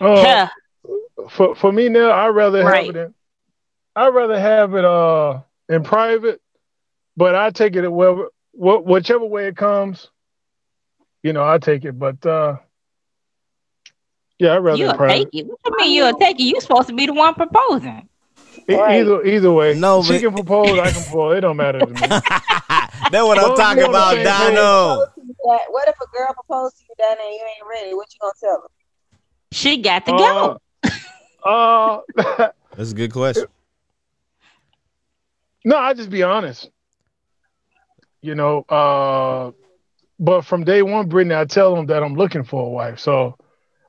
Uh, 0.00 0.48
for 1.28 1.54
for 1.54 1.70
me 1.72 1.88
now, 1.88 2.10
I'd 2.12 2.28
rather 2.28 2.64
Right. 2.64 2.86
have 2.86 2.96
it 2.96 2.98
in. 2.98 3.14
I'd 3.96 4.08
rather 4.14 4.38
have 4.40 4.74
it 4.74 4.84
uh 4.84 5.40
in 5.68 5.82
private, 5.84 6.40
but 7.16 7.34
I 7.34 7.50
take 7.50 7.76
it 7.76 7.88
wherever, 7.88 8.28
wh- 8.52 8.84
whichever 8.86 9.24
way 9.26 9.46
it 9.48 9.56
comes. 9.56 10.08
You 11.22 11.32
know, 11.34 11.46
I 11.46 11.58
take 11.58 11.84
it, 11.84 11.98
but 11.98 12.24
uh 12.24 12.56
yeah, 14.38 14.54
I'd 14.54 14.58
rather 14.58 14.74
in 14.82 14.88
You'll 14.88 14.94
private. 14.96 15.30
take 15.32 15.42
it. 15.42 15.46
What 15.46 15.58
you 15.66 15.76
mean 15.76 15.92
you'll 15.96 16.18
take 16.18 16.40
it? 16.40 16.44
You 16.44 16.60
supposed 16.60 16.88
to 16.88 16.94
be 16.94 17.06
the 17.06 17.12
one 17.12 17.34
proposing. 17.34 18.08
E- 18.68 18.74
Right. 18.74 19.00
Either 19.00 19.24
either 19.24 19.52
way, 19.52 19.74
No, 19.74 20.02
she 20.02 20.12
but- 20.14 20.20
can 20.22 20.32
propose, 20.34 20.78
I 20.78 20.90
can 20.90 21.02
propose. 21.02 21.36
It 21.38 21.40
don't 21.42 21.56
matter 21.56 21.80
to 21.80 21.86
me. 21.86 22.00
That's 23.10 23.24
what 23.26 23.38
I'm 23.38 23.56
talking 23.56 23.84
about, 23.84 24.12
same 24.14 24.24
page. 24.24 24.54
Dono. 24.54 25.04
That- 25.44 25.60
What 25.70 25.88
if 25.88 25.96
a 26.00 26.06
girl 26.16 26.32
proposed 26.34 26.78
to 26.78 26.84
you 26.88 26.94
down 26.98 27.16
there 27.18 27.26
and 27.26 27.34
you 27.34 27.40
ain't 27.40 27.68
ready? 27.68 27.94
What 27.94 28.06
you 28.14 28.18
gonna 28.20 28.32
tell 28.40 28.62
her? 28.62 28.68
She 29.52 29.82
got 29.82 30.06
to 30.06 30.12
go. 30.12 30.58
Uh, 31.44 32.00
uh 32.16 32.50
That's 32.76 32.92
a 32.92 32.94
good 32.94 33.12
question. 33.12 33.46
No, 35.64 35.76
I 35.76 35.94
just 35.94 36.10
be 36.10 36.22
honest. 36.22 36.70
You 38.22 38.34
know, 38.34 38.60
uh, 38.62 39.50
but 40.18 40.42
from 40.42 40.64
day 40.64 40.82
one, 40.82 41.08
Brittany, 41.08 41.34
I 41.34 41.46
tell 41.46 41.74
them 41.74 41.86
that 41.86 42.02
I'm 42.02 42.14
looking 42.14 42.44
for 42.44 42.66
a 42.66 42.68
wife. 42.68 42.98
So 42.98 43.36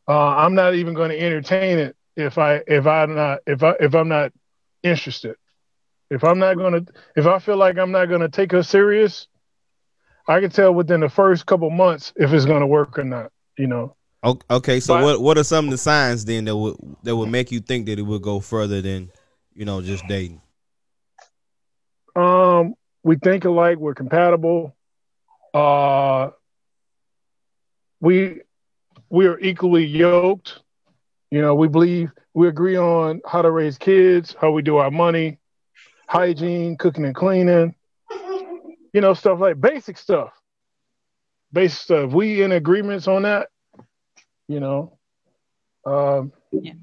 uh, 0.08 0.36
I'm 0.36 0.56
not 0.56 0.76
even 0.76 0.94
going 0.94 1.12
to 1.12 1.20
entertain 1.20 1.80
it 1.80 1.96
if 2.16 2.38
I 2.38 2.62
if 2.68 2.88
I'm 2.88 3.16
not 3.16 3.40
if 3.46 3.64
I 3.64 3.76
if 3.80 3.94
I'm 3.94 4.08
not 4.08 4.32
interested. 4.84 5.36
If 6.10 6.24
I'm 6.24 6.40
not 6.40 6.58
gonna 6.58 6.82
if 7.16 7.26
I 7.26 7.40
feel 7.40 7.58
like 7.58 7.78
I'm 7.78 7.92
not 7.92 8.08
gonna 8.08 8.30
take 8.30 8.52
her 8.52 8.64
serious, 8.64 9.28
I 10.28 10.42
can 10.42 10.50
tell 10.50 10.74
within 10.74 11.00
the 11.00 11.10
first 11.10 11.46
couple 11.46 11.70
months 11.70 12.12
if 12.16 12.34
it's 12.34 12.46
gonna 12.46 12.68
work 12.68 12.98
or 12.98 13.04
not. 13.04 13.32
You 13.58 13.68
know. 13.68 13.96
Okay, 14.24 14.80
so 14.80 14.96
But- 14.96 15.04
what 15.04 15.22
what 15.22 15.38
are 15.38 15.44
some 15.44 15.66
of 15.66 15.72
the 15.72 15.78
signs 15.78 16.26
then 16.26 16.46
that 16.46 16.56
would 16.56 16.76
that 17.04 17.16
would 17.16 17.30
make 17.30 17.52
you 17.52 17.60
think 17.60 17.88
that 17.88 17.98
it 17.98 18.04
would 18.04 18.22
go 18.22 18.40
further 18.40 18.82
than 18.82 19.12
you 19.56 19.66
know 19.66 19.82
just 19.82 20.08
dating? 20.08 20.42
Um, 22.16 22.76
we 23.04 23.16
think 23.16 23.46
alike. 23.46 23.78
We're 23.80 23.96
compatible. 23.96 24.76
Uh, 25.54 26.30
we 28.00 28.42
we 29.10 29.26
are 29.26 29.40
equally 29.40 29.86
yoked. 29.86 30.60
You 31.32 31.42
know, 31.42 31.56
we 31.56 31.68
believe 31.68 32.12
we 32.34 32.48
agree 32.48 32.78
on 32.78 33.22
how 33.26 33.42
to 33.42 33.50
raise 33.50 33.78
kids, 33.78 34.36
how 34.40 34.52
we 34.52 34.62
do 34.62 34.78
our 34.78 34.92
money, 34.92 35.40
hygiene, 36.08 36.78
cooking 36.78 37.06
and 37.06 37.16
cleaning. 37.16 37.74
You 38.94 39.00
know, 39.02 39.14
stuff 39.14 39.40
like 39.40 39.60
basic 39.60 39.98
stuff. 39.98 40.34
Basic 41.54 41.80
stuff. 41.80 42.12
We 42.12 42.44
in 42.44 42.52
agreements 42.52 43.08
on 43.08 43.24
that. 43.24 43.48
You 44.52 44.60
know, 44.60 44.98
um, 45.86 46.34
Yeah. 46.52 46.74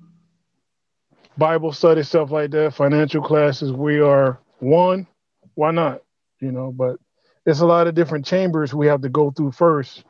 Bible 1.36 1.72
study 1.72 2.02
stuff 2.02 2.30
like 2.30 2.50
that. 2.52 2.74
Financial 2.74 3.22
classes. 3.22 3.72
We 3.72 4.00
are 4.00 4.40
one 4.58 5.06
why 5.54 5.72
not? 5.72 6.02
You 6.40 6.52
know, 6.52 6.72
but 6.72 6.96
it's 7.44 7.60
a 7.60 7.66
lot 7.66 7.88
of 7.88 7.94
different 7.96 8.24
chambers 8.24 8.72
we 8.72 8.86
have 8.86 9.02
to 9.02 9.08
go 9.08 9.32
through 9.32 9.52
first. 9.52 10.04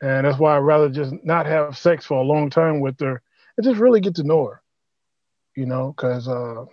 And 0.00 0.26
that's 0.26 0.38
why 0.38 0.56
I'd 0.56 0.60
rather 0.60 0.88
just 0.88 1.12
not 1.24 1.44
have 1.44 1.76
sex 1.76 2.06
for 2.06 2.18
a 2.18 2.24
long 2.24 2.48
time 2.48 2.80
with 2.80 2.98
her 3.00 3.20
and 3.56 3.64
just 3.64 3.78
really 3.78 4.00
get 4.00 4.14
to 4.16 4.22
know 4.22 4.46
her. 4.46 4.62
You 5.56 5.66
know, 5.66 5.92
because 5.94 6.26
uh, 6.26 6.64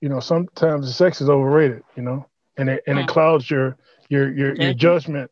you 0.00 0.08
know, 0.08 0.20
sometimes 0.20 0.86
the 0.86 0.92
sex 0.92 1.20
is 1.20 1.30
overrated, 1.30 1.82
you 1.96 2.02
know, 2.02 2.26
and 2.58 2.68
it 2.68 2.82
and 2.86 2.98
it 2.98 3.06
clouds 3.06 3.48
your 3.48 3.76
your 4.08 4.30
your 4.32 4.54
your 4.56 4.74
judgment. 4.74 5.30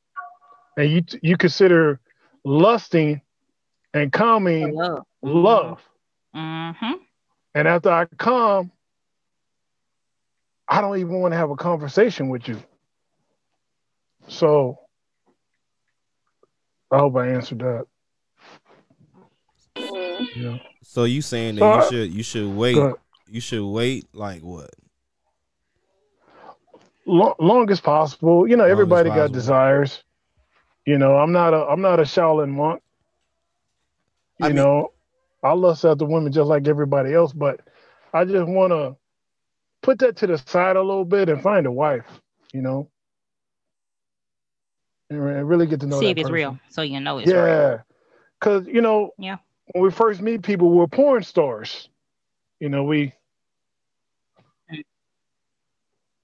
And 0.76 0.90
you 0.90 1.02
you 1.20 1.36
consider 1.36 2.00
lusting 2.44 3.22
and 3.94 4.12
calming 4.12 4.74
Love. 4.74 5.04
love. 5.22 5.80
Mm-hmm. 6.36 6.92
And 7.54 7.68
after 7.68 7.90
I 7.90 8.04
come, 8.18 8.72
I 10.68 10.80
don't 10.80 10.98
even 10.98 11.20
want 11.20 11.32
to 11.32 11.38
have 11.38 11.50
a 11.50 11.56
conversation 11.56 12.28
with 12.28 12.48
you. 12.48 12.60
So 14.26 14.78
I 16.90 16.98
hope 16.98 17.16
I 17.16 17.28
answered 17.28 17.60
that. 17.60 17.86
Mhm. 19.76 20.36
You 20.36 20.42
know, 20.42 20.60
So 20.82 21.04
you 21.04 21.22
saying 21.22 21.56
that 21.56 21.60
So 21.60 21.66
I- 21.66 21.76
you 21.76 21.88
should 21.88 22.14
you 22.14 22.22
should 22.22 22.56
wait 22.56 22.94
you 23.28 23.40
should 23.40 23.66
wait 23.66 24.06
like 24.12 24.42
what? 24.42 24.70
long, 27.06 27.34
long 27.38 27.70
as 27.70 27.80
possible. 27.80 28.48
You 28.48 28.56
know, 28.56 28.64
Long 28.64 28.70
everybody 28.72 29.10
got 29.10 29.32
desires. 29.32 30.02
You 30.86 30.98
know, 30.98 31.16
I'm 31.16 31.32
not 31.32 31.54
a 31.54 31.66
I'm 31.66 31.80
not 31.80 32.00
a 32.00 32.04
Shaolin 32.04 32.50
monk. 32.50 32.82
You 34.48 34.54
mean- 34.54 34.64
know, 34.64 34.92
I 35.42 35.52
lust 35.52 35.84
after 35.84 36.04
women 36.06 36.32
just 36.32 36.48
like 36.48 36.66
everybody 36.68 37.12
else, 37.14 37.32
but 37.32 37.60
I 38.12 38.24
just 38.24 38.46
want 38.48 38.72
to 38.72 38.96
put 39.82 39.98
that 40.00 40.16
to 40.18 40.26
the 40.26 40.38
side 40.38 40.76
a 40.76 40.82
little 40.82 41.04
bit 41.04 41.28
and 41.28 41.42
find 41.42 41.66
a 41.66 41.72
wife. 41.72 42.06
You 42.52 42.62
know, 42.62 42.88
and 45.10 45.22
re- 45.22 45.42
really 45.42 45.66
get 45.66 45.80
to 45.80 45.86
know 45.86 45.98
See 46.00 46.06
that 46.06 46.12
if 46.12 46.18
it's 46.18 46.22
person. 46.24 46.34
real, 46.34 46.58
so 46.70 46.82
you 46.82 47.00
know 47.00 47.18
it's 47.18 47.30
real. 47.30 47.36
yeah, 47.46 47.78
because 48.38 48.66
you 48.66 48.80
know, 48.80 49.10
Yeah. 49.18 49.38
when 49.72 49.82
we 49.84 49.90
first 49.90 50.20
meet 50.22 50.42
people, 50.42 50.70
we're 50.70 50.86
porn 50.86 51.22
stars. 51.24 51.88
You 52.60 52.68
know, 52.68 52.84
we, 52.84 53.12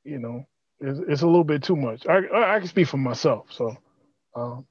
you 0.05 0.19
know, 0.19 0.47
it's, 0.81 0.99
it's 1.09 1.23
a 1.23 1.27
little 1.27 1.45
bit 1.45 1.63
too 1.63 1.77
much. 1.77 2.07
I, 2.07 2.19
I 2.27 2.57
I 2.57 2.59
can 2.61 2.69
speak 2.69 2.87
for 2.89 2.97
myself, 2.97 3.53
so, 3.53 3.77
um, 4.35 4.67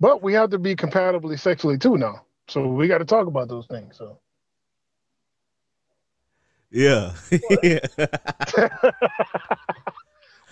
but 0.00 0.22
we 0.22 0.34
have 0.34 0.50
to 0.50 0.58
be 0.58 0.76
compatibly 0.76 1.36
sexually 1.36 1.78
too 1.78 1.96
now. 1.96 2.24
So 2.48 2.66
we 2.66 2.88
got 2.88 2.98
to 2.98 3.04
talk 3.04 3.26
about 3.26 3.48
those 3.48 3.66
things. 3.66 3.96
So 3.96 4.18
Yeah. 6.70 7.12
yeah. 7.62 7.78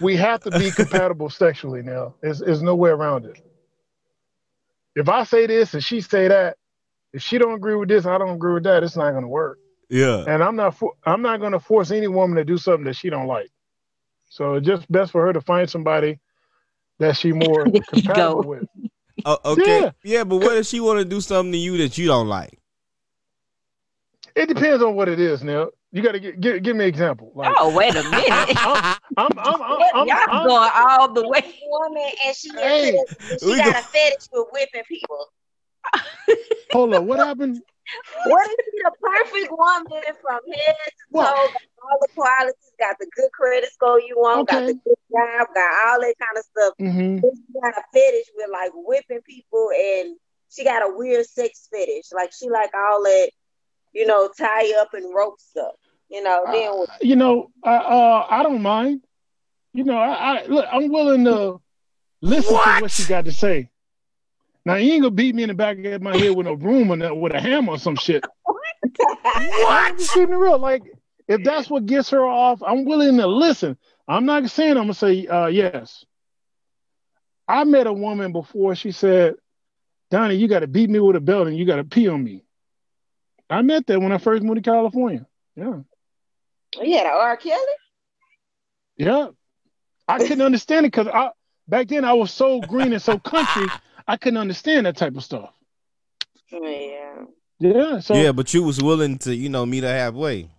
we 0.00 0.16
have 0.16 0.41
to 0.41 0.50
be 0.59 0.71
compatible 0.71 1.31
sexually 1.31 1.82
now. 1.82 2.15
There's, 2.21 2.38
there's 2.41 2.62
no 2.62 2.75
way 2.75 2.91
around 2.91 3.27
it. 3.27 3.41
If 4.97 5.09
I 5.09 5.25
say 5.25 5.47
this 5.47 5.75
and 5.75 5.82
she 5.82 6.00
say 6.00 6.28
that, 6.28 6.56
if 7.12 7.22
she 7.22 7.38
don't 7.38 7.55
agree 7.55 7.76
with 7.76 7.88
this, 7.88 8.06
I 8.06 8.19
don't 8.19 8.34
agree 8.34 8.55
with 8.55 8.65
that. 8.65 8.82
It's 8.82 8.97
not 8.97 9.11
going 9.11 9.22
to 9.22 9.28
work. 9.28 9.59
Yeah. 9.88 10.25
And 10.26 10.43
I'm 10.43 10.56
not 10.56 10.76
for, 10.76 10.94
I'm 11.05 11.22
not 11.22 11.41
going 11.41 11.53
to 11.53 11.61
force 11.61 11.91
any 11.91 12.09
woman 12.09 12.37
to 12.37 12.44
do 12.44 12.59
something 12.59 12.84
that 12.84 12.97
she 12.97 13.11
don't 13.11 13.26
like. 13.26 13.50
So 14.28 14.55
it's 14.55 14.66
just 14.66 14.91
best 14.91 15.12
for 15.12 15.26
her 15.26 15.32
to 15.32 15.41
find 15.41 15.69
somebody 15.69 16.19
that 16.99 17.16
she 17.16 17.32
more 17.32 17.71
compatible 17.88 18.44
with. 18.44 18.66
Oh, 19.25 19.38
okay. 19.52 19.80
Yeah. 19.82 19.91
Yeah. 20.02 20.25
but 20.25 20.36
what 20.36 20.56
if 20.56 20.66
she 20.66 20.80
want 20.80 20.98
to 20.98 21.04
do 21.04 21.20
something 21.20 21.52
to 21.52 21.58
you 21.58 21.76
that 21.78 21.97
you 21.98 22.06
don't 22.06 22.28
like? 22.28 22.58
It 24.34 24.47
depends 24.48 24.82
on 24.82 24.94
what 24.97 25.08
it 25.08 25.20
is. 25.20 25.42
Now 25.44 25.70
you 25.92 26.02
got 26.02 26.12
to 26.12 26.20
give, 26.20 26.41
give 26.41 26.62
give 26.62 26.76
me 26.76 26.84
an 26.84 26.88
example. 26.88 27.30
Like, 27.36 27.54
Oh, 27.56 27.72
wait 27.75 27.94
a 27.94 28.02
minute. 28.02 28.26
I'm, 28.30 28.97
I'm, 29.16 29.28
I'm, 29.38 29.62
I'm, 29.62 29.82
I'm, 29.94 30.06
Y'all 30.08 30.16
I'm- 30.28 30.47
going 30.47 30.70
all 30.75 31.12
the 31.12 31.28
way. 31.28 31.54
Woman, 31.66 32.10
and 32.26 32.36
she 32.36 32.50
Hey, 32.52 32.98
she 33.41 33.47
we 33.47 33.56
got 33.58 33.72
go- 33.72 33.78
a 33.78 33.82
fetish 33.82 34.26
with 34.32 34.47
whipping 34.52 34.82
people. 34.88 35.28
hold 36.72 36.94
on. 36.94 37.06
What 37.06 37.19
happened? 37.20 37.60
What 38.26 38.48
if 38.50 38.64
she 38.64 38.81
the 38.82 38.92
perfect 38.98 39.52
woman 39.52 40.02
from 40.22 40.41
head 40.50 40.75
to 40.86 40.91
toe? 41.12 41.20
All 41.20 41.98
the 42.00 42.08
qualities, 42.14 42.63
got 42.79 42.97
the 42.99 43.07
good 43.15 43.31
credit 43.33 43.71
score 43.73 44.01
you 44.01 44.15
want, 44.17 44.49
got 44.49 44.67
the 44.67 44.75
good 44.75 44.97
job, 45.11 45.49
got 45.55 45.89
all 45.89 46.01
that 46.01 46.15
kind 46.19 46.39
of 46.39 46.45
stuff. 46.45 46.75
hmm 46.79 47.17
She 47.19 47.61
got 47.61 47.79
a 47.79 47.83
fetish 47.93 48.27
with 48.37 48.51
like 48.53 48.71
whipping 48.75 49.21
people, 49.27 49.71
and 49.77 50.17
she 50.51 50.65
got 50.65 50.83
a 50.83 50.95
weird 50.95 51.27
sex 51.27 51.69
fetish. 51.73 52.07
Like 52.12 52.33
she 52.33 52.49
like 52.49 52.71
all 52.75 53.03
that, 53.03 53.31
you 53.93 54.07
know, 54.07 54.29
tie 54.39 54.73
up 54.81 54.95
and 54.95 55.15
rope 55.15 55.41
stuff. 55.41 55.75
You 56.09 56.23
know, 56.23 56.45
then 56.53 56.69
Uh, 56.69 56.97
you 57.01 57.17
know, 57.17 57.51
I 57.62 57.75
uh, 57.77 58.27
I 58.31 58.43
don't 58.43 58.62
mind. 58.62 59.03
You 59.73 59.85
know, 59.85 59.97
I, 59.97 60.37
I 60.43 60.47
look, 60.47 60.67
I'm 60.71 60.89
willing 60.89 61.25
to 61.25 61.61
listen 62.21 62.56
to 62.56 62.81
what 62.81 62.91
she 62.91 63.05
got 63.05 63.25
to 63.25 63.33
say. 63.33 63.71
Now 64.65 64.77
you 64.77 64.93
ain't 64.93 65.03
gonna 65.03 65.11
beat 65.11 65.35
me 65.35 65.43
in 65.43 65.49
the 65.49 65.55
back 65.55 65.79
of 65.85 66.03
my 66.03 66.17
head 66.17 66.35
with 66.37 66.47
a 66.47 66.56
broom 66.56 66.91
or 66.91 67.15
with 67.15 67.35
a 67.35 67.41
hammer 67.41 67.73
or 67.73 67.79
some 67.79 67.97
shit. 67.97 68.25
I'm 69.69 69.99
just 69.99 70.12
keeping 70.12 70.35
it 70.35 70.38
real. 70.38 70.59
Like 70.59 70.82
if 71.26 71.43
that's 71.43 71.71
what 71.71 71.87
gets 71.87 72.11
her 72.11 72.25
off, 72.25 72.62
I'm 72.62 72.85
willing 72.85 73.17
to 73.17 73.26
listen. 73.26 73.79
I'm 74.06 74.26
not 74.26 74.49
saying 74.50 74.73
I'm 74.73 74.85
gonna 74.85 74.94
say 74.94 75.26
uh, 75.26 75.47
yes. 75.47 76.05
I 77.49 77.65
met 77.65 77.87
a 77.87 77.93
woman 77.93 78.32
before. 78.32 78.75
She 78.75 78.93
said, 78.93 79.35
"Donnie, 80.11 80.37
you 80.37 80.49
got 80.49 80.61
to 80.61 80.67
beat 80.67 80.91
me 80.91 80.99
with 80.99 81.17
a 81.17 81.21
belt 81.21 81.49
and 81.49 81.56
you 81.56 81.65
got 81.65 81.76
to 81.76 81.85
pee 81.85 82.09
on 82.09 82.23
me." 82.23 82.44
I 83.49 83.62
met 83.62 83.87
that 83.87 84.00
when 84.00 84.12
I 84.12 84.19
first 84.19 84.43
moved 84.43 84.65
to 84.65 84.71
California. 84.71 85.26
Yeah. 85.56 85.81
yeah, 86.81 87.05
the 87.05 87.11
R. 87.11 87.37
Kelly. 87.37 87.61
Yeah. 88.97 89.29
I 90.09 90.19
couldn't 90.19 90.41
understand 90.43 90.87
it 90.87 90.93
because 90.93 91.09
I 91.09 91.31
back 91.69 91.88
then 91.88 92.05
I 92.05 92.15
was 92.15 92.31
so 92.32 92.61
green 92.61 92.93
and 92.93 93.03
so 93.03 93.19
country, 93.19 93.67
I 94.06 94.17
couldn't 94.17 94.38
understand 94.38 94.87
that 94.87 94.97
type 94.97 95.17
of 95.17 95.25
stuff. 95.25 95.53
Yeah. 96.50 97.25
Yeah. 97.59 98.00
So 98.00 98.15
yeah, 98.15 98.23
yeah. 98.23 98.32
but 98.32 98.53
you 98.53 98.62
was 98.62 98.82
willing 98.82 99.19
to, 99.19 99.35
you 99.35 99.49
know, 99.49 99.65
meet 99.65 99.85
her 99.85 99.94
halfway. 99.94 100.50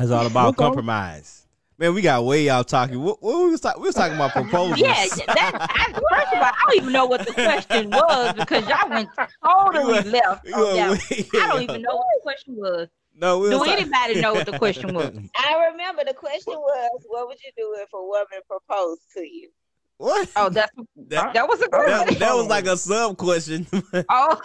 It's 0.00 0.10
all 0.10 0.26
about 0.26 0.46
Look, 0.48 0.60
I'm- 0.60 0.68
compromise. 0.70 1.40
Man, 1.76 1.92
we 1.92 2.02
got 2.02 2.24
way 2.24 2.48
out 2.48 2.68
talking. 2.68 3.00
What, 3.02 3.20
what 3.20 3.42
we 3.44 3.50
was 3.50 3.60
talking? 3.60 3.82
We 3.82 3.88
was 3.88 3.96
talking 3.96 4.14
about 4.14 4.30
proposals. 4.30 4.78
Yeah, 4.80 4.94
that, 5.26 5.56
I, 5.60 5.92
first 5.92 6.32
of 6.32 6.38
all, 6.38 6.44
I 6.44 6.52
don't 6.68 6.76
even 6.76 6.92
know 6.92 7.06
what 7.06 7.26
the 7.26 7.32
question 7.32 7.90
was 7.90 8.32
because 8.34 8.68
y'all 8.68 8.88
went 8.88 9.08
totally 9.44 9.82
You 9.86 9.90
went- 9.90 10.06
left. 10.06 10.46
You 10.46 10.54
on 10.54 10.62
went 10.90 11.00
that. 11.00 11.10
way- 11.32 11.40
I 11.42 11.46
don't 11.48 11.62
even 11.62 11.82
know 11.82 11.96
what 11.96 12.06
the 12.14 12.20
question 12.22 12.54
was. 12.56 12.88
No, 13.16 13.40
we 13.40 13.50
Do 13.50 13.58
was 13.58 13.68
talk- 13.68 13.78
anybody 13.80 14.20
know 14.20 14.34
what 14.34 14.46
the 14.46 14.56
question 14.56 14.94
was? 14.94 15.18
I 15.36 15.66
remember 15.72 16.04
the 16.06 16.14
question 16.14 16.54
was, 16.54 17.02
what 17.08 17.26
would 17.26 17.38
you 17.44 17.50
do 17.56 17.74
if 17.80 17.88
a 17.92 18.00
woman 18.02 18.40
proposed 18.48 19.02
to 19.16 19.20
you? 19.26 19.50
What? 19.96 20.28
Oh, 20.36 20.48
that's 20.50 20.70
That- 21.08 21.34
that 21.34 21.48
was 21.48 21.58
a 21.60 21.62
That, 21.62 21.70
question. 21.70 22.18
that 22.20 22.34
was 22.36 22.46
like 22.46 22.66
a 22.66 22.76
sub 22.76 23.16
question. 23.16 23.66
Oh, 24.08 24.40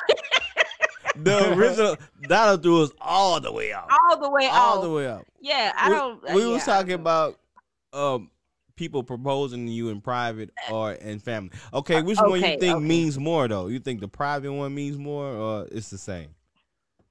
the 1.23 1.53
original 1.57 1.97
Donald 2.23 2.63
threw 2.63 2.83
us 2.83 2.91
all 3.01 3.39
the 3.39 3.51
way 3.51 3.71
out. 3.73 3.87
all 3.91 4.19
the 4.19 4.29
way 4.29 4.45
up. 4.47 4.53
All 4.53 4.81
the 4.81 4.89
way 4.89 5.07
out. 5.07 5.25
Yeah, 5.41 5.71
I 5.75 5.89
we, 5.89 5.95
don't. 5.95 6.29
uh, 6.29 6.33
we 6.35 6.41
yeah, 6.41 6.47
was 6.53 6.63
talking 6.65 6.93
about 6.93 7.39
um 7.93 8.29
people 8.75 9.03
proposing 9.03 9.65
to 9.65 9.71
you 9.71 9.89
in 9.89 9.99
private 10.01 10.51
or 10.71 10.93
in 10.93 11.19
family. 11.19 11.51
Okay, 11.73 12.01
which 12.01 12.17
one 12.17 12.35
you 12.35 12.41
think 12.41 12.63
okay. 12.63 12.79
means 12.79 13.17
more 13.19 13.47
though? 13.47 13.67
You 13.67 13.79
think 13.79 13.99
the 13.99 14.07
private 14.07 14.51
one 14.53 14.73
means 14.73 14.97
more 14.97 15.25
or 15.27 15.67
it's 15.71 15.89
the 15.89 15.97
same? 15.97 16.29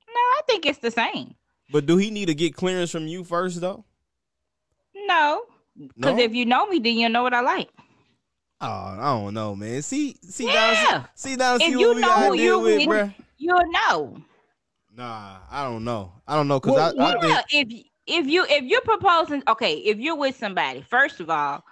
No, 0.08 0.14
I 0.14 0.40
think 0.46 0.64
it's 0.66 0.78
the 0.78 0.90
same. 0.90 1.34
But 1.70 1.84
do 1.86 1.96
he 1.98 2.10
need 2.10 2.26
to 2.26 2.34
get 2.34 2.54
clearance 2.54 2.90
from 2.90 3.06
you 3.06 3.24
first 3.24 3.60
though? 3.60 3.84
No, 4.94 5.42
because 5.76 6.16
No? 6.16 6.18
if 6.22 6.34
you 6.34 6.46
know 6.46 6.66
me, 6.66 6.78
then 6.78 6.94
you 6.96 7.08
know 7.08 7.22
what 7.22 7.34
I 7.34 7.40
like. 7.40 7.68
Oh, 8.60 8.66
I 8.66 8.96
don't 9.22 9.34
know, 9.34 9.54
man. 9.54 9.82
See, 9.82 10.16
see, 10.22 10.46
Yeah. 10.46 10.90
down, 10.90 11.08
see, 11.14 11.36
down, 11.36 11.60
see 11.60 11.66
If 11.66 11.74
what 11.76 11.80
you 11.80 11.94
we 11.94 12.00
know 12.00 12.12
who 12.30 12.36
deal 12.36 12.42
you 12.44 12.60
with, 12.60 12.86
with- 12.88 12.88
bruh. 12.88 13.14
You'll 13.38 13.70
know. 13.72 14.22
Nah, 14.90 15.40
I 15.50 15.64
don't 15.64 15.84
know. 15.84 16.20
I 16.26 16.34
don't 16.36 16.48
know 16.48 16.60
because 16.60 16.76
Well, 16.76 16.78
I, 16.78 16.92
I 16.98 17.14
think 17.14 17.40
Yeah, 17.50 17.50
if 17.50 17.68
if 18.06 18.26
you 18.26 18.44
if 18.48 18.64
you're 18.64 18.80
proposing, 18.82 19.42
okay, 19.48 19.74
if 19.78 19.98
you're 19.98 20.16
with 20.16 20.36
somebody, 20.36 20.82
first 20.82 21.20
of 21.20 21.30
all, 21.30 21.64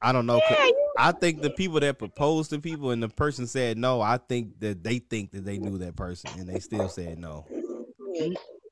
I 0.00 0.12
don't 0.12 0.26
know. 0.26 0.40
Yeah, 0.48 0.70
I 0.96 1.12
think 1.12 1.42
the 1.42 1.50
people 1.50 1.80
that 1.80 1.98
propose 1.98 2.48
to 2.48 2.60
people 2.60 2.92
and 2.92 3.02
the 3.02 3.08
person 3.08 3.46
said 3.48 3.76
no, 3.76 4.00
I 4.00 4.18
think 4.18 4.60
that 4.60 4.84
they 4.84 5.00
think 5.00 5.32
that 5.32 5.44
they 5.44 5.58
knew 5.58 5.78
that 5.78 5.96
person 5.96 6.30
and 6.38 6.48
they 6.48 6.60
still 6.60 6.88
said 6.88 7.18
no. 7.18 7.44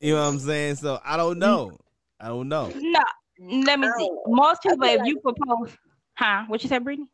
You 0.01 0.15
know 0.15 0.21
what 0.23 0.29
I'm 0.29 0.39
saying? 0.39 0.77
So 0.77 1.01
I 1.05 1.17
don't 1.17 1.39
know. 1.39 1.79
I 2.21 2.29
don't 2.29 2.49
know. 2.49 2.73
No, 2.81 3.01
let 3.41 3.81
me 3.81 3.89
see. 3.99 4.11
Most 4.27 4.63
people, 4.63 4.85
if 4.85 5.01
you 5.05 5.19
propose, 5.21 5.77
huh? 6.15 6.45
What 6.47 6.63
you 6.63 6.69
said, 6.69 6.85
Brittany? 6.85 7.09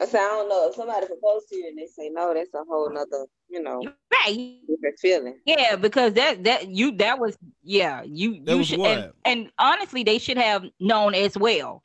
I 0.00 0.06
said, 0.06 0.20
I 0.20 0.28
don't 0.28 0.48
know 0.48 0.68
if 0.68 0.74
somebody 0.76 1.06
proposed 1.06 1.48
to 1.48 1.56
you 1.56 1.68
and 1.68 1.78
they 1.78 1.86
say 1.86 2.08
no, 2.10 2.32
that's 2.34 2.54
a 2.54 2.62
whole 2.68 2.90
nother, 2.92 3.26
you 3.48 3.62
know, 3.62 3.82
Right. 4.12 4.58
different 4.68 4.98
feeling. 5.00 5.38
Yeah, 5.44 5.76
because 5.76 6.12
that 6.14 6.44
that 6.44 6.68
you 6.68 6.92
that 6.96 7.18
was 7.18 7.36
yeah 7.62 8.02
you 8.04 8.42
That 8.44 8.52
you 8.52 8.58
was 8.58 8.66
should 8.68 8.78
what? 8.80 8.90
and, 8.98 9.12
and 9.24 9.50
honestly 9.58 10.02
they 10.04 10.18
should 10.18 10.38
have 10.38 10.64
known 10.80 11.14
as 11.14 11.36
well. 11.36 11.82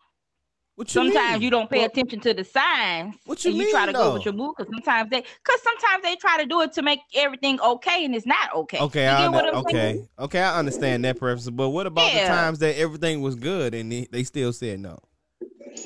What 0.76 0.88
you 0.88 1.04
Sometimes 1.04 1.34
mean? 1.34 1.42
you 1.44 1.50
don't 1.52 1.70
pay 1.70 1.80
Well- 1.80 1.86
attention 1.88 2.20
to 2.22 2.34
the 2.34 2.44
signs. 2.44 3.16
What 3.26 3.44
you 3.46 3.52
and 3.52 3.60
you 3.60 3.70
try 3.70 3.82
mean, 3.86 3.94
to 3.94 4.00
go 4.00 4.14
with 4.14 4.26
your 4.26 4.34
move 4.34 4.56
because 4.58 4.74
sometimes 4.74 5.10
they 5.12 5.22
because 5.22 5.62
sometimes 5.62 6.04
they 6.04 6.16
try 6.16 6.42
to 6.42 6.48
do 6.48 6.62
it 6.62 6.74
to 6.74 6.82
make 6.82 7.00
everything 7.16 7.60
okay 7.62 8.06
and 8.06 8.16
it's 8.16 8.26
not 8.26 8.54
okay. 8.56 8.80
Okay, 8.80 9.04
You 9.06 9.10
I 9.12 9.22
get 9.22 9.32
what 9.32 9.56
I'm 9.56 9.64
saying? 9.70 9.96
okay, 9.98 10.08
okay. 10.26 10.42
I 10.42 10.58
understand 10.58 11.06
that 11.06 11.18
preference, 11.20 11.50
but 11.50 11.70
what 11.70 11.86
about 11.86 12.12
the 12.12 12.20
times 12.26 12.58
that 12.60 12.76
everything 12.78 13.22
was 13.22 13.36
good 13.36 13.76
and 13.76 13.92
they, 13.92 14.08
they 14.12 14.24
still 14.24 14.52
said 14.52 14.80
no? 14.80 14.98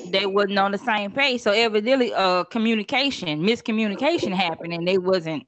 They 0.06 0.26
wasn't 0.26 0.58
on 0.58 0.72
the 0.72 0.78
same 0.78 1.10
page, 1.10 1.40
so 1.40 1.52
evidently, 1.52 2.14
uh, 2.14 2.44
communication, 2.44 3.42
miscommunication 3.42 4.32
happened, 4.32 4.72
and 4.72 4.86
they 4.86 4.98
wasn't. 4.98 5.44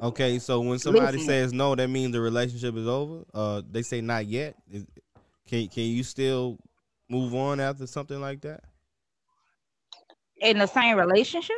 Okay, 0.00 0.38
so 0.38 0.60
when 0.60 0.78
somebody 0.78 1.18
Listen. 1.18 1.28
says 1.28 1.52
no, 1.52 1.74
that 1.74 1.88
means 1.88 2.12
the 2.12 2.20
relationship 2.20 2.76
is 2.76 2.86
over. 2.86 3.24
Uh, 3.32 3.62
they 3.70 3.82
say 3.82 4.00
not 4.00 4.26
yet. 4.26 4.54
Is, 4.70 4.86
can 5.46 5.68
can 5.68 5.84
you 5.84 6.02
still 6.02 6.58
move 7.08 7.34
on 7.34 7.60
after 7.60 7.86
something 7.86 8.20
like 8.20 8.40
that? 8.42 8.64
in 10.42 10.58
the 10.58 10.66
same 10.66 10.98
relationship. 10.98 11.56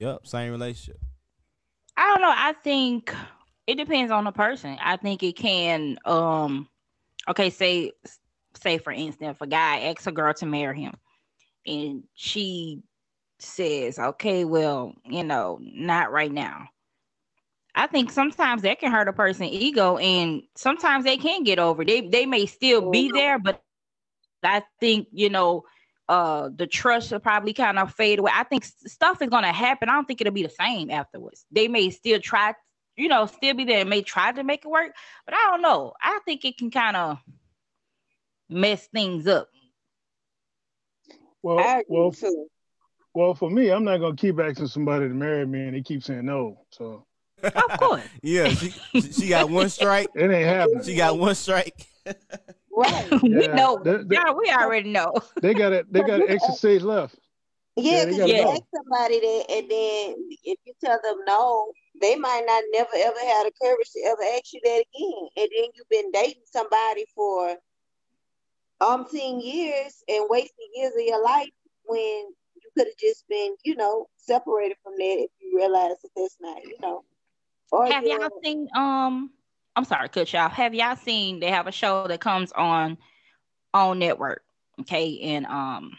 Yep, 0.00 0.26
same 0.26 0.50
relationship. 0.50 1.00
I 1.96 2.12
don't 2.12 2.20
know. 2.20 2.34
I 2.34 2.52
think 2.62 3.14
it 3.66 3.76
depends 3.76 4.12
on 4.12 4.24
the 4.24 4.32
person. 4.32 4.76
I 4.80 4.96
think 4.96 5.22
it 5.22 5.36
can 5.36 5.98
um 6.04 6.68
okay, 7.28 7.50
say 7.50 7.92
say 8.62 8.78
for 8.78 8.92
instance, 8.92 9.36
if 9.36 9.40
a 9.40 9.46
guy 9.46 9.80
asks 9.80 10.06
a 10.06 10.12
girl 10.12 10.34
to 10.34 10.46
marry 10.46 10.80
him 10.82 10.94
and 11.66 12.04
she 12.14 12.82
says, 13.38 13.98
Okay, 13.98 14.44
well, 14.44 14.94
you 15.04 15.24
know, 15.24 15.58
not 15.60 16.12
right 16.12 16.32
now. 16.32 16.68
I 17.74 17.86
think 17.86 18.10
sometimes 18.10 18.62
that 18.62 18.80
can 18.80 18.90
hurt 18.90 19.08
a 19.08 19.12
person's 19.12 19.52
ego 19.52 19.98
and 19.98 20.42
sometimes 20.56 21.04
they 21.04 21.16
can 21.16 21.44
get 21.44 21.58
over. 21.58 21.84
They 21.84 22.00
they 22.00 22.26
may 22.26 22.46
still 22.46 22.90
be 22.90 23.10
there, 23.12 23.38
but 23.38 23.62
I 24.42 24.62
think, 24.80 25.08
you 25.12 25.30
know, 25.30 25.64
uh 26.08 26.48
the 26.56 26.66
trust 26.66 27.12
will 27.12 27.20
probably 27.20 27.52
kind 27.52 27.78
of 27.78 27.94
fade 27.94 28.18
away. 28.18 28.32
I 28.34 28.44
think 28.44 28.64
stuff 28.64 29.22
is 29.22 29.28
gonna 29.28 29.52
happen. 29.52 29.88
I 29.88 29.94
don't 29.94 30.06
think 30.06 30.20
it'll 30.20 30.32
be 30.32 30.42
the 30.42 30.48
same 30.50 30.90
afterwards. 30.90 31.46
They 31.52 31.68
may 31.68 31.90
still 31.90 32.18
try, 32.20 32.54
you 32.96 33.08
know, 33.08 33.26
still 33.26 33.54
be 33.54 33.64
there 33.64 33.80
and 33.80 33.90
may 33.90 34.02
try 34.02 34.32
to 34.32 34.42
make 34.42 34.64
it 34.64 34.68
work, 34.68 34.92
but 35.24 35.34
I 35.34 35.50
don't 35.50 35.62
know. 35.62 35.92
I 36.02 36.18
think 36.24 36.44
it 36.44 36.58
can 36.58 36.70
kind 36.70 36.96
of 36.96 37.18
mess 38.48 38.86
things 38.88 39.26
up. 39.26 39.48
Well, 41.42 41.82
well, 41.88 42.10
too. 42.12 42.46
well, 43.14 43.34
for 43.34 43.50
me, 43.50 43.70
I'm 43.70 43.84
not 43.84 43.98
gonna 43.98 44.16
keep 44.16 44.38
asking 44.40 44.66
somebody 44.68 45.08
to 45.08 45.14
marry 45.14 45.46
me, 45.46 45.60
and 45.66 45.74
they 45.74 45.82
keep 45.82 46.02
saying 46.02 46.26
no. 46.26 46.64
So 46.70 47.06
Of 47.42 47.78
course. 47.78 48.02
Yeah, 48.22 48.48
she 48.48 48.70
she 49.00 49.28
got 49.28 49.48
one 49.50 49.68
strike. 49.68 50.08
it 50.14 50.30
ain't 50.30 50.46
happening. 50.48 50.82
She 50.82 50.96
got 50.96 51.18
one 51.18 51.34
strike. 51.34 51.86
Right. 52.76 53.08
we 53.22 53.46
know. 53.48 53.80
that- 53.84 54.08
that- 54.08 54.12
yeah, 54.26 54.32
we 54.32 54.50
already 54.50 54.90
know. 54.90 55.12
They 55.40 55.54
got 55.54 55.72
it. 55.72 55.92
They 55.92 56.00
got 56.00 56.20
an 56.22 56.28
extra 56.28 56.54
stage 56.54 56.82
left. 56.82 57.14
Yeah, 57.76 57.92
Yeah, 58.00 58.04
because 58.06 58.18
gotta 58.18 58.32
you 58.32 58.42
go. 58.44 58.50
ask 58.52 58.62
somebody 58.74 59.20
that, 59.20 59.44
and 59.50 59.70
then 59.70 60.14
if 60.42 60.58
you 60.64 60.72
tell 60.84 60.98
them 61.02 61.18
no, 61.26 61.70
they 62.00 62.16
might 62.16 62.42
not 62.46 62.64
never 62.72 62.90
ever 62.96 63.20
have 63.32 63.46
the 63.46 63.52
courage 63.62 63.90
to 63.92 64.00
ever 64.06 64.22
ask 64.36 64.52
you 64.52 64.60
that 64.64 64.84
again. 64.92 65.28
And 65.36 65.48
then 65.56 65.68
you've 65.74 65.88
been 65.88 66.10
dating 66.10 66.42
somebody 66.46 67.04
for 67.14 67.56
umpteen 68.80 69.42
years 69.42 70.02
and 70.08 70.26
wasting 70.28 70.68
years 70.74 70.92
of 70.94 71.02
your 71.04 71.22
life 71.22 71.50
when 71.84 71.98
you 72.54 72.70
could 72.76 72.86
have 72.86 72.96
just 72.98 73.26
been, 73.28 73.54
you 73.64 73.76
know, 73.76 74.06
separated 74.16 74.76
from 74.82 74.92
that 74.98 75.16
if 75.24 75.30
you 75.40 75.56
realize 75.56 75.96
that 76.02 76.10
that's 76.16 76.36
not, 76.40 76.62
you 76.64 76.76
know. 76.80 77.04
Or 77.70 77.88
Have 77.88 78.06
you 78.06 78.18
y'all 78.18 78.30
seen 78.42 78.68
um 78.74 79.30
I'm 79.76 79.84
sorry, 79.84 80.08
cut 80.08 80.32
y'all. 80.32 80.48
Have 80.48 80.74
y'all 80.74 80.96
seen 80.96 81.40
they 81.40 81.50
have 81.50 81.66
a 81.66 81.72
show 81.72 81.98
that 81.98 82.10
comes 82.10 82.42
on 82.44 82.86
on 83.64 83.90
network? 83.90 84.34
Okay, 84.80 85.18
and 85.20 85.46
um 85.46 85.96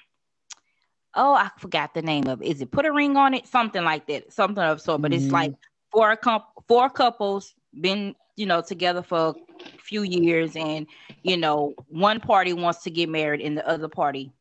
oh 1.15 1.33
I 1.33 1.49
forgot 1.57 1.93
the 1.93 2.01
name 2.01 2.27
of 2.27 2.41
it. 2.41 2.47
Is 2.47 2.61
it 2.61 2.71
put 2.71 2.85
a 2.85 2.91
ring 2.91 3.15
on 3.17 3.33
it? 3.33 3.47
Something 3.47 3.83
like 3.83 4.07
that. 4.07 4.31
Something 4.31 4.63
of 4.63 4.81
sort, 4.81 5.01
but 5.01 5.13
it's 5.13 5.31
Mhm. 5.31 5.31
like 5.31 5.53
four 5.91 6.15
comp 6.17 6.45
four 6.67 6.89
couples 6.89 7.55
been, 7.79 8.15
you 8.35 8.45
know, 8.45 8.61
together 8.61 9.01
for 9.03 9.29
a 9.29 9.33
few 9.89 10.03
years 10.03 10.55
and 10.55 10.85
you 11.23 11.35
know, 11.35 11.73
one 11.89 12.19
party 12.19 12.53
wants 12.53 12.83
to 12.83 12.91
get 12.91 13.09
married 13.09 13.41
and 13.41 13.57
the 13.57 13.67
other 13.67 13.89
party 13.89 14.31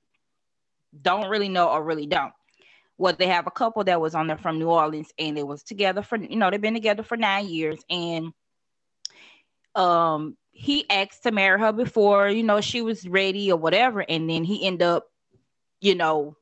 don't 1.00 1.28
really 1.28 1.48
know 1.48 1.68
or 1.68 1.82
really 1.82 2.06
don't. 2.06 2.32
Well, 2.98 3.14
they 3.18 3.28
have 3.28 3.46
a 3.46 3.50
couple 3.50 3.82
that 3.84 4.00
was 4.00 4.14
on 4.14 4.26
there 4.26 4.36
from 4.36 4.58
New 4.58 4.68
Orleans 4.68 5.10
and 5.18 5.36
they 5.36 5.42
was 5.42 5.62
together 5.62 6.02
for 6.02 6.16
you 6.16 6.36
know, 6.36 6.50
they've 6.50 6.60
been 6.60 6.74
together 6.74 7.02
for 7.02 7.16
nine 7.16 7.48
years 7.48 7.80
and 7.88 8.32
um 9.74 10.36
he 10.52 10.88
asked 10.90 11.22
to 11.22 11.30
marry 11.30 11.58
her 11.58 11.72
before, 11.72 12.28
you 12.28 12.42
know, 12.42 12.60
she 12.60 12.82
was 12.82 13.08
ready 13.08 13.50
or 13.50 13.56
whatever, 13.56 14.04
and 14.06 14.28
then 14.28 14.42
he 14.42 14.66
ended 14.66 14.82
up, 14.82 15.08
you 15.80 15.94
know, 15.94 16.36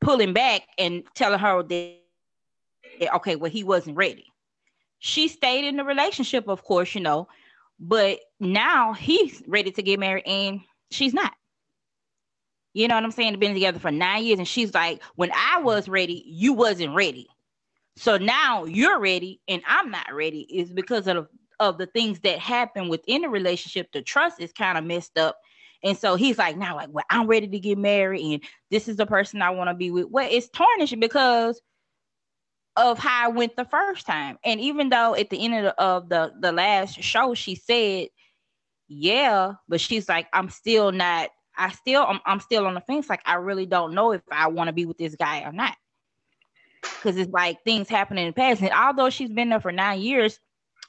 pulling 0.00 0.32
back 0.32 0.62
and 0.78 1.02
telling 1.14 1.40
her 1.40 1.62
that 1.64 1.96
okay, 3.14 3.36
well, 3.36 3.50
he 3.50 3.64
wasn't 3.64 3.96
ready. 3.96 4.29
She 5.00 5.28
stayed 5.28 5.66
in 5.66 5.76
the 5.76 5.84
relationship, 5.84 6.48
of 6.48 6.62
course, 6.62 6.94
you 6.94 7.00
know, 7.00 7.28
but 7.80 8.20
now 8.38 8.92
he's 8.92 9.42
ready 9.48 9.72
to 9.72 9.82
get 9.82 9.98
married 9.98 10.26
and 10.26 10.60
she's 10.90 11.12
not. 11.12 11.32
You 12.72 12.86
know 12.86 12.94
what 12.94 13.04
I'm 13.04 13.10
saying? 13.10 13.32
They've 13.32 13.40
been 13.40 13.54
together 13.54 13.80
for 13.80 13.90
nine 13.90 14.24
years, 14.24 14.38
and 14.38 14.46
she's 14.46 14.72
like, 14.72 15.02
when 15.16 15.32
I 15.34 15.60
was 15.60 15.88
ready, 15.88 16.22
you 16.26 16.52
wasn't 16.52 16.94
ready. 16.94 17.28
So 17.96 18.16
now 18.16 18.64
you're 18.64 19.00
ready 19.00 19.40
and 19.48 19.62
I'm 19.66 19.90
not 19.90 20.14
ready. 20.14 20.42
Is 20.42 20.72
because 20.72 21.08
of 21.08 21.28
of 21.58 21.76
the 21.78 21.86
things 21.86 22.20
that 22.20 22.38
happen 22.38 22.88
within 22.88 23.22
the 23.22 23.28
relationship. 23.28 23.92
The 23.92 24.02
trust 24.02 24.40
is 24.40 24.52
kind 24.52 24.78
of 24.78 24.84
messed 24.84 25.18
up, 25.18 25.36
And 25.82 25.96
so 25.96 26.14
he's 26.16 26.38
like, 26.38 26.56
now, 26.56 26.76
like, 26.76 26.88
well, 26.90 27.04
I'm 27.10 27.26
ready 27.26 27.48
to 27.48 27.58
get 27.58 27.78
married, 27.78 28.22
and 28.22 28.42
this 28.70 28.88
is 28.88 28.96
the 28.96 29.06
person 29.06 29.42
I 29.42 29.50
want 29.50 29.68
to 29.70 29.74
be 29.74 29.90
with. 29.90 30.06
Well, 30.10 30.28
it's 30.30 30.48
tarnishing 30.50 31.00
because 31.00 31.60
of 32.76 32.98
how 32.98 33.26
I 33.26 33.28
went 33.28 33.56
the 33.56 33.64
first 33.64 34.06
time. 34.06 34.38
And 34.44 34.60
even 34.60 34.88
though 34.88 35.14
at 35.14 35.30
the 35.30 35.44
end 35.44 35.54
of 35.54 35.64
the, 35.64 35.80
of 35.82 36.08
the, 36.08 36.32
the 36.40 36.52
last 36.52 37.02
show, 37.02 37.34
she 37.34 37.54
said, 37.54 38.08
yeah, 38.88 39.54
but 39.68 39.80
she's 39.80 40.08
like, 40.08 40.28
I'm 40.32 40.48
still 40.50 40.92
not, 40.92 41.30
I 41.56 41.70
still, 41.72 42.04
I'm, 42.06 42.20
I'm 42.26 42.40
still 42.40 42.66
on 42.66 42.74
the 42.74 42.80
fence. 42.80 43.08
Like, 43.08 43.22
I 43.26 43.34
really 43.34 43.66
don't 43.66 43.94
know 43.94 44.12
if 44.12 44.22
I 44.30 44.48
want 44.48 44.68
to 44.68 44.72
be 44.72 44.86
with 44.86 44.98
this 44.98 45.16
guy 45.16 45.42
or 45.42 45.52
not. 45.52 45.76
Cause 47.02 47.16
it's 47.16 47.30
like 47.30 47.62
things 47.64 47.88
happen 47.88 48.16
in 48.16 48.28
the 48.28 48.32
past. 48.32 48.62
And 48.62 48.70
although 48.70 49.10
she's 49.10 49.30
been 49.30 49.50
there 49.50 49.60
for 49.60 49.72
nine 49.72 50.00
years 50.00 50.38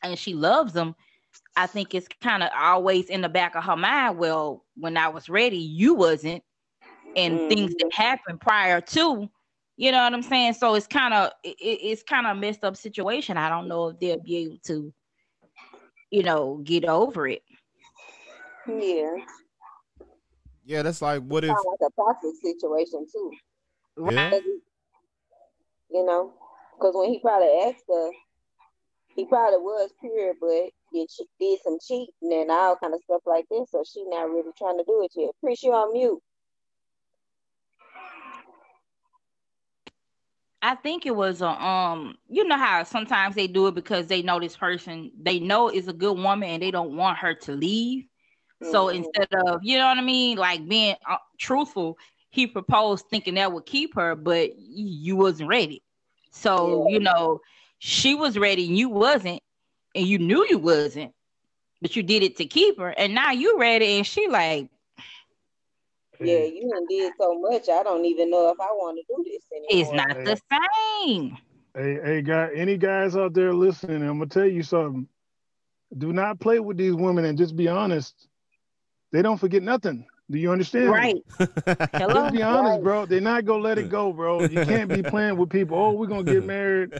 and 0.03 0.17
she 0.17 0.33
loves 0.33 0.73
him, 0.73 0.95
I 1.55 1.67
think 1.67 1.93
it's 1.93 2.07
kind 2.21 2.43
of 2.43 2.49
always 2.57 3.05
in 3.05 3.21
the 3.21 3.29
back 3.29 3.55
of 3.55 3.63
her 3.65 3.75
mind. 3.75 4.17
Well, 4.17 4.63
when 4.77 4.95
I 4.95 5.09
was 5.09 5.27
ready, 5.27 5.57
you 5.57 5.93
wasn't. 5.93 6.43
And 7.15 7.39
mm. 7.39 7.49
things 7.49 7.73
that 7.79 7.93
happened 7.93 8.39
prior 8.39 8.79
to, 8.79 9.29
you 9.77 9.91
know 9.91 10.03
what 10.03 10.13
I'm 10.13 10.21
saying? 10.21 10.53
So 10.53 10.75
it's 10.75 10.87
kind 10.87 11.13
of 11.13 11.31
it, 11.43 11.57
it's 11.59 12.03
kind 12.03 12.27
of 12.27 12.37
messed 12.37 12.63
up 12.63 12.75
situation. 12.75 13.37
I 13.37 13.49
don't 13.49 13.67
know 13.67 13.89
if 13.89 13.99
they'll 13.99 14.19
be 14.19 14.37
able 14.37 14.57
to, 14.65 14.93
you 16.09 16.23
know, 16.23 16.61
get 16.63 16.85
over 16.85 17.27
it. 17.27 17.43
Yeah. 18.67 19.15
Yeah, 20.65 20.83
that's 20.83 21.01
like 21.01 21.23
what 21.23 21.43
if 21.43 21.49
like 21.49 21.81
a 21.81 21.89
toxic 21.95 22.35
situation 22.41 23.05
too. 23.11 23.31
Yeah. 24.11 24.39
You 25.89 26.05
know, 26.05 26.33
because 26.77 26.93
when 26.95 27.09
he 27.09 27.19
probably 27.19 27.49
asked 27.65 27.83
her, 27.89 28.11
he 29.15 29.25
probably 29.25 29.59
was 29.59 29.91
pure, 29.99 30.33
but 30.39 30.69
did 30.93 31.09
did 31.39 31.59
some 31.63 31.77
cheating 31.85 32.13
and 32.21 32.51
all 32.51 32.77
kind 32.77 32.93
of 32.93 33.01
stuff 33.03 33.21
like 33.25 33.45
this. 33.49 33.71
So 33.71 33.83
she 33.83 34.05
not 34.05 34.29
really 34.29 34.51
trying 34.57 34.77
to 34.77 34.83
do 34.85 35.03
it 35.03 35.11
yet. 35.15 35.31
Pretty 35.41 35.55
sure 35.55 35.73
on 35.73 35.91
mute. 35.93 36.21
I 40.61 40.75
think 40.75 41.05
it 41.05 41.15
was 41.15 41.41
a 41.41 41.47
um, 41.47 42.17
you 42.29 42.43
know 42.43 42.57
how 42.57 42.83
sometimes 42.83 43.35
they 43.35 43.47
do 43.47 43.67
it 43.67 43.75
because 43.75 44.07
they 44.07 44.21
know 44.21 44.39
this 44.39 44.55
person, 44.55 45.11
they 45.19 45.39
know 45.39 45.69
is 45.69 45.87
a 45.87 45.93
good 45.93 46.17
woman 46.17 46.49
and 46.49 46.61
they 46.61 46.71
don't 46.71 46.95
want 46.95 47.17
her 47.17 47.33
to 47.33 47.53
leave. 47.53 48.03
Mm-hmm. 48.61 48.71
So 48.71 48.89
instead 48.89 49.27
of, 49.45 49.61
you 49.63 49.77
know 49.77 49.87
what 49.87 49.97
I 49.97 50.01
mean, 50.01 50.37
like 50.37 50.67
being 50.67 50.95
uh, 51.09 51.17
truthful, 51.39 51.97
he 52.29 52.47
proposed 52.47 53.05
thinking 53.09 53.35
that 53.35 53.51
would 53.51 53.65
keep 53.65 53.95
her, 53.95 54.15
but 54.15 54.51
you 54.57 55.15
wasn't 55.15 55.49
ready. 55.49 55.83
So, 56.31 56.85
yeah. 56.87 56.93
you 56.93 56.99
know, 56.99 57.41
she 57.79 58.15
was 58.15 58.37
ready 58.37 58.67
and 58.67 58.77
you 58.77 58.89
wasn't, 58.89 59.41
and 59.95 60.07
you 60.07 60.19
knew 60.19 60.45
you 60.47 60.59
wasn't, 60.59 61.13
but 61.81 61.95
you 61.95 62.03
did 62.03 62.23
it 62.23 62.37
to 62.37 62.45
keep 62.45 62.79
her, 62.79 62.89
and 62.89 63.15
now 63.15 63.31
you 63.31 63.59
ready, 63.59 63.97
and 63.97 64.05
she 64.05 64.27
like, 64.27 64.69
yeah, 66.21 66.43
you 66.43 66.69
done 66.69 66.85
did 66.89 67.13
so 67.19 67.39
much. 67.39 67.69
I 67.69 67.83
don't 67.83 68.05
even 68.05 68.29
know 68.29 68.49
if 68.49 68.59
I 68.59 68.71
want 68.71 68.97
to 68.97 69.15
do 69.15 69.23
this 69.23 69.43
anymore. 69.51 69.67
It's 69.69 69.91
not 69.91 70.17
hey, 70.17 70.23
the 70.23 70.41
same. 71.05 71.37
Hey, 71.75 71.99
hey, 72.03 72.21
guy, 72.21 72.49
any 72.55 72.77
guys 72.77 73.15
out 73.15 73.33
there 73.33 73.53
listening? 73.53 74.01
I'm 74.03 74.19
gonna 74.19 74.27
tell 74.27 74.45
you 74.45 74.63
something. 74.63 75.07
Do 75.97 76.13
not 76.13 76.39
play 76.39 76.59
with 76.59 76.77
these 76.77 76.93
women 76.93 77.25
and 77.25 77.37
just 77.37 77.55
be 77.55 77.67
honest. 77.67 78.27
They 79.11 79.21
don't 79.21 79.37
forget 79.37 79.63
nothing. 79.63 80.05
Do 80.29 80.37
you 80.37 80.51
understand? 80.51 80.89
Right. 80.89 81.21
Hello. 81.37 82.13
Just 82.13 82.33
be 82.33 82.41
honest, 82.41 82.71
right. 82.71 82.83
bro. 82.83 83.05
They're 83.05 83.19
not 83.19 83.43
gonna 83.43 83.63
let 83.63 83.77
it 83.77 83.89
go, 83.89 84.13
bro. 84.13 84.43
You 84.43 84.65
can't 84.65 84.89
be 84.89 85.03
playing 85.03 85.35
with 85.35 85.49
people. 85.49 85.77
Oh, 85.77 85.91
we're 85.91 86.07
gonna 86.07 86.23
get 86.23 86.45
married. 86.45 86.93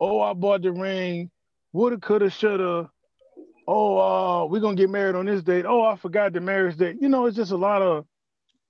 Oh, 0.00 0.20
I 0.22 0.32
bought 0.32 0.62
the 0.62 0.72
ring. 0.72 1.30
Woulda, 1.72 1.98
coulda, 1.98 2.30
shoulda. 2.30 2.90
Oh, 3.66 3.98
uh, 3.98 4.46
we're 4.46 4.60
gonna 4.60 4.76
get 4.76 4.88
married 4.88 5.14
on 5.14 5.26
this 5.26 5.42
date. 5.42 5.66
Oh, 5.66 5.84
I 5.84 5.96
forgot 5.96 6.32
the 6.32 6.40
marriage 6.40 6.78
date. 6.78 6.96
You 7.00 7.10
know, 7.10 7.26
it's 7.26 7.36
just 7.36 7.52
a 7.52 7.56
lot 7.56 7.82
of 7.82 8.06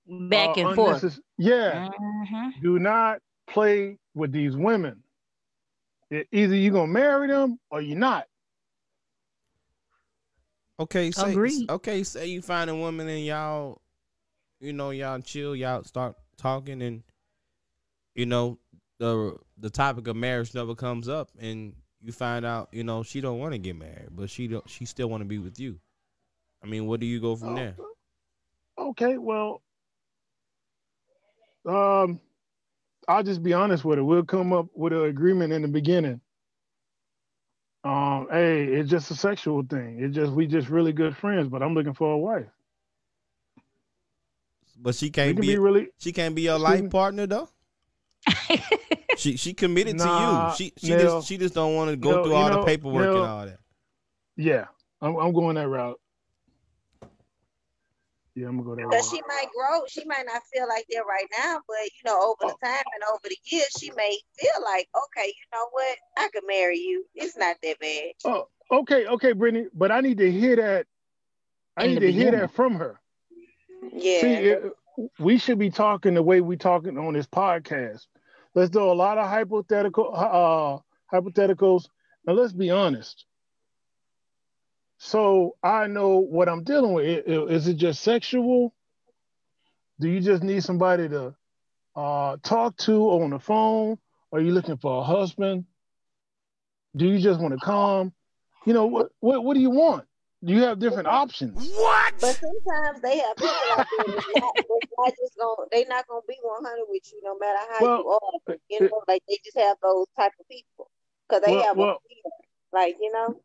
back 0.09 0.57
uh, 0.57 0.61
and 0.61 0.75
forth. 0.75 1.19
Yeah. 1.37 1.89
Mm-hmm. 1.89 2.61
Do 2.61 2.79
not 2.79 3.19
play 3.47 3.97
with 4.15 4.31
these 4.31 4.55
women. 4.55 5.03
either 6.11 6.55
you're 6.55 6.73
gonna 6.73 6.87
marry 6.87 7.27
them 7.27 7.59
or 7.69 7.81
you're 7.81 7.97
not. 7.97 8.25
Okay, 10.79 11.11
say 11.11 11.31
Agreed. 11.31 11.69
okay, 11.69 12.03
say 12.03 12.27
you 12.27 12.41
find 12.41 12.69
a 12.69 12.75
woman 12.75 13.07
and 13.09 13.25
y'all, 13.25 13.81
you 14.61 14.71
know, 14.71 14.91
y'all 14.91 15.19
chill, 15.19 15.55
y'all 15.55 15.83
start 15.83 16.15
talking 16.37 16.81
and 16.81 17.03
you 18.15 18.25
know, 18.25 18.57
the 18.97 19.35
the 19.57 19.69
topic 19.69 20.07
of 20.07 20.15
marriage 20.15 20.53
never 20.55 20.75
comes 20.75 21.09
up 21.09 21.29
and 21.39 21.73
you 22.01 22.11
find 22.13 22.45
out, 22.45 22.69
you 22.71 22.83
know, 22.83 23.03
she 23.03 23.19
don't 23.19 23.39
want 23.39 23.53
to 23.53 23.57
get 23.57 23.75
married, 23.75 24.09
but 24.11 24.29
she 24.29 24.47
don't 24.47 24.67
she 24.69 24.85
still 24.85 25.09
want 25.09 25.21
to 25.21 25.25
be 25.25 25.37
with 25.37 25.59
you. 25.59 25.79
I 26.63 26.67
mean, 26.67 26.87
where 26.87 26.97
do 26.97 27.05
you 27.05 27.19
go 27.19 27.35
from 27.35 27.55
there? 27.55 27.75
Okay, 28.77 29.17
well, 29.17 29.61
um, 31.65 32.19
I'll 33.07 33.23
just 33.23 33.41
be 33.41 33.53
honest 33.53 33.83
with 33.83 33.99
it. 33.99 34.03
We'll 34.03 34.23
come 34.23 34.53
up 34.53 34.67
with 34.73 34.93
an 34.93 35.05
agreement 35.05 35.53
in 35.53 35.61
the 35.61 35.67
beginning. 35.67 36.21
Um, 37.83 38.27
hey, 38.29 38.65
it's 38.65 38.89
just 38.89 39.09
a 39.09 39.15
sexual 39.15 39.63
thing. 39.63 39.99
It's 39.99 40.15
just 40.15 40.31
we 40.31 40.47
just 40.47 40.69
really 40.69 40.91
good 40.91 41.15
friends, 41.15 41.47
but 41.49 41.63
I'm 41.63 41.73
looking 41.73 41.93
for 41.93 42.13
a 42.13 42.17
wife. 42.17 42.45
But 44.81 44.95
she 44.95 45.09
can't 45.09 45.39
be, 45.39 45.47
be, 45.47 45.57
really 45.57 45.87
she 45.97 46.11
can't 46.11 46.35
be 46.35 46.43
your 46.43 46.59
life 46.59 46.89
partner 46.89 47.25
though. 47.25 47.49
she 49.17 49.37
she 49.37 49.53
committed 49.53 49.97
nah, 49.97 50.53
to 50.53 50.63
you. 50.63 50.71
She 50.71 50.87
she 50.87 50.93
just 50.93 51.27
she 51.27 51.37
just 51.37 51.53
don't 51.53 51.75
want 51.75 51.89
to 51.91 51.97
go 51.97 52.23
through 52.23 52.33
all 52.33 52.49
know, 52.49 52.59
the 52.59 52.65
paperwork 52.65 53.07
and 53.07 53.17
all 53.17 53.45
that. 53.45 53.59
Yeah, 54.35 54.65
I'm 55.01 55.15
I'm 55.15 55.33
going 55.33 55.55
that 55.55 55.67
route. 55.67 55.99
Yeah, 58.39 58.47
I'm 58.49 58.63
gonna 58.63 58.75
go 58.75 58.75
there. 58.75 58.87
Because 58.87 59.07
she 59.09 59.21
might 59.27 59.47
grow, 59.55 59.85
she 59.87 60.05
might 60.05 60.25
not 60.25 60.43
feel 60.53 60.67
like 60.67 60.85
that 60.91 61.03
right 61.07 61.27
now, 61.37 61.59
but 61.67 61.83
you 61.85 62.03
know, 62.05 62.19
over 62.21 62.45
the 62.45 62.55
time 62.65 62.83
and 62.93 63.03
over 63.11 63.21
the 63.23 63.37
years, 63.51 63.69
she 63.77 63.91
may 63.95 64.17
feel 64.39 64.63
like, 64.63 64.87
okay, 64.95 65.27
you 65.27 65.45
know 65.53 65.67
what, 65.71 65.97
I 66.17 66.29
could 66.29 66.43
marry 66.47 66.77
you. 66.79 67.05
It's 67.15 67.37
not 67.37 67.57
that 67.63 67.79
bad. 67.79 68.13
Oh, 68.25 68.47
okay, 68.71 69.05
okay, 69.07 69.33
Brittany, 69.33 69.67
but 69.73 69.91
I 69.91 70.01
need 70.01 70.17
to 70.19 70.31
hear 70.31 70.55
that. 70.57 70.87
I 71.77 71.85
In 71.85 71.93
need 71.93 71.99
to 72.01 72.11
beginning. 72.11 72.11
hear 72.11 72.31
that 72.31 72.51
from 72.51 72.75
her. 72.75 72.99
Yeah. 73.93 74.11
See, 74.13 74.33
it, 74.35 74.63
we 75.19 75.37
should 75.37 75.59
be 75.59 75.69
talking 75.69 76.13
the 76.15 76.23
way 76.23 76.41
we 76.41 76.57
talking 76.57 76.97
on 76.97 77.13
this 77.13 77.27
podcast. 77.27 78.07
Let's 78.55 78.69
do 78.69 78.81
a 78.81 78.93
lot 78.93 79.17
of 79.17 79.27
hypothetical 79.27 80.11
uh 80.13 80.79
hypotheticals. 81.15 81.89
Now 82.25 82.33
let's 82.33 82.53
be 82.53 82.69
honest 82.71 83.25
so 84.99 85.55
I 85.63 85.87
know 85.87 86.19
what 86.19 86.49
I'm 86.49 86.63
dealing 86.63 86.91
with. 86.91 87.23
Is 87.25 87.67
it 87.67 87.75
just 87.77 88.01
sexual? 88.01 88.75
Do 89.99 90.09
you 90.09 90.19
just 90.19 90.43
need 90.43 90.61
somebody 90.61 91.07
to 91.07 91.33
uh, 91.95 92.37
talk 92.43 92.75
to 92.77 93.09
on 93.09 93.29
the 93.31 93.39
phone? 93.39 93.97
Are 94.33 94.41
you 94.41 94.51
looking 94.51 94.77
for 94.77 95.01
a 95.01 95.03
husband? 95.03 95.65
Do 96.95 97.07
you 97.07 97.17
just 97.19 97.39
want 97.39 97.57
to 97.57 97.65
come? 97.65 98.11
You 98.65 98.73
know 98.73 98.87
what? 98.87 99.11
What, 99.21 99.43
what 99.43 99.53
do 99.53 99.61
you 99.61 99.69
want? 99.69 100.03
Do 100.43 100.53
you 100.53 100.63
have 100.63 100.79
different 100.79 101.07
options? 101.07 101.55
What? 101.55 102.13
But 102.19 102.37
sometimes 102.37 103.01
they 103.01 103.19
have 103.19 103.35
people 103.37 103.55
out 103.71 103.87
there 103.97 104.15
that's 104.15 104.27
not, 104.35 104.53
that's 104.55 104.93
not 104.97 105.13
just 105.21 105.37
going. 105.37 105.67
They're 105.71 105.85
not 105.87 106.07
going 106.07 106.21
to 106.21 106.27
be 106.27 106.37
100 106.41 106.85
with 106.89 107.03
you, 107.13 107.21
no 107.23 107.37
matter 107.37 107.59
how 107.71 107.85
well, 107.85 107.97
you 107.99 108.09
are. 108.09 108.57
You 108.69 108.89
know, 108.89 109.01
like 109.07 109.23
they 109.29 109.37
just 109.45 109.57
have 109.57 109.77
those 109.81 110.07
type 110.17 110.33
of 110.39 110.47
people 110.49 110.89
because 111.27 111.43
they 111.45 111.53
well, 111.53 111.63
have 111.63 111.77
well, 111.77 112.01
a 112.73 112.75
like 112.75 112.97
you 112.99 113.11
know. 113.13 113.41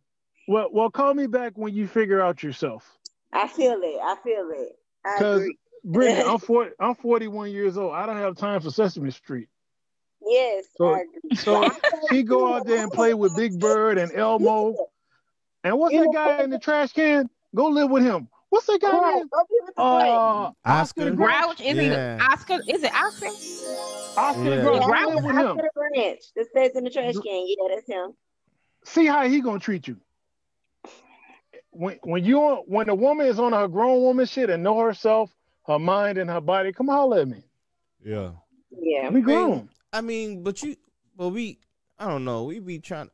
Well, 0.47 0.69
well, 0.73 0.91
call 0.91 1.15
me 1.15 1.27
back 1.27 1.53
when 1.57 1.75
you 1.75 1.87
figure 1.87 2.21
out 2.21 2.43
yourself. 2.43 2.99
I 3.33 3.49
feel 3.49 3.81
it. 3.83 4.01
I 4.03 4.17
feel 4.23 4.51
it. 4.53 4.77
Because 5.05 5.49
Brittany, 5.85 6.23
I'm 6.23 6.39
40, 6.41 6.73
I'm 6.79 6.95
41 6.95 7.51
years 7.51 7.77
old. 7.77 7.95
I 7.95 8.07
don't 8.07 8.17
have 8.17 8.37
time 8.37 8.61
for 8.61 8.71
Sesame 8.71 9.11
Street. 9.11 9.49
Yes. 10.27 10.65
So, 10.77 11.01
so 11.35 11.71
he 12.11 12.23
go 12.23 12.55
out 12.55 12.67
there 12.67 12.83
and 12.83 12.93
play 12.93 13.15
with 13.15 13.37
Big 13.37 13.59
Bird 13.59 13.99
and 13.99 14.13
Elmo. 14.13 14.75
And 15.63 15.79
what's 15.79 15.95
that 15.95 16.11
guy 16.13 16.43
in 16.43 16.51
the 16.51 16.59
trash 16.59 16.93
can? 16.93 17.29
Go 17.55 17.69
live 17.69 17.91
with 17.91 18.03
him. 18.03 18.29
What's 18.51 18.67
that 18.67 18.81
guy 18.81 19.15
name? 19.15 19.29
Uh, 19.77 20.53
Oscar. 20.65 21.11
Grouch. 21.11 21.61
Is 21.61 21.77
yeah. 21.77 22.17
it 22.17 22.21
Oscar? 22.23 22.61
Is 22.69 22.85
it 22.85 22.95
Oscar? 22.95 23.27
Oscar 24.21 24.45
yeah. 24.45 24.63
Grouch. 24.63 24.83
Yeah, 24.83 25.07
live 25.07 25.25
with 25.25 25.37
Oscar 25.37 25.65
him. 25.65 25.71
Branch. 25.75 26.21
That 26.37 26.47
says 26.55 26.71
in 26.77 26.85
the 26.85 26.91
trash 26.91 27.15
can. 27.15 27.47
Yeah, 27.49 27.75
that's 27.75 27.89
him. 27.89 28.13
See 28.85 29.07
how 29.07 29.27
he 29.27 29.41
gonna 29.41 29.59
treat 29.59 29.89
you 29.89 29.97
when 31.75 31.99
when 32.03 32.25
you 32.25 32.41
when 32.67 32.89
a 32.89 32.95
woman 32.95 33.27
is 33.27 33.39
on 33.39 33.53
her 33.53 33.69
grown 33.69 34.01
woman 34.01 34.27
shit 34.27 34.51
and 34.51 34.63
know 34.63 34.79
herself, 34.79 35.35
her 35.67 35.79
mind 35.79 36.19
and 36.19 36.31
her 36.31 36.41
body, 36.41 36.73
come 36.73 36.89
holler 36.89 37.21
at 37.21 37.29
me. 37.29 37.43
Yeah. 38.05 38.31
Yeah. 38.71 39.11
We 39.11 39.21
grown. 39.21 39.69
I 39.93 40.01
mean, 40.01 40.43
but 40.43 40.63
you 40.63 40.77
but 41.17 41.29
we 41.29 41.59
I 41.99 42.09
don't 42.09 42.25
know, 42.25 42.45
we 42.45 42.61
be 42.61 42.79
trying 42.79 43.11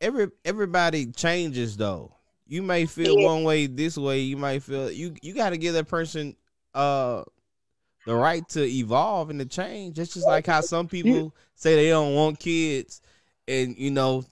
every 0.00 0.30
everybody 0.44 1.06
changes 1.06 1.76
though. 1.76 2.14
You 2.46 2.62
may 2.62 2.86
feel 2.86 3.18
yeah. 3.18 3.26
one 3.26 3.44
way 3.44 3.66
this 3.66 3.96
way, 3.96 4.20
you 4.20 4.36
might 4.36 4.62
feel 4.62 4.90
you 4.90 5.14
you 5.22 5.34
gotta 5.34 5.56
give 5.56 5.74
that 5.74 5.88
person 5.88 6.36
uh 6.74 7.22
the 8.06 8.14
right 8.14 8.48
to 8.48 8.64
evolve 8.64 9.30
and 9.30 9.38
to 9.40 9.46
change. 9.46 9.98
It's 9.98 10.14
just 10.14 10.26
like 10.26 10.46
how 10.46 10.62
some 10.62 10.88
people 10.88 11.34
say 11.54 11.76
they 11.76 11.90
don't 11.90 12.14
want 12.14 12.40
kids 12.40 13.02
and 13.46 13.76
you 13.76 13.90
know 13.90 14.24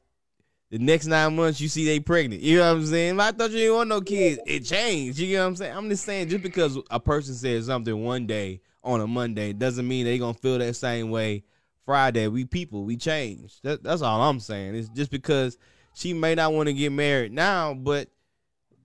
The 0.70 0.78
next 0.78 1.06
nine 1.06 1.34
months, 1.34 1.60
you 1.60 1.68
see 1.68 1.86
they 1.86 1.98
pregnant. 1.98 2.42
You 2.42 2.58
know 2.58 2.72
what 2.72 2.80
I'm 2.80 2.86
saying? 2.86 3.18
I 3.18 3.32
thought 3.32 3.50
you 3.50 3.58
didn't 3.58 3.74
want 3.74 3.88
no 3.88 4.00
kids. 4.02 4.38
It 4.46 4.60
changed. 4.60 5.18
You 5.18 5.36
know 5.36 5.42
what 5.44 5.48
I'm 5.48 5.56
saying? 5.56 5.76
I'm 5.76 5.88
just 5.88 6.04
saying, 6.04 6.28
just 6.28 6.42
because 6.42 6.78
a 6.90 7.00
person 7.00 7.34
says 7.34 7.66
something 7.66 8.04
one 8.04 8.26
day 8.26 8.60
on 8.84 9.00
a 9.00 9.06
Monday 9.06 9.52
doesn't 9.54 9.88
mean 9.88 10.04
they 10.04 10.18
gonna 10.18 10.34
feel 10.34 10.58
that 10.58 10.74
same 10.74 11.10
way 11.10 11.44
Friday. 11.86 12.28
We 12.28 12.44
people, 12.44 12.84
we 12.84 12.96
change. 12.96 13.60
That, 13.62 13.82
that's 13.82 14.02
all 14.02 14.20
I'm 14.22 14.40
saying. 14.40 14.74
It's 14.74 14.90
just 14.90 15.10
because 15.10 15.56
she 15.94 16.12
may 16.12 16.34
not 16.34 16.52
want 16.52 16.66
to 16.66 16.74
get 16.74 16.92
married 16.92 17.32
now, 17.32 17.72
but 17.72 18.08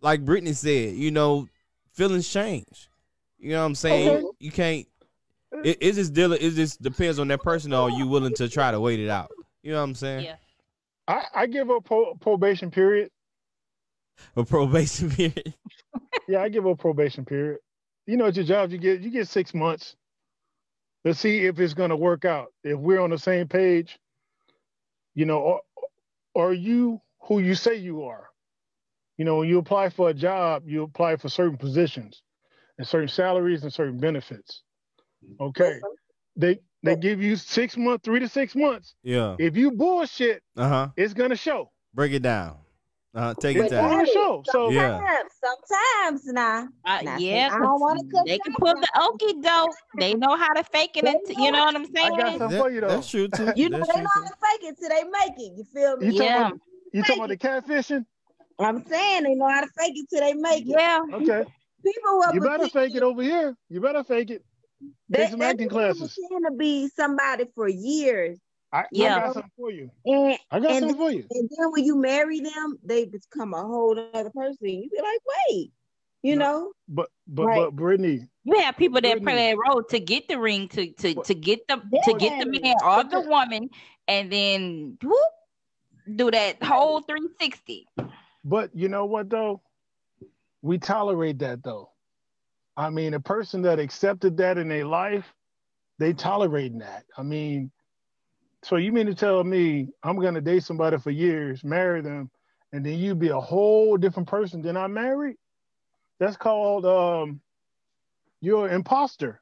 like 0.01 0.23
Brittany 0.23 0.53
said, 0.53 0.95
you 0.95 1.11
know, 1.11 1.47
feelings 1.91 2.27
change. 2.27 2.89
You 3.37 3.51
know 3.51 3.59
what 3.59 3.65
I'm 3.65 3.75
saying? 3.75 4.09
Okay. 4.09 4.27
You 4.39 4.51
can't. 4.51 4.87
It, 5.63 5.77
it 5.81 5.93
just 5.93 6.13
deal. 6.13 6.31
It 6.31 6.51
just 6.51 6.81
depends 6.81 7.19
on 7.19 7.27
that 7.27 7.41
person. 7.41 7.73
Or 7.73 7.89
are 7.89 7.91
you 7.91 8.07
willing 8.07 8.33
to 8.35 8.47
try 8.47 8.71
to 8.71 8.79
wait 8.79 9.01
it 9.01 9.09
out? 9.09 9.31
You 9.61 9.73
know 9.73 9.79
what 9.79 9.83
I'm 9.83 9.95
saying? 9.95 10.25
Yeah. 10.25 10.35
I, 11.07 11.23
I 11.33 11.45
give 11.47 11.69
a 11.69 11.81
pro- 11.81 12.15
probation 12.15 12.71
period. 12.71 13.09
A 14.35 14.43
probation 14.43 15.09
period. 15.09 15.53
yeah, 16.27 16.41
I 16.41 16.49
give 16.49 16.65
a 16.65 16.75
probation 16.75 17.25
period. 17.25 17.59
You 18.05 18.17
know, 18.17 18.25
it's 18.25 18.37
your 18.37 18.45
job. 18.45 18.71
You 18.71 18.77
get 18.77 19.01
you 19.01 19.09
get 19.09 19.27
six 19.27 19.53
months 19.53 19.95
to 21.05 21.13
see 21.13 21.45
if 21.45 21.59
it's 21.59 21.73
going 21.73 21.89
to 21.89 21.95
work 21.95 22.25
out. 22.25 22.47
If 22.63 22.77
we're 22.77 22.99
on 22.99 23.09
the 23.09 23.17
same 23.17 23.47
page, 23.47 23.97
you 25.15 25.25
know, 25.25 25.61
are, 26.35 26.43
are 26.43 26.53
you 26.53 27.01
who 27.23 27.39
you 27.39 27.55
say 27.55 27.75
you 27.75 28.03
are? 28.03 28.29
You 29.17 29.25
know, 29.25 29.37
when 29.37 29.47
you 29.47 29.59
apply 29.59 29.89
for 29.89 30.09
a 30.09 30.13
job, 30.13 30.63
you 30.65 30.83
apply 30.83 31.17
for 31.17 31.29
certain 31.29 31.57
positions 31.57 32.21
and 32.77 32.87
certain 32.87 33.07
salaries 33.07 33.63
and 33.63 33.71
certain 33.71 33.97
benefits. 33.97 34.63
Okay. 35.39 35.79
They 36.35 36.59
they 36.83 36.95
give 36.95 37.21
you 37.21 37.35
six 37.35 37.77
months, 37.77 38.03
three 38.03 38.19
to 38.19 38.27
six 38.27 38.55
months. 38.55 38.95
Yeah. 39.03 39.35
If 39.39 39.55
you 39.55 39.71
bullshit, 39.71 40.43
uh-huh. 40.57 40.89
it's 40.97 41.13
gonna 41.13 41.35
show. 41.35 41.71
Break 41.93 42.11
it 42.11 42.21
down. 42.21 42.57
Uh, 43.15 43.33
take 43.35 43.55
it 43.55 43.69
down. 43.69 44.05
Show. 44.07 44.43
So 44.47 44.71
yeah. 44.71 44.99
sometimes 45.43 46.25
now, 46.25 46.67
uh, 46.83 46.99
yeah, 47.19 47.49
I 47.53 47.59
don't 47.59 47.79
want 47.79 47.99
to 47.99 48.23
They 48.25 48.39
can 48.39 48.55
pull 48.55 48.73
the 48.73 48.87
okey 48.99 49.39
doke. 49.39 49.75
They 49.99 50.15
know 50.15 50.35
how 50.35 50.51
to 50.53 50.63
fake 50.63 50.97
it. 50.97 51.05
Into, 51.05 51.39
you 51.39 51.51
know 51.51 51.65
what 51.65 51.75
I'm 51.75 51.85
saying? 51.93 52.13
I 52.13 52.17
got 52.17 52.39
something 52.39 52.49
that, 52.49 52.61
for 52.61 52.71
you 52.71 52.81
though. 52.81 52.87
That's 52.87 53.09
true 53.09 53.27
too. 53.27 53.53
You 53.55 53.69
know 53.69 53.77
that's 53.77 53.93
they 53.93 54.01
know 54.01 54.09
how 54.15 54.21
to 54.21 54.27
fake 54.27 54.69
it 54.69 54.77
till 54.79 54.89
they 54.89 55.03
make 55.03 55.37
it. 55.37 55.53
You 55.55 55.63
feel 55.71 55.97
me? 55.97 56.07
You 56.07 56.23
yeah. 56.23 56.47
About, 56.47 56.59
you 56.91 57.01
talking 57.03 57.17
about 57.17 57.29
the 57.29 57.37
catfishing? 57.37 58.05
I'm 58.59 58.83
saying 58.85 59.23
they 59.23 59.35
know 59.35 59.47
how 59.47 59.61
to 59.61 59.69
fake 59.77 59.93
it 59.95 60.07
till 60.09 60.21
they 60.21 60.33
make 60.33 60.63
it. 60.63 60.69
Yeah. 60.69 60.99
Okay. 61.13 61.45
People 61.85 62.17
will 62.17 62.33
You 62.33 62.41
better 62.41 62.67
fake 62.69 62.95
it 62.95 63.03
over 63.03 63.21
here. 63.21 63.55
You 63.69 63.79
better 63.79 64.03
fake 64.03 64.31
it. 64.31 64.43
Take 65.13 65.29
some 65.29 65.41
acting 65.41 65.69
classes. 65.69 66.15
to 66.15 66.51
be 66.57 66.87
somebody 66.89 67.45
for 67.55 67.67
years. 67.67 68.39
I, 68.71 68.85
yeah. 68.91 69.17
I 69.17 69.19
got 69.19 69.33
something 69.33 69.51
for 69.55 69.71
you. 69.71 69.91
And, 70.05 70.37
I 70.49 70.59
got 70.59 70.79
something 70.79 70.97
for 70.97 71.11
you. 71.11 71.25
And 71.29 71.49
then 71.57 71.71
when 71.71 71.85
you 71.85 71.95
marry 71.95 72.39
them, 72.39 72.79
they 72.83 73.05
become 73.05 73.53
a 73.53 73.61
whole 73.61 73.97
other 74.13 74.31
person. 74.31 74.57
You 74.61 74.89
be 74.89 74.97
like, 74.97 75.19
wait, 75.49 75.71
you 76.23 76.35
no, 76.35 76.45
know. 76.45 76.71
But 76.87 77.09
but 77.27 77.45
right. 77.45 77.57
but 77.57 77.75
Brittany. 77.75 78.27
You 78.45 78.59
have 78.59 78.75
people 78.75 78.95
that 78.95 79.21
Brittany. 79.21 79.25
play 79.25 79.51
that 79.51 79.57
role 79.57 79.83
to 79.83 79.99
get 79.99 80.27
the 80.27 80.39
ring, 80.39 80.67
to 80.69 80.91
to 80.91 81.15
but, 81.15 81.25
to 81.25 81.35
get 81.35 81.67
the 81.67 81.75
to 81.75 82.13
get 82.17 82.39
the 82.39 82.59
man 82.59 82.75
or 82.83 83.03
the 83.03 83.21
woman, 83.21 83.69
and 84.07 84.31
then 84.31 84.97
whoop, 85.03 85.17
do 86.15 86.31
that 86.31 86.61
whole 86.63 87.01
360. 87.01 87.87
But 88.43 88.71
you 88.73 88.89
know 88.89 89.05
what 89.05 89.29
though? 89.29 89.61
We 90.61 90.79
tolerate 90.79 91.39
that 91.39 91.63
though. 91.63 91.92
I 92.75 92.89
mean, 92.89 93.13
a 93.13 93.19
person 93.19 93.61
that 93.63 93.79
accepted 93.79 94.37
that 94.37 94.57
in 94.57 94.67
their 94.67 94.85
life, 94.85 95.33
they 95.99 96.13
tolerating 96.13 96.79
that. 96.79 97.05
I 97.17 97.23
mean, 97.23 97.71
so 98.63 98.77
you 98.77 98.91
mean 98.91 99.05
to 99.07 99.15
tell 99.15 99.43
me 99.43 99.89
I'm 100.01 100.19
gonna 100.19 100.41
date 100.41 100.63
somebody 100.63 100.97
for 100.97 101.11
years, 101.11 101.63
marry 101.63 102.01
them, 102.01 102.31
and 102.71 102.85
then 102.85 102.97
you 102.97 103.13
be 103.13 103.29
a 103.29 103.39
whole 103.39 103.97
different 103.97 104.27
person 104.27 104.61
than 104.61 104.77
I 104.77 104.87
married? 104.87 105.37
That's 106.19 106.37
called 106.37 106.85
um, 106.85 107.41
you're 108.41 108.67
an 108.67 108.73
imposter. 108.73 109.41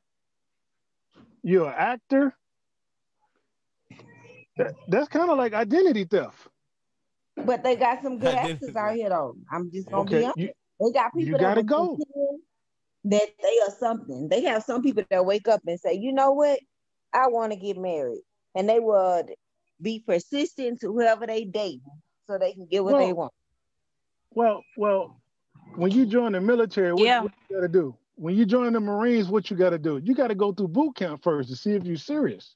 You're 1.44 1.68
an 1.68 1.76
actor. 1.78 2.36
That, 4.58 4.76
that's 4.90 5.08
kind 5.08 5.30
of 5.30 5.38
like 5.38 5.54
identity 5.54 6.04
theft. 6.04 6.48
But 7.38 7.64
they 7.64 7.76
got 7.76 8.04
some 8.04 8.20
good 8.20 8.36
actors 8.36 8.76
out 8.76 8.96
here, 8.96 9.10
though. 9.10 9.36
I'm 9.50 9.72
just 9.72 9.90
gonna 9.90 10.04
okay. 10.04 10.20
be 10.20 10.26
honest. 10.26 10.38
You, 10.38 10.50
they 10.80 10.92
got 10.92 11.14
people 11.14 11.32
you 11.32 11.38
gotta 11.38 11.64
go 11.64 11.98
that 13.06 13.30
they 13.42 13.60
are 13.66 13.76
something. 13.80 14.30
They 14.30 14.44
have 14.44 14.64
some 14.64 14.82
people 14.82 15.04
that 15.10 15.26
wake 15.26 15.48
up 15.48 15.62
and 15.66 15.80
say, 15.80 15.94
you 15.94 16.14
know 16.14 16.32
what, 16.32 16.60
I 17.14 17.28
want 17.28 17.52
to 17.52 17.58
get 17.58 17.78
married, 17.78 18.22
and 18.56 18.70
they 18.70 18.80
would 18.80 19.34
be 19.82 20.04
persistent 20.06 20.80
to 20.82 20.88
whoever 20.88 21.26
they 21.26 21.44
date 21.44 21.82
so 22.28 22.38
they 22.38 22.54
can 22.54 22.68
get 22.68 22.84
what 22.84 22.94
well, 22.94 23.06
they 23.06 23.14
want. 23.14 23.34
Well, 24.34 24.64
well, 24.78 25.22
when 25.76 25.92
you 25.92 26.06
join 26.06 26.34
the 26.34 26.42
military, 26.42 26.94
what, 26.94 27.04
yeah. 27.04 27.22
what 27.22 27.32
you 27.50 27.56
got 27.56 27.62
to 27.62 27.68
do? 27.68 27.96
When 28.16 28.36
you 28.36 28.46
join 28.46 28.74
the 28.74 28.80
Marines, 28.80 29.30
what 29.30 29.50
you 29.50 29.58
got 29.58 29.72
to 29.72 29.80
do? 29.80 30.00
You 30.04 30.14
got 30.14 30.28
to 30.28 30.36
go 30.36 30.54
through 30.54 30.68
boot 30.70 30.96
camp 30.96 31.24
first 31.24 31.50
to 31.50 31.56
see 31.56 31.72
if 31.72 31.84
you're 31.84 31.98
serious. 31.98 32.56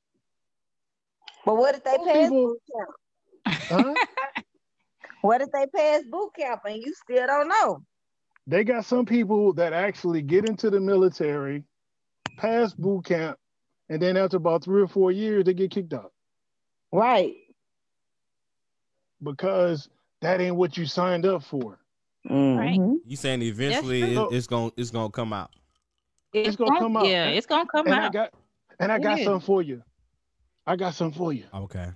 But 1.45 1.57
what 1.57 1.75
if 1.75 1.83
they 1.83 1.97
Most 1.97 2.07
pass 2.07 2.17
people, 2.29 2.47
boot 2.47 2.61
camp? 2.75 3.95
Huh? 3.97 4.41
what 5.21 5.41
if 5.41 5.51
they 5.51 5.65
pass 5.67 6.03
boot 6.09 6.31
camp 6.37 6.61
and 6.65 6.77
you 6.77 6.93
still 6.93 7.25
don't 7.25 7.47
know? 7.47 7.81
They 8.47 8.63
got 8.63 8.85
some 8.85 9.05
people 9.05 9.53
that 9.53 9.73
actually 9.73 10.21
get 10.21 10.47
into 10.47 10.69
the 10.69 10.79
military, 10.79 11.63
pass 12.37 12.73
boot 12.73 13.05
camp, 13.05 13.37
and 13.89 14.01
then 14.01 14.17
after 14.17 14.37
about 14.37 14.63
three 14.63 14.81
or 14.81 14.87
four 14.87 15.11
years, 15.11 15.45
they 15.45 15.53
get 15.53 15.71
kicked 15.71 15.93
out. 15.93 16.11
Right. 16.91 17.35
Because 19.21 19.89
that 20.21 20.41
ain't 20.41 20.55
what 20.55 20.77
you 20.77 20.85
signed 20.85 21.25
up 21.25 21.43
for. 21.43 21.79
Mm-hmm. 22.29 22.57
Right. 22.57 22.99
You 23.05 23.15
saying 23.15 23.41
eventually 23.41 24.15
it, 24.15 24.27
it's 24.31 24.47
gonna 24.47 24.71
it's 24.77 24.89
gonna 24.89 25.11
come 25.11 25.31
out. 25.31 25.51
It's, 26.33 26.49
it's 26.49 26.57
gonna, 26.57 26.79
come 26.79 26.97
out. 26.97 27.07
Yeah, 27.07 27.27
it's 27.27 27.45
gonna 27.45 27.67
come 27.67 27.85
and 27.85 27.95
out. 27.95 28.03
I 28.05 28.09
got 28.09 28.33
and 28.79 28.91
I 28.91 28.99
got 28.99 29.19
something 29.19 29.45
for 29.45 29.61
you. 29.61 29.83
I 30.65 30.75
got 30.75 30.95
something 30.95 31.17
for 31.17 31.31
you. 31.31 31.45
Okay. 31.53 31.87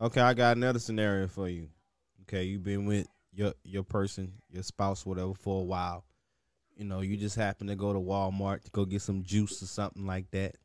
Okay, 0.00 0.20
I 0.20 0.34
got 0.34 0.56
another 0.56 0.78
scenario 0.78 1.28
for 1.28 1.48
you. 1.48 1.68
Okay, 2.22 2.44
you've 2.44 2.64
been 2.64 2.86
with 2.86 3.06
your 3.32 3.54
your 3.64 3.82
person, 3.84 4.32
your 4.50 4.62
spouse, 4.62 5.04
whatever, 5.06 5.34
for 5.34 5.60
a 5.60 5.64
while. 5.64 6.04
You 6.76 6.84
know, 6.84 7.00
you 7.00 7.16
just 7.16 7.36
happen 7.36 7.66
to 7.66 7.74
go 7.74 7.92
to 7.92 7.98
Walmart 7.98 8.64
to 8.64 8.70
go 8.70 8.84
get 8.84 9.02
some 9.02 9.22
juice 9.22 9.62
or 9.62 9.66
something 9.66 10.06
like 10.06 10.30
that, 10.30 10.56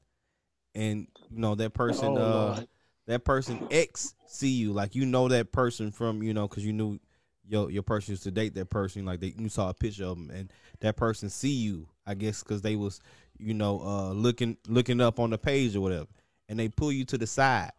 and 0.76 1.08
you 1.30 1.40
know 1.40 1.56
that 1.56 1.74
person, 1.74 2.18
oh, 2.18 2.22
uh, 2.22 2.54
Lord. 2.56 2.68
that 3.08 3.24
person 3.24 3.68
X 3.72 4.16
see 4.28 4.50
you. 4.50 4.74
Like 4.74 4.96
you 4.96 5.06
know 5.06 5.28
that 5.28 5.52
person 5.52 5.92
from 5.92 6.22
you 6.22 6.34
know 6.34 6.48
because 6.48 6.66
you 6.66 6.74
knew 6.74 7.00
your 7.48 7.70
your 7.72 7.84
person 7.84 8.14
used 8.14 8.24
to 8.24 8.32
date 8.32 8.54
that 8.56 8.70
person. 8.70 9.06
Like 9.06 9.20
they 9.20 9.34
you 9.38 9.50
saw 9.50 9.70
a 9.70 9.74
picture 9.74 10.06
of 10.06 10.18
them 10.18 10.30
and 10.30 10.52
that 10.82 10.98
person 10.98 11.30
see 11.30 11.52
you 11.52 11.88
I 12.06 12.14
guess 12.14 12.44
because 12.44 12.62
they 12.62 12.76
was 12.76 13.00
you 13.38 13.54
know 13.54 13.82
uh 13.82 14.12
looking 14.12 14.58
looking 14.68 15.02
up 15.02 15.20
on 15.20 15.30
the 15.30 15.38
page 15.38 15.76
or 15.76 15.82
whatever. 15.82 16.08
And 16.50 16.60
they 16.60 16.70
pull 16.70 16.92
you 16.92 17.06
to 17.06 17.18
the 17.18 17.28
side 17.28 17.72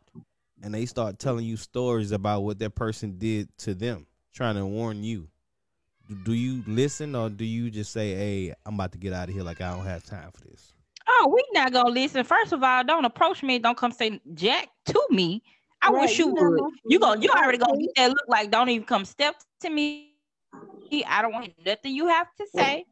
and 0.63 0.75
they 0.75 0.87
start 0.87 1.19
telling 1.19 1.45
you 1.45 1.57
stories 1.57 2.13
about 2.13 2.43
what 2.43 2.59
that 2.61 2.75
person 2.75 3.19
did 3.19 3.49
to 3.59 3.75
them 3.75 4.07
trying 4.35 4.57
to 4.57 4.67
warn 4.67 5.03
you. 5.03 5.29
Do 6.25 6.35
you 6.35 6.63
listen 6.67 7.15
or 7.15 7.31
do 7.31 7.45
you 7.45 7.71
just 7.71 7.93
say, 7.93 8.15
"Hey, 8.15 8.55
I'm 8.67 8.75
about 8.75 8.93
to 8.93 8.99
get 8.99 9.13
out 9.15 9.29
of 9.29 9.35
here. 9.35 9.43
Like 9.43 9.61
I 9.61 9.75
don't 9.75 9.87
have 9.87 10.05
time 10.05 10.31
for 10.33 10.45
this." 10.45 10.75
Oh, 11.07 11.33
we 11.35 11.43
not 11.53 11.73
gonna 11.73 11.91
listen. 11.91 12.25
First 12.25 12.53
of 12.53 12.63
all, 12.63 12.85
don't 12.85 13.05
approach 13.05 13.43
me. 13.43 13.59
Don't 13.59 13.77
come 13.77 13.93
say 13.93 14.21
Jack 14.35 14.69
to 14.87 15.07
me. 15.11 15.43
I 15.81 15.91
right, 15.91 16.03
wish 16.03 16.19
you, 16.19 16.27
you 16.27 16.35
would. 16.35 16.61
You 16.87 16.99
go. 16.99 17.15
You 17.15 17.31
already 17.31 17.59
gonna 17.59 17.79
get 17.79 17.91
that 17.97 18.09
look 18.11 18.29
like. 18.29 18.51
Don't 18.51 18.69
even 18.69 18.87
come 18.87 19.05
step 19.05 19.37
to 19.61 19.71
me. 19.71 20.11
I 21.07 21.23
don't 21.23 21.33
want 21.33 21.53
nothing 21.65 21.95
you 21.95 22.09
have 22.09 22.29
to 22.39 22.47
say. 22.55 22.85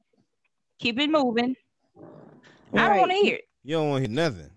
Keep 0.78 0.98
it 1.00 1.10
moving. 1.10 1.54
Right. 2.72 2.84
I 2.84 2.88
don't 2.88 2.98
want 2.98 3.10
to 3.12 3.16
hear 3.18 3.34
it. 3.36 3.44
You 3.62 3.76
don't 3.76 3.90
want 3.90 4.04
to 4.04 4.10
hear 4.10 4.16
nothing. 4.16 4.50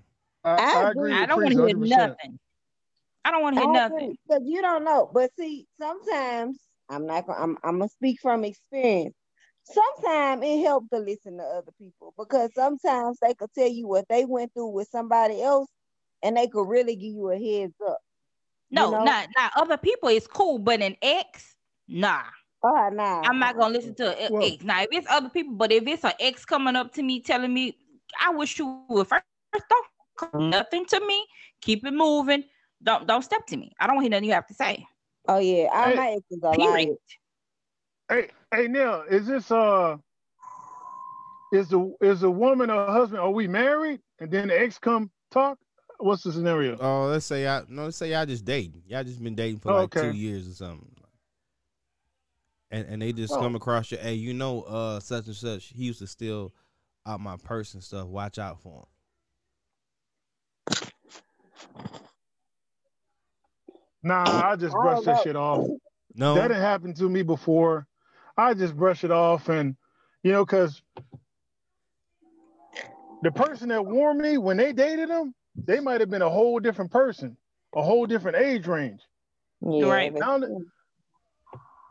I, 0.44 0.56
I 0.56 0.90
agree. 0.92 1.14
I 1.14 1.26
don't 1.26 1.42
want 1.42 1.54
to 1.54 1.66
hear 1.66 1.78
nothing. 1.78 2.40
I 3.24 3.32
don't 3.32 3.42
want 3.42 3.56
to 3.56 3.62
hear 3.62 3.72
nothing. 3.72 4.18
Because 4.28 4.44
you 4.46 4.62
don't 4.62 4.84
know. 4.84 5.10
But 5.14 5.32
see, 5.38 5.68
sometimes 5.80 6.60
I'm 6.90 7.06
not 7.06 7.28
gonna 7.28 7.40
I'm, 7.40 7.58
I'm 7.64 7.80
gonna 7.80 7.90
speak 7.90 8.20
from 8.22 8.44
experience. 8.44 9.16
Sometimes 9.64 10.44
it 10.46 10.64
helps 10.64 10.90
to 10.90 11.00
listen 11.00 11.38
to 11.38 11.44
other 11.44 11.72
people 11.80 12.14
because 12.18 12.52
sometimes 12.54 13.18
they 13.22 13.34
could 13.34 13.50
tell 13.58 13.68
you 13.68 13.88
what 13.88 14.06
they 14.10 14.26
went 14.26 14.54
through 14.54 14.70
with 14.70 14.88
somebody 14.90 15.42
else 15.42 15.70
and 16.22 16.38
they 16.38 16.48
could 16.48 16.68
really 16.68 16.96
give 16.96 17.14
you 17.14 17.32
a 17.32 17.38
heads 17.38 17.74
up. 17.88 17.98
No, 18.72 18.86
you 18.86 18.92
know? 18.92 19.04
not 19.04 19.28
not 19.36 19.52
other 19.56 19.78
people 19.78 20.10
is 20.10 20.28
cool, 20.28 20.60
but 20.60 20.82
an 20.82 20.96
ex, 21.02 21.56
nah. 21.88 22.24
Oh, 22.64 22.90
nah. 22.92 23.22
I'm 23.22 23.40
not 23.40 23.58
gonna 23.58 23.74
listen 23.74 23.96
to 23.96 24.18
an 24.18 24.32
well, 24.32 24.44
ex. 24.44 24.64
Now, 24.64 24.82
if 24.82 24.90
it's 24.92 25.08
other 25.10 25.30
people, 25.30 25.54
but 25.54 25.72
if 25.72 25.86
it's 25.88 26.04
an 26.04 26.14
ex 26.20 26.46
coming 26.46 26.76
up 26.76 26.94
to 26.94 27.04
me 27.04 27.22
telling 27.22 27.54
me, 27.54 27.78
I 28.20 28.32
wish 28.32 28.58
you 28.60 28.84
would 28.90 29.08
first 29.08 29.24
don't 29.70 30.50
nothing 30.50 30.86
to 30.86 31.06
me, 31.06 31.26
keep 31.62 31.86
it 31.86 31.94
moving. 31.94 32.44
Don't 32.84 33.08
don't 33.08 33.24
step 33.24 33.46
to 33.48 33.58
me. 33.58 33.72
I 33.80 33.88
don't 33.88 33.96
want 33.96 34.06
to 34.06 34.10
hear 34.10 34.12
nothing 34.12 34.30
you 34.30 34.34
have 34.34 34.48
to 34.48 34.54
say. 34.54 34.86
Oh 35.28 35.40
yeah, 35.40 35.70
all 35.74 35.86
hey, 35.86 35.96
my 35.96 36.08
exes 36.12 36.44
are 36.44 36.56
lying. 36.56 36.98
Hey, 38.10 38.30
hey, 38.54 38.68
Neil, 38.68 39.04
is 39.10 39.26
this 39.26 39.50
uh, 39.50 39.98
is 41.52 41.70
the 41.70 41.96
is 42.02 42.22
the 42.22 42.30
woman 42.30 42.70
or 42.70 42.86
husband? 42.86 43.20
Are 43.20 43.32
we 43.32 43.48
married? 43.48 44.02
And 44.20 44.30
then 44.30 44.50
the 44.50 44.60
ex 44.60 44.78
come 44.78 45.10
talk. 45.32 45.58
what's 46.00 46.24
the 46.24 46.32
scenario? 46.32 46.78
Oh, 46.80 47.08
let's 47.08 47.26
say 47.26 47.48
I 47.48 47.64
no, 47.68 47.86
let's 47.86 47.98
say 47.98 48.12
y'all 48.12 48.26
just 48.26 48.46
dating. 48.46 48.84
Y'all 48.88 49.04
just 49.04 49.24
been 49.24 49.36
dating 49.36 49.60
for 49.60 49.74
like 49.74 49.96
okay. 49.96 50.12
two 50.12 50.18
years 50.18 50.48
or 50.48 50.54
something. 50.54 50.90
And 52.72 52.88
and 52.88 53.02
they 53.02 53.14
just 53.14 53.34
oh. 53.34 53.40
come 53.40 53.56
across 53.56 53.92
you, 53.92 53.98
hey, 53.98 54.14
you 54.14 54.34
know, 54.34 54.62
uh, 54.64 55.00
such 55.00 55.28
and 55.28 55.36
such. 55.36 55.66
He 55.66 55.84
used 55.86 56.00
to 56.00 56.08
steal 56.08 56.54
out 57.06 57.20
my 57.20 57.38
purse 57.38 57.74
and 57.74 57.84
stuff. 57.84 58.08
Watch 58.08 58.38
out 58.38 58.60
for 58.60 58.80
him. 58.80 58.86
Nah, 64.06 64.52
I 64.52 64.56
just 64.56 64.74
brush 64.74 65.04
that 65.06 65.24
shit 65.24 65.36
off. 65.36 65.68
No, 66.14 66.36
that 66.36 66.50
didn't 66.50 66.62
happen 66.62 66.94
to 66.94 67.10
me 67.10 67.24
before. 67.24 67.88
I 68.38 68.54
just 68.54 68.78
brush 68.78 69.04
it 69.04 69.10
off, 69.10 69.50
and 69.50 69.76
you 70.22 70.32
know, 70.32 70.46
cause 70.46 70.80
the 73.24 73.32
person 73.32 73.70
that 73.70 73.84
warned 73.84 74.20
me 74.20 74.38
when 74.38 74.58
they 74.58 74.74
dated 74.74 75.10
him, 75.10 75.34
they 75.56 75.80
might 75.80 76.02
have 76.02 76.12
been 76.12 76.22
a 76.22 76.30
whole 76.30 76.60
different 76.60 76.92
person, 76.92 77.36
a 77.76 77.82
whole 77.82 78.06
different 78.06 78.38
age 78.38 78.68
range. 78.68 79.02
Yeah, 79.62 79.88
right 79.88 80.14
now, 80.14 80.40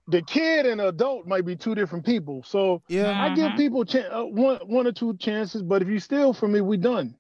the 0.07 0.23
kid 0.23 0.67
and 0.67 0.81
adult 0.81 1.27
might 1.27 1.45
be 1.45 1.57
two 1.57 1.75
different 1.75 2.07
people. 2.07 2.45
So 2.45 2.81
yeah, 2.87 3.21
I 3.21 3.35
give 3.35 3.49
mm-hmm. 3.49 3.57
people 3.57 3.85
ch- 3.85 3.97
uh, 3.97 4.23
one 4.23 4.59
one 4.67 4.87
or 4.87 4.93
two 4.93 5.17
chances. 5.17 5.63
But 5.63 5.83
if 5.83 5.89
you 5.89 5.99
steal 5.99 6.33
from 6.33 6.53
me, 6.53 6.61
we 6.61 6.77
done. 6.77 7.17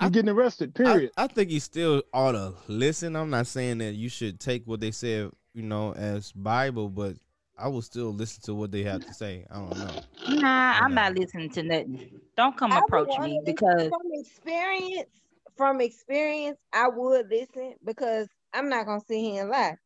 You're 0.00 0.10
getting 0.10 0.30
arrested. 0.30 0.74
Period. 0.74 1.12
I, 1.16 1.24
I, 1.24 1.26
think 1.28 1.50
you 1.50 1.60
still 1.60 2.02
ought 2.12 2.32
to 2.32 2.54
listen. 2.68 3.16
I'm 3.16 3.30
not 3.30 3.46
saying 3.46 3.78
that 3.78 3.94
you 3.94 4.08
should 4.08 4.40
take 4.40 4.66
what 4.66 4.80
they 4.80 4.90
said, 4.90 5.30
you 5.54 5.62
know, 5.62 5.94
as 5.94 6.32
Bible, 6.32 6.88
but 6.88 7.16
I 7.56 7.68
will 7.68 7.82
still 7.82 8.12
listen 8.12 8.42
to 8.44 8.54
what 8.54 8.72
they 8.72 8.82
have 8.82 9.06
to 9.06 9.14
say. 9.14 9.46
I 9.50 9.54
don't 9.54 9.78
know. 9.78 10.40
Nah, 10.40 10.78
I'm 10.80 10.94
not 10.94 11.16
listening 11.16 11.50
to 11.50 11.62
nothing. 11.62 12.20
Don't 12.36 12.56
come 12.56 12.72
I 12.72 12.80
approach 12.80 13.16
me 13.20 13.40
because 13.44 13.88
from 13.88 14.10
experience, 14.12 15.08
from 15.56 15.80
experience, 15.80 16.58
I 16.72 16.88
would 16.88 17.30
listen 17.30 17.74
because 17.84 18.28
I'm 18.52 18.68
not 18.68 18.86
gonna 18.86 19.00
sit 19.06 19.18
here 19.18 19.42
and 19.42 19.50
lie. 19.50 19.76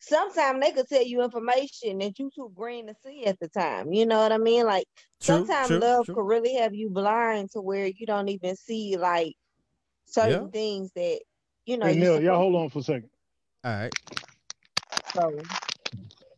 Sometimes 0.00 0.60
they 0.60 0.72
could 0.72 0.86
tell 0.86 1.02
you 1.02 1.22
information 1.22 1.98
that 1.98 2.18
you 2.18 2.30
too 2.34 2.52
green 2.54 2.88
to 2.88 2.94
see 3.06 3.24
at 3.24 3.40
the 3.40 3.48
time. 3.48 3.90
You 3.94 4.04
know 4.04 4.18
what 4.18 4.32
I 4.32 4.38
mean? 4.38 4.66
Like 4.66 4.84
sometimes 5.20 5.70
love 5.70 6.06
could 6.06 6.26
really 6.26 6.56
have 6.56 6.74
you 6.74 6.90
blind 6.90 7.52
to 7.52 7.62
where 7.62 7.86
you 7.86 8.04
don't 8.06 8.28
even 8.28 8.54
see 8.54 8.98
like 8.98 9.34
certain 10.06 10.44
yeah. 10.44 10.50
things 10.50 10.92
that 10.92 11.20
you 11.66 11.76
know. 11.76 11.86
Hey, 11.86 11.96
Neil, 11.96 12.20
y'all 12.20 12.38
hold 12.38 12.54
on 12.54 12.70
for 12.70 12.80
a 12.80 12.82
second. 12.82 13.10
All 13.64 13.72
right. 13.72 13.94
So 15.14 15.38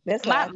that's 0.05 0.25
my 0.25 0.51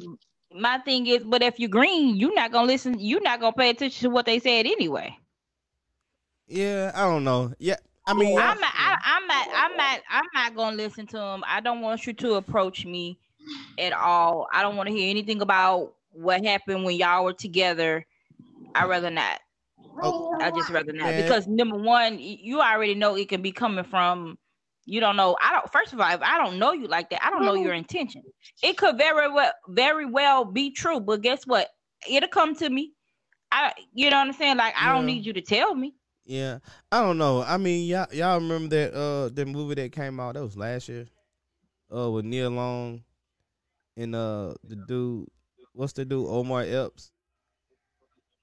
my 0.54 0.78
thing 0.80 1.08
is, 1.08 1.24
but 1.24 1.41
if 1.41 1.60
you're 1.60 1.69
green, 1.69 2.15
you're 2.15 2.34
not 2.34 2.52
gonna 2.52 2.67
listen. 2.67 3.00
You're 3.00 3.21
not 3.21 3.39
gonna 3.39 3.54
pay 3.54 3.69
attention 3.69 4.10
to 4.10 4.13
what 4.13 4.26
they 4.26 4.39
said 4.39 4.65
anyway. 4.65 5.15
Yeah, 6.47 6.91
I 6.93 7.04
don't 7.04 7.24
know. 7.24 7.54
Yeah, 7.60 7.78
I 8.06 8.13
mean, 8.13 8.38
I'm 8.38 8.60
not, 8.60 8.74
I, 8.76 8.97
I'm 9.04 9.28
not, 9.28 9.47
I'm 9.54 9.78
not, 9.78 10.02
I'm 10.10 10.26
not 10.34 10.56
gonna 10.56 10.76
listen 10.76 11.08
to 11.08 11.17
them. 11.17 11.43
I 11.47 11.62
don't 11.62 11.82
want 11.82 12.06
you 12.06 12.13
to 12.13 12.34
approach 12.34 12.86
me 12.86 13.17
at 13.78 13.93
all. 13.93 14.47
I 14.52 14.62
don't 14.62 14.76
want 14.76 14.88
to 14.88 14.93
hear 14.93 15.10
anything 15.10 15.41
about 15.41 15.93
what 16.12 16.43
happened 16.43 16.84
when 16.84 16.95
y'all 16.95 17.24
were 17.24 17.34
together. 17.34 18.06
I 18.76 18.86
rather 18.86 19.10
not. 19.10 19.39
Oh, 20.02 20.38
I 20.40 20.52
just 20.52 20.70
rather 20.70 20.94
not 20.94 21.06
man. 21.06 21.24
because 21.24 21.48
number 21.48 21.78
one, 21.78 22.20
you 22.20 22.62
already 22.62 22.96
know 22.96 23.16
it 23.16 23.30
can 23.30 23.42
be 23.42 23.52
coming 23.52 23.84
from. 23.84 24.38
You 24.86 25.00
don't 25.00 25.16
know. 25.16 25.38
I 25.42 25.54
don't. 25.54 25.72
First 25.72 25.94
of 25.94 26.02
all, 26.02 26.12
if 26.12 26.22
I 26.22 26.38
don't 26.38 26.58
know 26.58 26.74
you 26.74 26.88
like 26.88 27.10
that, 27.12 27.24
I 27.24 27.30
don't 27.30 27.46
know 27.46 27.54
your 27.54 27.74
intention. 27.74 28.24
It 28.64 28.78
could 28.78 28.98
very 28.98 29.32
well, 29.32 29.52
very 29.70 30.06
well 30.06 30.44
be 30.44 30.72
true, 30.72 31.00
but 31.00 31.22
guess 31.22 31.46
what? 31.46 31.68
It'll 32.10 32.30
come 32.30 32.56
to 32.56 32.70
me. 32.70 32.94
I, 33.52 33.74
you 33.94 34.10
know 34.10 34.18
what 34.18 34.28
I'm 34.28 34.34
saying? 34.34 34.58
Like 34.58 34.74
I 34.76 34.88
yeah. 34.88 34.94
don't 34.94 35.06
need 35.06 35.26
you 35.26 35.34
to 35.34 35.42
tell 35.42 35.76
me. 35.76 35.94
Yeah, 36.26 36.60
I 36.92 37.02
don't 37.02 37.18
know. 37.18 37.44
I 37.44 37.58
mean, 37.58 37.88
y'all 37.88 38.08
y'all 38.14 38.40
remember 38.40 38.76
that 38.76 38.94
uh 38.94 39.30
that 39.30 39.48
movie 39.48 39.76
that 39.76 39.92
came 39.92 40.20
out 40.20 40.36
that 40.36 40.42
was 40.42 40.58
last 40.58 40.88
year, 40.88 41.08
uh 41.96 42.10
with 42.10 42.26
Nia 42.26 42.50
Long, 42.50 43.04
and 43.98 44.16
uh 44.16 44.54
the 44.64 44.78
dude, 44.88 45.28
what's 45.74 45.94
the 45.94 46.06
dude 46.06 46.28
Omar 46.28 46.64
Epps, 46.64 47.12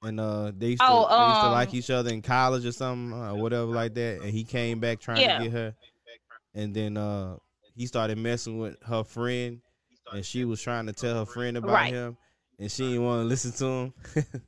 and 0.03 0.21
uh 0.21 0.53
they 0.57 0.69
used, 0.69 0.83
oh, 0.85 1.07
to, 1.07 1.13
um, 1.13 1.21
they 1.21 1.35
used 1.35 1.43
to 1.43 1.51
like 1.51 1.69
um, 1.69 1.75
each 1.75 1.91
other 1.91 2.11
in 2.13 2.23
college 2.23 2.65
or 2.65 2.73
something 2.73 3.19
or 3.19 3.35
whatever 3.35 3.67
like 3.67 3.95
that, 3.95 4.21
and 4.23 4.31
he 4.31 4.45
came 4.45 4.81
back 4.81 5.01
trying 5.01 5.21
yeah. 5.21 5.39
to 5.39 5.45
get 5.45 5.53
her, 5.53 5.75
and 6.55 6.75
then 6.75 6.97
uh 6.97 7.37
he 7.75 7.87
started 7.87 8.19
messing 8.19 8.59
with 8.59 8.77
her 8.85 9.05
friend, 9.05 9.61
and 10.13 10.25
she 10.25 10.45
was 10.45 10.61
trying 10.61 10.87
to 10.87 10.93
tell 10.93 11.17
her 11.17 11.27
friend 11.27 11.57
about 11.57 11.73
right. 11.73 11.93
him, 11.93 12.17
and 12.59 12.71
she 12.71 12.85
didn't 12.85 13.05
want 13.05 13.23
to 13.23 13.25
listen 13.25 13.53
to 13.53 13.67
him. 13.67 13.95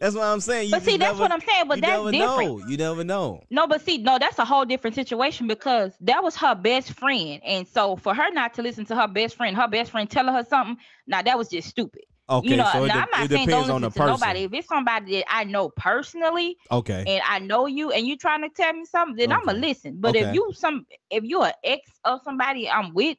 That's 0.00 0.14
what 0.14 0.24
I'm 0.24 0.40
saying. 0.40 0.66
You 0.66 0.70
but 0.72 0.82
see, 0.82 0.96
that's 0.96 1.10
never, 1.10 1.20
what 1.20 1.32
I'm 1.32 1.40
saying. 1.40 1.68
But 1.68 1.80
that's 1.80 2.10
different. 2.10 2.58
Know. 2.60 2.66
You 2.66 2.76
never 2.76 3.04
know. 3.04 3.42
No, 3.50 3.66
but 3.66 3.82
see, 3.82 3.98
no, 3.98 4.18
that's 4.18 4.38
a 4.38 4.44
whole 4.44 4.64
different 4.64 4.96
situation 4.96 5.46
because 5.46 5.92
that 6.00 6.22
was 6.22 6.36
her 6.36 6.54
best 6.54 6.92
friend, 6.92 7.40
and 7.44 7.68
so 7.68 7.96
for 7.96 8.14
her 8.14 8.30
not 8.32 8.54
to 8.54 8.62
listen 8.62 8.84
to 8.86 8.96
her 8.96 9.06
best 9.06 9.36
friend, 9.36 9.56
her 9.56 9.68
best 9.68 9.90
friend 9.90 10.10
telling 10.10 10.34
her 10.34 10.44
something, 10.44 10.78
now 11.06 11.22
that 11.22 11.38
was 11.38 11.48
just 11.48 11.68
stupid. 11.68 12.02
Okay, 12.28 12.48
you 12.48 12.56
know, 12.56 12.68
so 12.72 12.84
it, 12.84 12.88
de- 12.88 12.94
I'm 12.94 13.08
not 13.12 13.28
saying 13.28 13.48
don't 13.48 13.68
listen 13.68 13.90
person. 13.90 14.06
nobody. 14.06 14.44
If 14.44 14.52
it's 14.54 14.68
somebody 14.68 15.16
that 15.16 15.24
I 15.28 15.44
know 15.44 15.68
personally, 15.68 16.56
okay, 16.70 17.04
and 17.06 17.22
I 17.28 17.38
know 17.38 17.66
you, 17.66 17.92
and 17.92 18.06
you're 18.06 18.16
trying 18.16 18.40
to 18.42 18.48
tell 18.48 18.72
me 18.72 18.86
something, 18.86 19.16
then 19.16 19.30
okay. 19.30 19.38
I'm 19.38 19.44
gonna 19.46 19.58
listen. 19.58 19.96
But 20.00 20.16
okay. 20.16 20.28
if 20.28 20.34
you 20.34 20.50
some, 20.54 20.86
if 21.10 21.22
you're 21.24 21.46
an 21.46 21.52
ex 21.62 21.90
of 22.04 22.20
somebody 22.24 22.68
I'm 22.68 22.94
with, 22.94 23.18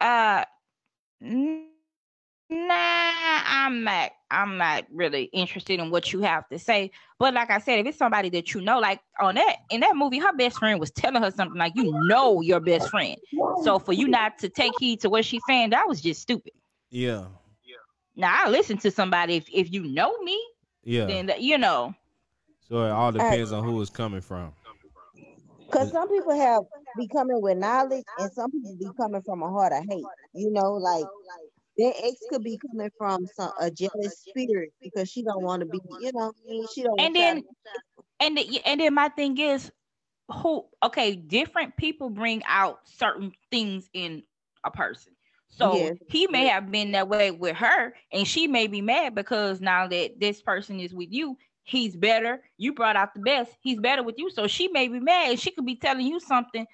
uh. 0.00 0.44
Nah, 2.52 3.40
I'm 3.46 3.82
not. 3.84 4.10
I'm 4.30 4.58
not 4.58 4.84
really 4.92 5.24
interested 5.24 5.80
in 5.80 5.90
what 5.90 6.12
you 6.12 6.20
have 6.20 6.46
to 6.48 6.58
say. 6.58 6.90
But 7.18 7.32
like 7.32 7.50
I 7.50 7.58
said, 7.58 7.78
if 7.78 7.86
it's 7.86 7.96
somebody 7.96 8.28
that 8.30 8.52
you 8.52 8.60
know, 8.60 8.78
like 8.78 9.00
on 9.20 9.36
that 9.36 9.56
in 9.70 9.80
that 9.80 9.96
movie, 9.96 10.18
her 10.18 10.34
best 10.34 10.58
friend 10.58 10.78
was 10.78 10.90
telling 10.90 11.22
her 11.22 11.30
something 11.30 11.58
like 11.58 11.72
you 11.76 11.90
know 12.08 12.42
your 12.42 12.60
best 12.60 12.90
friend. 12.90 13.16
So 13.62 13.78
for 13.78 13.94
you 13.94 14.06
not 14.08 14.38
to 14.40 14.50
take 14.50 14.72
heed 14.78 15.00
to 15.00 15.08
what 15.08 15.24
she's 15.24 15.40
saying, 15.46 15.70
that 15.70 15.88
was 15.88 16.02
just 16.02 16.20
stupid. 16.20 16.52
Yeah. 16.90 17.26
Now 18.16 18.44
I 18.44 18.50
listen 18.50 18.78
to 18.78 18.90
somebody 18.90 19.36
if 19.36 19.46
if 19.52 19.72
you 19.72 19.84
know 19.84 20.18
me. 20.18 20.40
Yeah. 20.84 21.06
Then 21.06 21.30
you 21.38 21.58
know. 21.58 21.94
So 22.68 22.84
it 22.84 22.90
all 22.90 23.12
depends 23.12 23.52
on 23.52 23.64
who 23.64 23.80
it's 23.80 23.90
coming 23.90 24.20
from. 24.20 24.52
Because 25.66 25.90
some 25.90 26.08
people 26.08 26.34
have 26.34 26.62
be 26.98 27.08
coming 27.08 27.40
with 27.40 27.56
knowledge, 27.56 28.04
and 28.18 28.32
some 28.32 28.50
people 28.50 28.76
be 28.78 28.88
coming 28.96 29.22
from 29.22 29.42
a 29.42 29.50
heart 29.50 29.72
of 29.72 29.84
hate. 29.88 30.04
You 30.34 30.50
know, 30.50 30.74
like 30.74 31.04
that 31.78 31.94
ex 32.04 32.16
could 32.28 32.44
be 32.44 32.58
coming 32.58 32.90
from 32.98 33.26
some 33.34 33.52
a 33.60 33.70
jealous 33.70 34.18
spirit 34.18 34.72
because 34.82 35.10
she 35.10 35.22
don't 35.22 35.42
want 35.42 35.60
to 35.60 35.66
be, 35.66 35.80
you 36.00 36.12
know, 36.12 36.32
she 36.74 36.82
don't. 36.82 37.00
And 37.00 37.16
then, 37.16 37.42
and 38.20 38.36
the, 38.36 38.60
and 38.66 38.80
then 38.80 38.94
my 38.94 39.08
thing 39.08 39.38
is, 39.38 39.70
who? 40.30 40.66
Okay, 40.82 41.16
different 41.16 41.76
people 41.76 42.10
bring 42.10 42.42
out 42.46 42.80
certain 42.84 43.32
things 43.50 43.88
in 43.94 44.22
a 44.64 44.70
person. 44.70 45.12
So 45.54 45.76
yes. 45.76 45.96
he 46.08 46.26
may 46.28 46.46
have 46.46 46.70
been 46.70 46.92
that 46.92 47.08
way 47.08 47.30
with 47.30 47.56
her, 47.56 47.92
and 48.10 48.26
she 48.26 48.46
may 48.46 48.66
be 48.66 48.80
mad 48.80 49.14
because 49.14 49.60
now 49.60 49.86
that 49.86 50.18
this 50.18 50.40
person 50.40 50.80
is 50.80 50.94
with 50.94 51.08
you, 51.12 51.36
he's 51.62 51.94
better. 51.94 52.42
You 52.56 52.72
brought 52.72 52.96
out 52.96 53.12
the 53.14 53.20
best. 53.20 53.52
He's 53.60 53.78
better 53.78 54.02
with 54.02 54.14
you, 54.16 54.30
so 54.30 54.46
she 54.46 54.68
may 54.68 54.88
be 54.88 54.98
mad. 54.98 55.38
She 55.38 55.50
could 55.50 55.66
be 55.66 55.76
telling 55.76 56.06
you 56.06 56.20
something, 56.20 56.66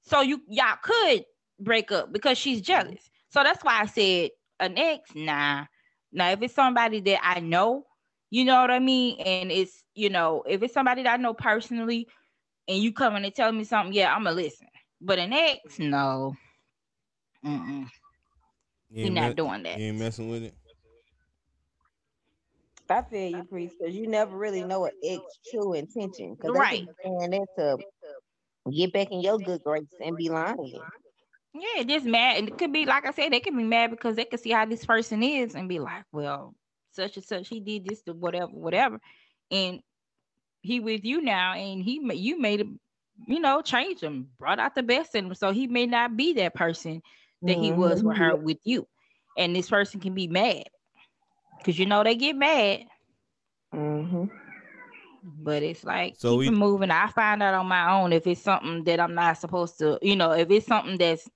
so 0.00 0.22
you 0.22 0.40
y'all 0.48 0.76
could 0.82 1.24
break 1.60 1.92
up 1.92 2.14
because 2.14 2.38
she's 2.38 2.62
jealous. 2.62 3.10
So 3.28 3.42
that's 3.42 3.62
why 3.62 3.82
I 3.82 3.86
said 3.86 4.30
an 4.58 4.78
ex, 4.78 5.10
nah. 5.14 5.66
Now, 6.10 6.30
if 6.30 6.40
it's 6.40 6.54
somebody 6.54 7.00
that 7.00 7.20
I 7.22 7.40
know, 7.40 7.84
you 8.30 8.46
know 8.46 8.58
what 8.58 8.70
I 8.70 8.78
mean, 8.78 9.20
and 9.20 9.52
it's 9.52 9.84
you 9.94 10.08
know, 10.08 10.42
if 10.48 10.62
it's 10.62 10.72
somebody 10.72 11.02
that 11.02 11.12
I 11.12 11.22
know 11.22 11.34
personally, 11.34 12.08
and 12.68 12.78
you 12.78 12.90
come 12.90 13.16
in 13.16 13.24
and 13.26 13.34
tell 13.34 13.52
me 13.52 13.64
something, 13.64 13.92
yeah, 13.92 14.14
I'm 14.14 14.24
gonna 14.24 14.34
listen. 14.34 14.68
But 15.02 15.18
an 15.18 15.34
ex, 15.34 15.78
no. 15.78 16.34
Mm-mm. 17.44 17.86
You're 18.94 19.10
not 19.10 19.30
me- 19.30 19.34
doing 19.36 19.62
that. 19.64 19.78
You 19.78 19.86
ain't 19.86 19.98
messing 19.98 20.28
with 20.28 20.42
it. 20.44 20.54
I 22.90 23.02
feel 23.02 23.30
you, 23.30 23.44
priest, 23.44 23.76
because 23.78 23.94
you 23.94 24.06
never 24.06 24.36
really 24.36 24.62
know 24.62 24.84
an 24.84 24.92
ex 25.02 25.20
true 25.50 25.74
intention. 25.74 26.36
Cause 26.36 26.52
Right. 26.52 26.86
And 27.02 27.32
that's 27.32 27.52
to 27.58 27.78
get 28.72 28.92
back 28.92 29.08
in 29.10 29.20
your 29.20 29.38
good 29.38 29.62
grace 29.62 29.84
and 30.00 30.16
be 30.16 30.28
lying. 30.28 30.80
Yeah, 31.54 31.82
just 31.84 32.06
mad. 32.06 32.38
And 32.38 32.48
it 32.48 32.58
could 32.58 32.72
be 32.72 32.84
like 32.84 33.06
I 33.06 33.12
said, 33.12 33.32
they 33.32 33.40
can 33.40 33.56
be 33.56 33.64
mad 33.64 33.90
because 33.90 34.16
they 34.16 34.24
can 34.24 34.38
see 34.38 34.50
how 34.50 34.66
this 34.66 34.84
person 34.84 35.22
is 35.22 35.54
and 35.54 35.68
be 35.68 35.78
like, 35.78 36.04
well, 36.12 36.54
such 36.92 37.16
and 37.16 37.24
such, 37.24 37.48
he 37.48 37.60
did 37.60 37.86
this 37.86 38.02
to 38.02 38.12
whatever, 38.12 38.50
whatever. 38.52 39.00
And 39.50 39.80
he 40.62 40.80
with 40.80 41.04
you 41.04 41.20
now, 41.22 41.54
and 41.54 41.82
he 41.82 42.00
you 42.14 42.40
made 42.40 42.60
him, 42.60 42.78
you 43.26 43.40
know, 43.40 43.62
change 43.62 44.00
him, 44.02 44.28
brought 44.38 44.58
out 44.58 44.74
the 44.74 44.82
best 44.82 45.14
in 45.14 45.26
him. 45.26 45.34
So 45.34 45.52
he 45.52 45.66
may 45.66 45.86
not 45.86 46.16
be 46.16 46.34
that 46.34 46.54
person 46.54 47.02
that 47.44 47.52
mm-hmm. 47.52 47.62
he 47.62 47.72
was 47.72 48.02
with 48.02 48.16
her 48.16 48.34
with 48.34 48.58
you. 48.64 48.86
And 49.36 49.54
this 49.54 49.68
person 49.68 50.00
can 50.00 50.14
be 50.14 50.28
mad. 50.28 50.64
Cause 51.64 51.78
you 51.78 51.86
know 51.86 52.04
they 52.04 52.14
get 52.14 52.36
mad. 52.36 52.84
Mm-hmm. 53.74 54.24
But 55.22 55.62
it's 55.62 55.84
like 55.84 56.14
so 56.18 56.38
keep 56.40 56.50
we, 56.50 56.56
moving. 56.56 56.90
I 56.90 57.08
find 57.08 57.42
out 57.42 57.54
on 57.54 57.66
my 57.66 57.90
own 57.92 58.12
if 58.12 58.26
it's 58.26 58.42
something 58.42 58.84
that 58.84 59.00
I'm 59.00 59.14
not 59.14 59.38
supposed 59.38 59.78
to, 59.78 59.98
you 60.02 60.16
know, 60.16 60.32
if 60.32 60.50
it's 60.50 60.66
something 60.66 60.98
that's 60.98 61.28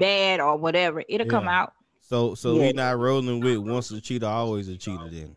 bad 0.00 0.40
or 0.40 0.56
whatever, 0.56 1.04
it'll 1.08 1.26
yeah. 1.26 1.30
come 1.30 1.46
out. 1.46 1.72
So 2.00 2.34
so 2.34 2.54
yeah. 2.54 2.62
we 2.62 2.72
not 2.72 2.98
rolling 2.98 3.40
with 3.40 3.58
once 3.58 3.90
a 3.92 4.00
cheater, 4.00 4.26
always 4.26 4.68
a 4.68 4.76
cheater 4.76 5.08
then. 5.08 5.36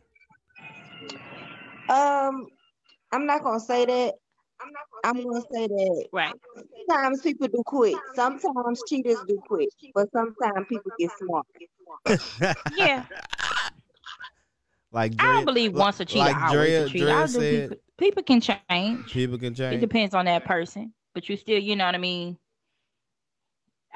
Um, 1.88 2.48
I'm 3.12 3.28
not 3.28 3.44
gonna 3.44 3.60
say 3.60 3.86
that. 3.86 4.16
I'm 4.60 4.72
not 4.72 4.82
i'm 5.04 5.24
gonna 5.24 5.42
say 5.52 5.68
that 5.68 6.08
Right. 6.12 6.34
Sometimes 6.88 7.22
people 7.22 7.48
do 7.48 7.64
quit. 7.66 7.96
Sometimes 8.14 8.84
cheaters 8.88 9.18
do 9.28 9.42
quit, 9.48 9.70
but 9.94 10.10
sometimes 10.12 10.66
people 10.68 10.92
get 11.00 11.12
smart. 11.18 11.46
Yeah. 12.78 13.06
like 14.92 15.14
I 15.20 15.34
don't 15.34 15.46
believe 15.46 15.74
li- 15.74 15.80
once 15.80 16.00
a 16.00 16.06
cheater, 16.06 16.26
like 16.26 16.36
always 16.36 16.52
Drea- 16.54 16.86
a 16.86 16.90
cheater. 16.90 17.06
Drea 17.06 17.16
I 17.16 17.26
said- 17.26 17.70
people, 17.70 17.78
people 17.98 18.24
can 18.24 18.42
change. 18.42 19.12
people 19.12 19.38
can 19.38 19.54
change. 19.54 19.76
It 19.76 19.80
depends 19.80 20.14
on 20.14 20.26
that 20.26 20.46
person, 20.46 20.94
but 21.14 21.28
you 21.30 21.38
still, 21.38 21.60
you 21.60 21.76
know 21.76 21.86
what 21.86 21.96
I 21.96 22.00
mean. 22.00 22.38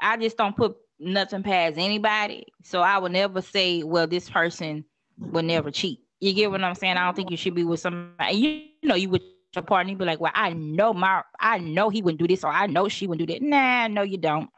I 0.00 0.16
just 0.16 0.36
don't 0.36 0.56
put 0.56 0.76
nothing 0.98 1.42
past 1.42 1.76
anybody, 1.78 2.46
so 2.62 2.80
I 2.80 2.98
would 2.98 3.12
never 3.12 3.42
say, 3.42 3.82
"Well, 3.82 4.06
this 4.06 4.30
person 4.30 4.84
will 5.18 5.42
never 5.42 5.70
cheat." 5.70 6.00
You 6.20 6.32
get 6.32 6.50
what 6.50 6.62
I'm 6.62 6.74
saying? 6.74 6.96
I 6.96 7.04
don't 7.04 7.14
think 7.16 7.30
you 7.30 7.36
should 7.36 7.54
be 7.54 7.64
with 7.64 7.80
somebody. 7.80 8.34
You, 8.36 8.48
you 8.82 8.88
know, 8.88 8.94
you 8.94 9.08
with 9.10 9.22
your 9.54 9.62
partner, 9.62 9.92
you 9.92 9.98
be 9.98 10.04
like, 10.04 10.20
"Well, 10.20 10.32
I 10.34 10.52
know 10.52 10.92
my, 10.92 11.22
I 11.38 11.58
know 11.58 11.90
he 11.90 12.02
wouldn't 12.02 12.20
do 12.20 12.28
this, 12.28 12.44
or 12.44 12.50
I 12.50 12.66
know 12.66 12.88
she 12.88 13.06
wouldn't 13.06 13.26
do 13.26 13.32
that." 13.34 13.42
Nah, 13.42 13.88
no, 13.88 14.02
you 14.02 14.18
don't. 14.18 14.48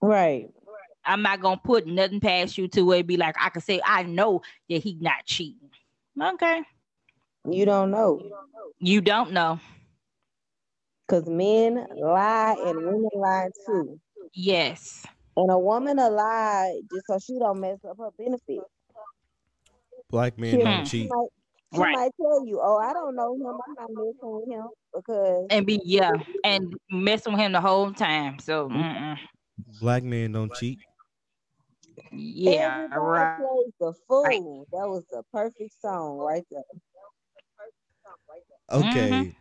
Right. 0.00 0.48
I'm 1.04 1.22
not 1.22 1.40
gonna 1.40 1.60
put 1.62 1.86
nothing 1.86 2.20
past 2.20 2.58
you 2.58 2.68
to 2.68 2.82
where 2.82 2.98
it 2.98 3.06
be 3.06 3.16
like 3.16 3.36
I 3.40 3.48
can 3.50 3.62
say 3.62 3.80
I 3.84 4.02
know 4.02 4.42
that 4.68 4.82
he 4.82 4.96
not 5.00 5.24
cheating. 5.24 5.70
Okay, 6.20 6.62
You 7.48 7.64
don't 7.64 7.90
know. 7.90 8.20
you 8.78 9.00
don't 9.00 9.32
know. 9.32 9.60
Because 11.06 11.28
men 11.28 11.86
lie 11.96 12.56
and 12.66 12.76
women 12.78 13.08
lie 13.14 13.48
too. 13.66 14.00
Yes, 14.34 15.06
And 15.36 15.50
a 15.50 15.58
woman 15.58 15.98
a 15.98 16.08
lie 16.10 16.80
just 16.92 17.06
so 17.06 17.18
she 17.18 17.38
don't 17.38 17.60
mess 17.60 17.78
up 17.88 17.98
her 17.98 18.10
benefits. 18.18 18.64
Black 20.10 20.38
men 20.38 20.54
hmm. 20.54 20.58
She, 20.58 20.64
don't 20.64 20.84
cheat. 20.84 21.10
might, 21.10 21.28
she 21.74 21.80
Right. 21.80 21.92
might 21.94 22.12
tell 22.20 22.46
you, 22.46 22.60
"Oh, 22.62 22.78
I 22.78 22.92
don't 22.92 23.14
know 23.16 23.34
him. 23.34 23.46
I'm 23.46 23.74
not 23.76 23.90
messing 23.90 24.14
with 24.22 24.48
him 24.48 24.66
because 24.94 25.46
and 25.50 25.66
be 25.66 25.80
yeah, 25.84 26.12
and 26.44 26.74
messing 26.90 27.32
with 27.32 27.40
him 27.42 27.52
the 27.52 27.60
whole 27.60 27.92
time. 27.92 28.38
So 28.38 28.68
mm-mm. 28.68 29.16
Black 29.80 30.02
men 30.04 30.32
don't 30.32 30.52
cheat. 30.54 30.78
yeah, 32.12 32.84
everybody 32.84 33.00
right. 33.00 33.38
plays 33.38 33.72
the 33.80 33.92
fool." 34.06 34.66
That 34.72 34.88
was 34.88 35.04
the 35.10 35.22
perfect 35.32 35.74
song 35.80 36.18
right 36.18 36.44
there. 36.50 36.62
Okay. 38.70 39.10
Mhm. 39.10 39.34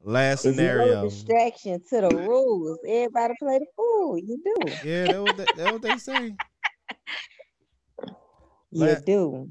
Last 0.00 0.44
There's 0.44 0.56
no 0.56 0.62
scenario. 0.62 1.02
distraction 1.02 1.82
to 1.90 2.00
the 2.02 2.16
rules. 2.16 2.78
Everybody 2.86 3.34
play 3.40 3.58
the 3.58 3.66
fool. 3.76 4.16
You 4.18 4.40
do. 4.44 4.88
Yeah, 4.88 5.06
that 5.08 5.22
what 5.22 5.36
they, 5.36 5.46
that 5.56 5.72
what 5.72 5.82
they 5.82 5.96
say. 5.98 6.36
You 8.70 8.84
Let- 8.86 9.04
do. 9.04 9.48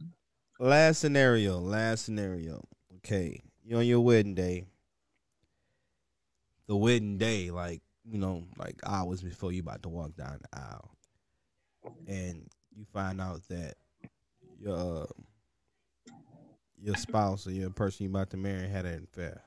Last 0.60 1.00
scenario. 1.00 1.60
Last 1.60 2.06
scenario. 2.06 2.64
Okay, 2.98 3.44
you're 3.64 3.80
on 3.80 3.86
your 3.86 4.00
wedding 4.00 4.34
day. 4.34 4.66
The 6.68 6.76
wedding 6.76 7.18
day, 7.18 7.52
like 7.52 7.82
you 8.04 8.18
know, 8.18 8.44
like 8.58 8.80
hours 8.86 9.22
before 9.22 9.52
you 9.52 9.62
about 9.62 9.84
to 9.84 9.90
walk 9.90 10.16
down 10.16 10.40
the 10.42 10.60
aisle, 10.60 10.92
and 12.08 12.48
you 12.76 12.86
find 12.92 13.22
out 13.22 13.42
that 13.50 13.76
your 14.60 15.04
uh, 15.04 15.06
your 16.82 16.96
spouse 16.96 17.46
or 17.46 17.52
your 17.52 17.70
person 17.70 18.06
you 18.06 18.10
about 18.10 18.32
to 18.32 18.38
marry 18.38 18.68
had 18.68 18.86
an 18.86 19.08
affair. 19.12 19.42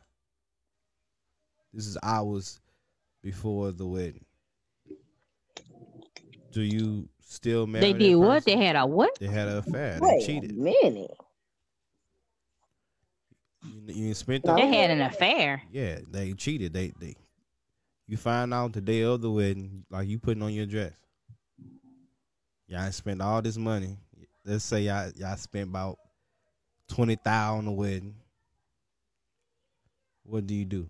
This 1.73 1.87
is 1.87 1.99
hours 2.03 2.61
before 3.23 3.73
the 3.73 3.87
wedding. 3.87 4.25
Do 6.53 6.63
you 6.63 7.09
still 7.21 7.67
marry? 7.67 7.87
They 7.87 7.93
that 7.93 7.99
did 7.99 8.15
what? 8.17 8.45
They 8.45 8.57
had 8.57 8.77
a 8.77 8.87
what? 8.87 9.19
They 9.19 9.27
had 9.27 9.49
an 9.49 9.59
affair. 9.59 9.95
They 9.95 10.01
Wait 10.01 10.23
a 10.23 10.27
cheated. 10.27 10.57
minute. 10.57 11.11
You, 13.63 14.07
you 14.07 14.15
spent 14.15 14.45
No. 14.45 14.55
the 14.57 14.63
They 14.63 14.69
had 14.69 14.91
an 14.91 15.01
affair. 15.03 15.63
Yeah, 15.71 15.99
they 16.11 16.33
cheated. 16.33 16.73
They 16.73 16.93
they 16.99 17.15
you 18.07 18.17
find 18.17 18.53
out 18.53 18.73
the 18.73 18.81
day 18.81 19.03
of 19.03 19.21
the 19.21 19.31
wedding, 19.31 19.85
like 19.91 20.09
you 20.09 20.19
putting 20.19 20.43
on 20.43 20.53
your 20.53 20.67
dress. 20.67 20.93
Y'all 22.67 22.91
spent 22.93 23.21
all 23.21 23.43
this 23.43 23.57
money. 23.57 23.97
Let's 24.45 24.65
say 24.65 24.83
y'all 24.83 25.11
y'all 25.17 25.37
spent 25.37 25.69
about 25.69 25.99
twenty 26.89 27.17
thousand 27.17 27.59
on 27.59 27.65
the 27.67 27.73
wedding. 27.73 28.15
What 30.25 30.47
do 30.47 30.55
you 30.55 30.65
do? 30.65 30.89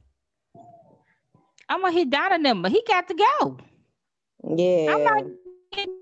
I'm 1.68 1.80
gonna 1.82 1.92
hit 1.92 2.10
Donna 2.10 2.42
them, 2.42 2.62
but 2.62 2.72
he 2.72 2.82
got 2.86 3.08
to 3.08 3.14
go. 3.14 3.58
Yeah. 4.56 4.94
I'm 4.94 5.04
not 5.04 5.24
getting 5.72 5.94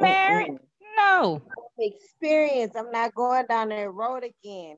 married. 0.00 0.58
No. 0.96 1.42
Experience. 1.78 2.74
I'm 2.76 2.90
not 2.90 3.14
going 3.14 3.46
down 3.46 3.70
that 3.70 3.92
road 3.92 4.24
again. 4.24 4.76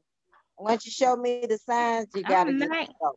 Once 0.58 0.86
you 0.86 0.92
show 0.92 1.16
me 1.16 1.44
the 1.48 1.58
signs, 1.58 2.06
you 2.14 2.22
gotta 2.22 2.50
I'm 2.50 2.58
get 2.58 2.68
not. 2.68 2.88
go. 3.00 3.16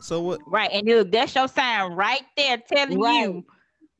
So 0.00 0.20
what? 0.22 0.40
Right, 0.46 0.70
and 0.72 0.86
look, 0.86 1.10
that's 1.10 1.34
your 1.34 1.48
sign 1.48 1.92
right 1.92 2.22
there 2.36 2.58
telling 2.58 3.00
Right. 3.00 3.24
you 3.24 3.44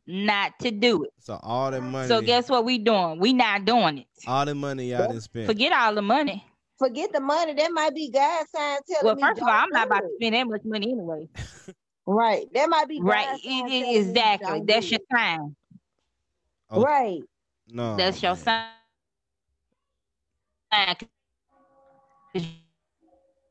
not 0.06 0.52
to 0.60 0.70
do 0.70 1.04
it. 1.04 1.10
So 1.18 1.38
all 1.42 1.70
that 1.70 1.82
money. 1.82 2.08
So 2.08 2.20
guess 2.22 2.48
what 2.48 2.64
we 2.64 2.78
doing? 2.78 3.18
We 3.20 3.32
not 3.32 3.64
doing 3.64 3.98
it. 3.98 4.06
all 4.26 4.44
the 4.46 4.54
money 4.54 4.90
y'all 4.90 5.08
done 5.08 5.20
spent. 5.20 5.46
Forget 5.46 5.72
all 5.72 5.94
the 5.94 6.02
money. 6.02 6.44
Forget 6.78 7.12
the 7.12 7.20
money. 7.20 7.54
That 7.54 7.72
might 7.72 7.94
be 7.94 8.10
God's 8.10 8.50
sign 8.50 8.78
telling 8.88 9.04
Well, 9.04 9.14
me. 9.16 9.22
first 9.22 9.40
of 9.40 9.48
all, 9.48 9.54
I'm 9.54 9.70
not 9.70 9.84
do 9.88 9.92
about 9.92 10.00
to 10.00 10.08
spend 10.20 10.34
that 10.34 10.46
much 10.46 10.62
money 10.64 10.92
anyway. 10.92 11.28
Right. 12.06 12.46
That 12.52 12.68
might 12.68 12.88
be 12.88 13.02
Right, 13.02 13.28
it, 13.44 13.66
it- 13.68 13.98
exactly. 13.98 14.60
That's 14.66 14.90
do 14.90 14.90
your 14.90 14.98
it. 14.98 15.02
sign. 15.10 15.56
Oh, 16.70 16.86
Right. 16.86 17.22
No, 17.68 18.12
That's 18.12 18.22
your 18.22 18.36
sign. 18.36 18.74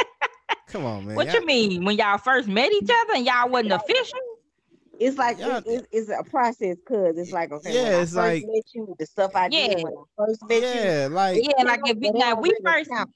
Come 0.68 0.86
on, 0.86 1.06
man. 1.06 1.15
What 1.15 1.28
Y'all- 1.28 1.36
you 1.36 1.46
mean? 1.46 1.86
When 1.86 1.98
y'all 1.98 2.18
first 2.18 2.48
met 2.48 2.72
each 2.74 2.89
other 2.89 3.13
and 3.15 3.26
y'all 3.26 3.50
wasn't 3.50 3.72
official? 3.74 4.20
It's 5.00 5.18
like 5.18 5.38
Yeah. 5.39 5.58
it's, 5.60 5.68
it's, 5.68 5.88
it's 5.91 6.10
a 6.10 6.24
process, 6.30 6.78
cause 6.88 7.18
it's 7.18 7.32
like 7.32 7.52
okay, 7.52 7.74
Yeah, 7.74 7.84
when 7.84 7.94
I 7.94 7.98
it's 8.02 8.12
first 8.13 8.15
like- 8.15 8.44
met 8.48 8.63
you, 8.74 8.96
the 9.00 9.06
stuff 9.06 9.32
I 9.36 9.50
did 9.50 9.82
when 9.84 9.94
I 9.94 10.26
first 10.26 10.41
met 10.48 10.62
you. 10.62 10.68
Yeah, 10.68 11.08
like 11.12 11.44
Yeah, 11.44 11.63
like 11.63 11.80
if 11.86 11.98
we, 11.98 12.12
But 12.12 12.41
we 12.41 12.54
first 12.63 12.89
count. 12.89 13.10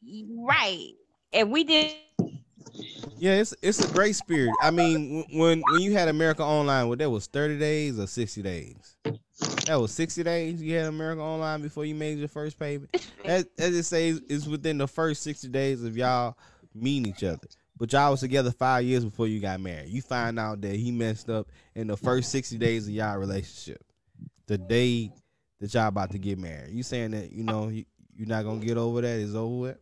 right. 0.48 0.92
and 1.34 1.52
we 1.52 1.64
did 1.64 1.92
yeah, 3.18 3.34
it's 3.36 3.54
it's 3.62 3.84
a 3.84 3.88
grace 3.94 4.22
period. 4.22 4.54
I 4.62 4.72
mean, 4.72 5.26
when 5.34 5.62
when 5.70 5.82
you 5.82 5.92
had 5.94 6.08
America 6.08 6.42
Online, 6.42 6.88
what 6.88 7.00
that 7.00 7.10
was 7.10 7.28
thirty 7.28 7.60
days 7.60 8.00
or 8.00 8.08
sixty 8.08 8.42
days? 8.42 8.96
That 9.70 9.80
was 9.80 9.92
sixty 9.92 10.24
days. 10.24 10.60
You 10.64 10.78
had 10.78 10.88
America 10.88 11.22
Online 11.22 11.62
before 11.62 11.86
you 11.86 11.94
made 11.94 12.18
your 12.18 12.28
first 12.28 12.58
payment. 12.58 12.90
That 13.24 13.56
that 13.56 13.70
just 13.70 13.92
says 13.92 14.20
it's 14.28 14.48
within 14.48 14.80
the 14.80 14.88
first 14.88 15.22
sixty 15.22 15.48
days 15.48 15.84
of 15.84 15.96
y'all 15.96 16.36
meeting 16.74 17.14
each 17.14 17.24
other. 17.24 17.48
But 17.78 17.94
y'all 17.94 18.10
was 18.10 18.22
together 18.22 18.50
five 18.50 18.84
years 18.84 19.06
before 19.06 19.28
you 19.28 19.40
got 19.40 19.60
married. 19.60 19.90
You 19.90 20.02
find 20.02 20.40
out 20.40 20.60
that 20.62 20.76
he 20.76 20.92
messed 20.92 21.30
up 21.30 21.50
in 21.76 21.86
the 21.86 21.96
first 21.96 22.32
sixty 22.32 22.58
days 22.58 22.88
of 22.88 22.96
y'all 22.96 23.20
relationship. 23.20 23.84
The 24.48 24.58
day 24.58 25.12
that 25.60 25.72
y'all 25.72 25.90
about 25.90 26.10
to 26.14 26.18
get 26.18 26.40
married. 26.40 26.72
You 26.72 26.82
saying 26.82 27.12
that 27.12 27.32
you 27.32 27.44
know 27.44 27.68
you, 27.68 27.86
you're 28.16 28.28
not 28.28 28.46
gonna 28.46 28.66
get 28.66 28.78
over 28.80 29.02
that? 29.02 29.20
It's 29.20 29.36
over 29.36 29.56
with. 29.56 29.78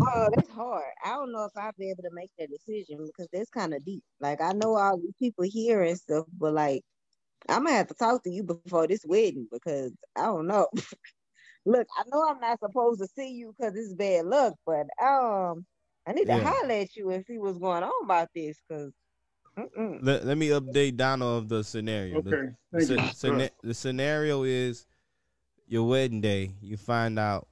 Oh, 0.00 0.28
that's 0.34 0.48
hard. 0.48 0.84
I 1.04 1.10
don't 1.10 1.32
know 1.32 1.44
if 1.44 1.52
I'll 1.54 1.72
be 1.78 1.90
able 1.90 2.04
to 2.04 2.14
make 2.14 2.30
that 2.38 2.48
decision 2.48 3.04
because 3.04 3.28
that's 3.30 3.50
kind 3.50 3.74
of 3.74 3.84
deep. 3.84 4.02
Like 4.20 4.40
I 4.40 4.52
know 4.52 4.74
all 4.74 4.96
these 4.96 5.12
people 5.18 5.44
here 5.44 5.82
and 5.82 5.98
stuff, 5.98 6.24
but 6.38 6.54
like 6.54 6.82
I'm 7.48 7.64
gonna 7.64 7.76
have 7.76 7.88
to 7.88 7.94
talk 7.94 8.22
to 8.24 8.30
you 8.30 8.42
before 8.42 8.86
this 8.86 9.04
wedding 9.06 9.48
because 9.50 9.92
I 10.16 10.22
don't 10.22 10.46
know. 10.46 10.68
Look, 11.66 11.86
I 11.98 12.02
know 12.08 12.26
I'm 12.28 12.40
not 12.40 12.58
supposed 12.60 13.00
to 13.00 13.06
see 13.08 13.30
you 13.32 13.54
because 13.58 13.76
it's 13.76 13.94
bad 13.94 14.26
luck, 14.26 14.54
but 14.66 14.86
um, 15.02 15.66
I 16.06 16.12
need 16.12 16.26
to 16.26 16.36
Yeah. 16.36 16.44
holler 16.44 16.72
at 16.72 16.96
you 16.96 17.10
and 17.10 17.24
see 17.26 17.38
what's 17.38 17.58
going 17.58 17.82
on 17.82 18.04
about 18.04 18.28
this 18.34 18.58
because. 18.68 18.92
Let, 20.00 20.24
let 20.24 20.38
me 20.38 20.48
update 20.48 20.96
Donna 20.96 21.26
of 21.26 21.48
the 21.48 21.64
scenario. 21.64 22.22
The- 22.22 22.30
Okay. 22.34 22.48
The, 22.72 22.78
Thank 22.78 22.90
you. 22.90 22.96
sce- 22.96 23.14
scena- 23.14 23.50
the 23.62 23.74
scenario 23.74 24.42
is 24.44 24.86
your 25.66 25.88
wedding 25.88 26.20
day. 26.20 26.52
You 26.62 26.76
find 26.76 27.18
out 27.18 27.48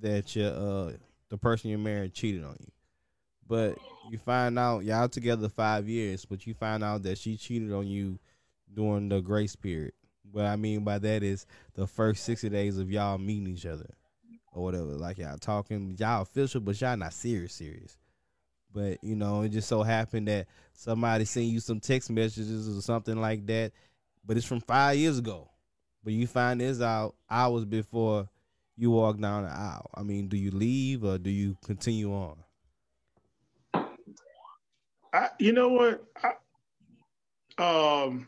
that 0.00 0.34
your 0.34 0.52
uh 0.52 0.92
the 1.28 1.38
person 1.38 1.70
you're 1.70 1.78
married 1.78 2.14
cheated 2.14 2.44
on 2.44 2.56
you, 2.60 2.70
but 3.46 3.78
you 4.10 4.18
find 4.18 4.58
out 4.58 4.84
y'all 4.84 5.08
together 5.08 5.48
five 5.48 5.88
years, 5.88 6.24
but 6.24 6.46
you 6.46 6.54
find 6.54 6.82
out 6.82 7.02
that 7.02 7.18
she 7.18 7.36
cheated 7.36 7.72
on 7.72 7.86
you 7.86 8.18
during 8.74 9.08
the 9.08 9.20
grace 9.20 9.56
period. 9.56 9.92
What 10.30 10.46
I 10.46 10.56
mean 10.56 10.84
by 10.84 10.98
that 10.98 11.22
is 11.22 11.46
the 11.74 11.86
first 11.86 12.24
sixty 12.24 12.48
days 12.48 12.78
of 12.78 12.90
y'all 12.90 13.18
meeting 13.18 13.48
each 13.48 13.66
other 13.66 13.90
or 14.52 14.62
whatever. 14.62 14.84
Like 14.84 15.18
y'all 15.18 15.36
talking, 15.36 15.96
y'all 15.98 16.22
official, 16.22 16.60
but 16.60 16.80
y'all 16.80 16.96
not 16.96 17.12
serious, 17.12 17.54
serious. 17.54 17.98
But 18.72 19.02
you 19.02 19.16
know, 19.16 19.42
it 19.42 19.50
just 19.50 19.68
so 19.68 19.82
happened 19.82 20.28
that 20.28 20.46
somebody 20.72 21.24
sent 21.24 21.46
you 21.46 21.60
some 21.60 21.80
text 21.80 22.10
messages 22.10 22.76
or 22.76 22.80
something 22.80 23.20
like 23.20 23.46
that, 23.46 23.72
but 24.24 24.36
it's 24.36 24.46
from 24.46 24.60
five 24.60 24.96
years 24.96 25.18
ago. 25.18 25.50
But 26.02 26.14
you 26.14 26.26
find 26.26 26.60
this 26.60 26.80
out 26.80 27.14
hours 27.30 27.64
before 27.64 28.28
you 28.76 28.90
walk 28.90 29.20
down 29.20 29.44
the 29.44 29.50
aisle? 29.50 29.90
I 29.94 30.02
mean, 30.02 30.28
do 30.28 30.36
you 30.36 30.50
leave 30.50 31.04
or 31.04 31.18
do 31.18 31.30
you 31.30 31.56
continue 31.64 32.12
on? 32.12 32.36
I, 35.12 35.28
you 35.38 35.52
know 35.52 35.68
what? 35.68 36.04
I, 37.58 38.02
um, 38.04 38.26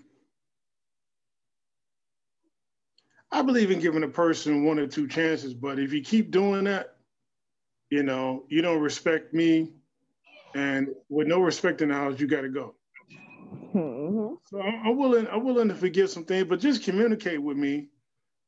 I 3.34 3.42
believe 3.42 3.72
in 3.72 3.80
giving 3.80 4.04
a 4.04 4.08
person 4.08 4.64
one 4.64 4.78
or 4.78 4.86
two 4.86 5.08
chances, 5.08 5.54
but 5.54 5.80
if 5.80 5.92
you 5.92 6.02
keep 6.02 6.30
doing 6.30 6.64
that, 6.64 6.94
you 7.90 8.04
know, 8.04 8.44
you 8.48 8.62
don't 8.62 8.80
respect 8.80 9.34
me, 9.34 9.72
and 10.54 10.90
with 11.08 11.26
no 11.26 11.40
respect 11.40 11.82
in 11.82 11.88
the 11.88 11.96
house, 11.96 12.20
you 12.20 12.28
got 12.28 12.42
to 12.42 12.48
go. 12.48 12.76
Mm-hmm. 13.74 14.34
So 14.44 14.60
I'm, 14.60 14.86
I'm, 14.86 14.96
willing. 14.96 15.26
I'm 15.26 15.44
willing 15.44 15.66
to 15.66 15.74
forgive 15.74 16.10
some 16.10 16.24
things, 16.24 16.46
but 16.48 16.60
just 16.60 16.84
communicate 16.84 17.42
with 17.42 17.56
me. 17.56 17.88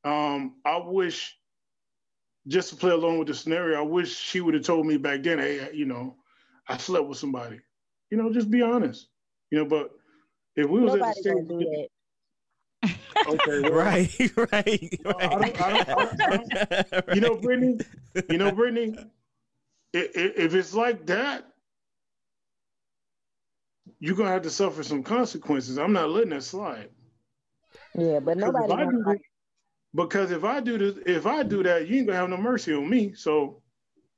Um, 0.05 0.55
I 0.65 0.77
wish, 0.77 1.37
just 2.47 2.71
to 2.71 2.77
play 2.77 2.93
along 2.93 3.19
with 3.19 3.27
the 3.27 3.35
scenario, 3.35 3.81
I 3.81 3.83
wish 3.83 4.17
she 4.17 4.41
would 4.41 4.55
have 4.55 4.63
told 4.63 4.87
me 4.87 4.99
back 4.99 5.25
then. 5.25 5.41
Hey, 5.41 5.69
you 5.75 5.87
know, 5.87 6.15
I 6.69 6.77
slept 6.77 7.09
with 7.09 7.19
somebody. 7.19 7.59
You 8.11 8.19
know, 8.19 8.33
just 8.33 8.53
be 8.53 8.63
honest. 8.63 9.09
You 9.51 9.59
know, 9.59 9.65
but 9.65 9.91
if 10.55 10.71
we 10.71 10.81
was 10.81 10.95
Nobody 10.95 11.11
at 11.11 11.25
the 11.25 11.55
that. 11.57 11.89
Okay, 13.27 13.61
well, 13.63 13.73
right, 13.73 14.33
right, 14.37 14.47
right. 14.53 15.61
I 15.61 15.85
don't, 15.85 16.21
I 16.21 16.37
don't, 16.37 17.15
you 17.15 17.21
know, 17.21 17.37
Brittany. 17.41 17.79
You 18.29 18.39
know, 18.39 18.53
Brittany. 18.53 18.97
If 19.93 20.55
it's 20.55 20.75
like 20.75 21.07
that, 21.07 21.47
you're 23.99 24.17
gonna 24.17 24.31
have 24.31 24.43
to 24.43 24.51
suffer 24.51 24.83
some 24.83 25.03
consequences. 25.03 25.79
I'm 25.79 25.93
not 25.93 26.11
letting 26.11 26.31
that 26.31 26.43
slide. 26.43 26.91
Yeah, 27.95 28.21
but 28.21 28.37
nobody. 28.37 28.73
If 28.73 28.91
do, 28.91 29.19
because 29.95 30.31
if 30.31 30.45
I 30.45 30.61
do 30.61 30.77
this, 30.77 31.03
if 31.07 31.27
I 31.27 31.43
do 31.43 31.63
that, 31.63 31.89
you 31.89 31.99
ain't 31.99 32.07
gonna 32.09 32.19
have 32.19 32.29
no 32.29 32.37
mercy 32.37 32.75
on 32.75 32.89
me. 32.89 33.15
So 33.15 33.63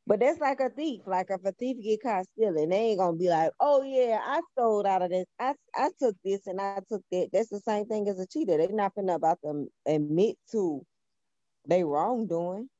but 0.08 0.20
that's 0.20 0.40
like 0.40 0.58
a 0.60 0.70
thief. 0.70 1.02
Like 1.06 1.26
if 1.28 1.44
a 1.44 1.52
thief 1.52 1.76
get 1.84 2.02
caught 2.02 2.24
stealing, 2.32 2.70
they 2.70 2.76
ain't 2.76 2.98
gonna 2.98 3.16
be 3.16 3.28
like, 3.28 3.52
"Oh 3.60 3.82
yeah, 3.82 4.18
I 4.24 4.40
stole 4.52 4.86
out 4.86 5.02
of 5.02 5.10
this. 5.10 5.26
I 5.38 5.52
I 5.74 5.90
took 6.00 6.16
this 6.24 6.46
and 6.46 6.58
I 6.58 6.80
took 6.88 7.02
that." 7.12 7.28
That's 7.30 7.50
the 7.50 7.60
same 7.60 7.84
thing 7.84 8.08
as 8.08 8.18
a 8.18 8.26
cheater. 8.26 8.56
They 8.56 8.68
not 8.68 8.94
finna 8.94 9.16
about 9.16 9.38
them 9.42 9.68
admit 9.86 10.36
to 10.52 10.84
they 11.66 11.84
wrongdoing. 11.84 12.70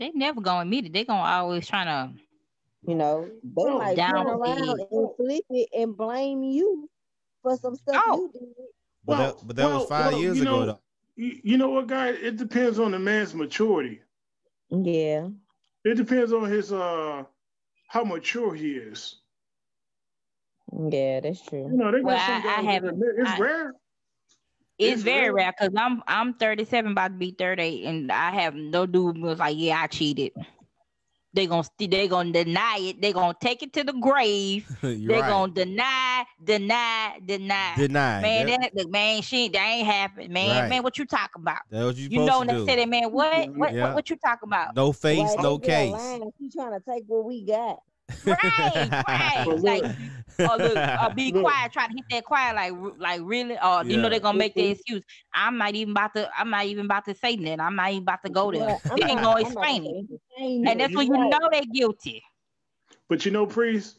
They 0.00 0.10
never 0.10 0.40
gonna 0.40 0.62
admit 0.62 0.86
it. 0.86 0.92
They 0.92 1.04
gonna 1.04 1.22
always 1.22 1.68
trying 1.68 1.86
to, 1.86 2.20
you 2.84 2.96
know, 2.96 3.30
they 3.44 3.62
oh, 3.62 3.78
might 3.78 3.96
turn 3.96 4.26
around 4.26 4.80
and 4.80 5.08
flip 5.16 5.44
it 5.50 5.68
and 5.72 5.96
blame 5.96 6.42
you 6.42 6.90
for 7.42 7.56
some 7.58 7.76
stuff 7.76 8.02
oh. 8.08 8.30
you 8.34 8.40
did. 8.40 8.48
But 9.04 9.18
well, 9.18 9.18
that, 9.18 9.46
but 9.46 9.56
that 9.56 9.66
well, 9.66 9.78
was 9.78 9.88
five 9.88 10.12
well, 10.12 10.20
years 10.20 10.40
ago. 10.40 10.60
Know, 10.60 10.66
though. 10.66 10.80
You 11.14 11.58
know 11.58 11.70
what, 11.70 11.86
guy? 11.86 12.08
It 12.08 12.38
depends 12.38 12.80
on 12.80 12.90
the 12.90 12.98
man's 12.98 13.34
maturity. 13.34 14.00
Yeah. 14.70 15.28
It 15.84 15.96
depends 15.96 16.32
on 16.32 16.50
his 16.50 16.72
uh 16.72 17.24
how 17.88 18.04
mature 18.04 18.54
he 18.54 18.72
is. 18.72 19.20
Yeah, 20.90 21.20
that's 21.20 21.44
true. 21.44 21.68
You 21.70 21.76
know, 21.76 21.92
they 21.92 22.00
well, 22.00 22.16
I, 22.16 22.60
I 22.60 22.62
haven't. 22.62 23.02
It's 23.18 23.30
I, 23.30 23.38
rare. 23.38 23.72
It's, 24.78 24.94
it's 24.94 25.02
very 25.02 25.30
rare 25.30 25.52
because 25.52 25.74
I'm 25.76 26.02
I'm 26.06 26.34
37, 26.34 26.92
about 26.92 27.08
to 27.08 27.14
be 27.14 27.32
38, 27.38 27.84
and 27.84 28.10
I 28.10 28.30
have 28.42 28.54
no 28.54 28.86
dude 28.86 29.18
was 29.18 29.38
like, 29.38 29.56
yeah, 29.58 29.82
I 29.82 29.86
cheated. 29.86 30.32
They 31.34 31.46
gonna 31.46 31.66
they 31.78 32.08
gonna 32.08 32.30
deny 32.30 32.76
it. 32.80 33.00
They 33.00 33.12
gonna 33.12 33.34
take 33.40 33.62
it 33.62 33.72
to 33.74 33.84
the 33.84 33.94
grave. 33.94 34.66
they 34.82 35.06
right. 35.06 35.20
gonna 35.20 35.52
deny, 35.52 36.24
deny, 36.44 37.18
deny, 37.24 37.74
deny. 37.76 38.20
Man, 38.20 38.48
yep. 38.48 38.72
that 38.74 38.90
man, 38.90 39.22
she 39.22 39.48
that 39.48 39.66
ain't 39.66 39.86
happened. 39.86 40.30
Man, 40.30 40.62
right. 40.62 40.68
man, 40.68 40.82
what 40.82 40.98
you 40.98 41.06
talking 41.06 41.40
about? 41.40 41.60
That 41.70 41.84
what 41.84 41.96
you, 41.96 42.08
you 42.10 42.24
know, 42.24 42.40
when 42.40 42.48
they 42.48 42.66
say 42.66 42.76
that, 42.76 42.88
man, 42.88 43.10
what, 43.12 43.48
what, 43.56 43.72
yeah. 43.72 43.86
what, 43.86 43.94
what, 43.94 44.10
you 44.10 44.16
talking 44.16 44.48
about? 44.48 44.76
No 44.76 44.92
face, 44.92 45.34
no 45.38 45.58
case. 45.58 45.94
She 46.38 46.50
trying 46.50 46.78
to 46.78 46.82
take 46.86 47.04
what 47.06 47.24
we 47.24 47.44
got. 47.44 47.78
Right, 48.24 49.04
right. 49.08 49.46
like, 49.58 49.84
oh 50.38 50.56
look, 50.58 50.76
uh, 50.76 51.08
be 51.14 51.32
look. 51.32 51.42
quiet, 51.42 51.72
try 51.72 51.86
to 51.88 51.92
hit 51.92 52.04
that 52.10 52.24
quiet, 52.24 52.54
like, 52.54 52.72
like 52.98 53.20
really, 53.24 53.54
or 53.54 53.56
yeah. 53.56 53.82
you 53.82 53.96
know 53.96 54.08
they're 54.08 54.20
gonna 54.20 54.38
make 54.38 54.54
the 54.54 54.70
excuse. 54.70 55.02
I'm 55.34 55.58
not 55.58 55.74
even 55.74 55.92
about 55.92 56.14
to, 56.14 56.30
I'm 56.36 56.50
not 56.50 56.66
even 56.66 56.84
about 56.84 57.04
to 57.06 57.14
say 57.14 57.36
that. 57.36 57.60
I'm 57.60 57.76
not 57.76 57.90
even 57.90 58.02
about 58.02 58.22
to 58.24 58.30
go 58.30 58.52
there. 58.52 58.78
Yeah, 58.84 58.94
they 58.96 59.10
ain't 59.10 59.22
gonna 59.22 59.40
explain 59.40 59.84
it, 59.86 60.68
and 60.68 60.80
that's 60.80 60.94
when 60.94 61.06
you 61.08 61.14
right. 61.14 61.30
know 61.30 61.48
they're 61.50 61.62
guilty. 61.72 62.22
But 63.08 63.24
you 63.24 63.32
know, 63.32 63.46
priest, 63.46 63.98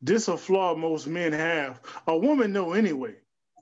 this 0.00 0.28
a 0.28 0.36
flaw 0.36 0.74
most 0.74 1.06
men 1.06 1.32
have. 1.32 1.80
A 2.06 2.16
woman 2.16 2.52
know 2.52 2.72
anyway, 2.72 3.14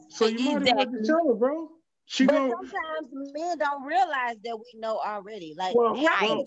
so 0.08 0.26
you 0.26 0.56
exactly. 0.56 0.72
might 0.72 0.78
have 0.78 0.92
to 0.92 1.06
tell 1.06 1.26
her, 1.26 1.34
bro. 1.34 1.68
She 2.06 2.26
but 2.26 2.34
gonna... 2.34 2.50
sometimes 2.50 3.32
men 3.32 3.58
don't 3.58 3.84
realize 3.84 4.36
that 4.44 4.56
we 4.56 4.80
know 4.80 5.00
already. 5.04 5.54
Like 5.56 5.74
well, 5.74 5.94
right. 5.94 6.44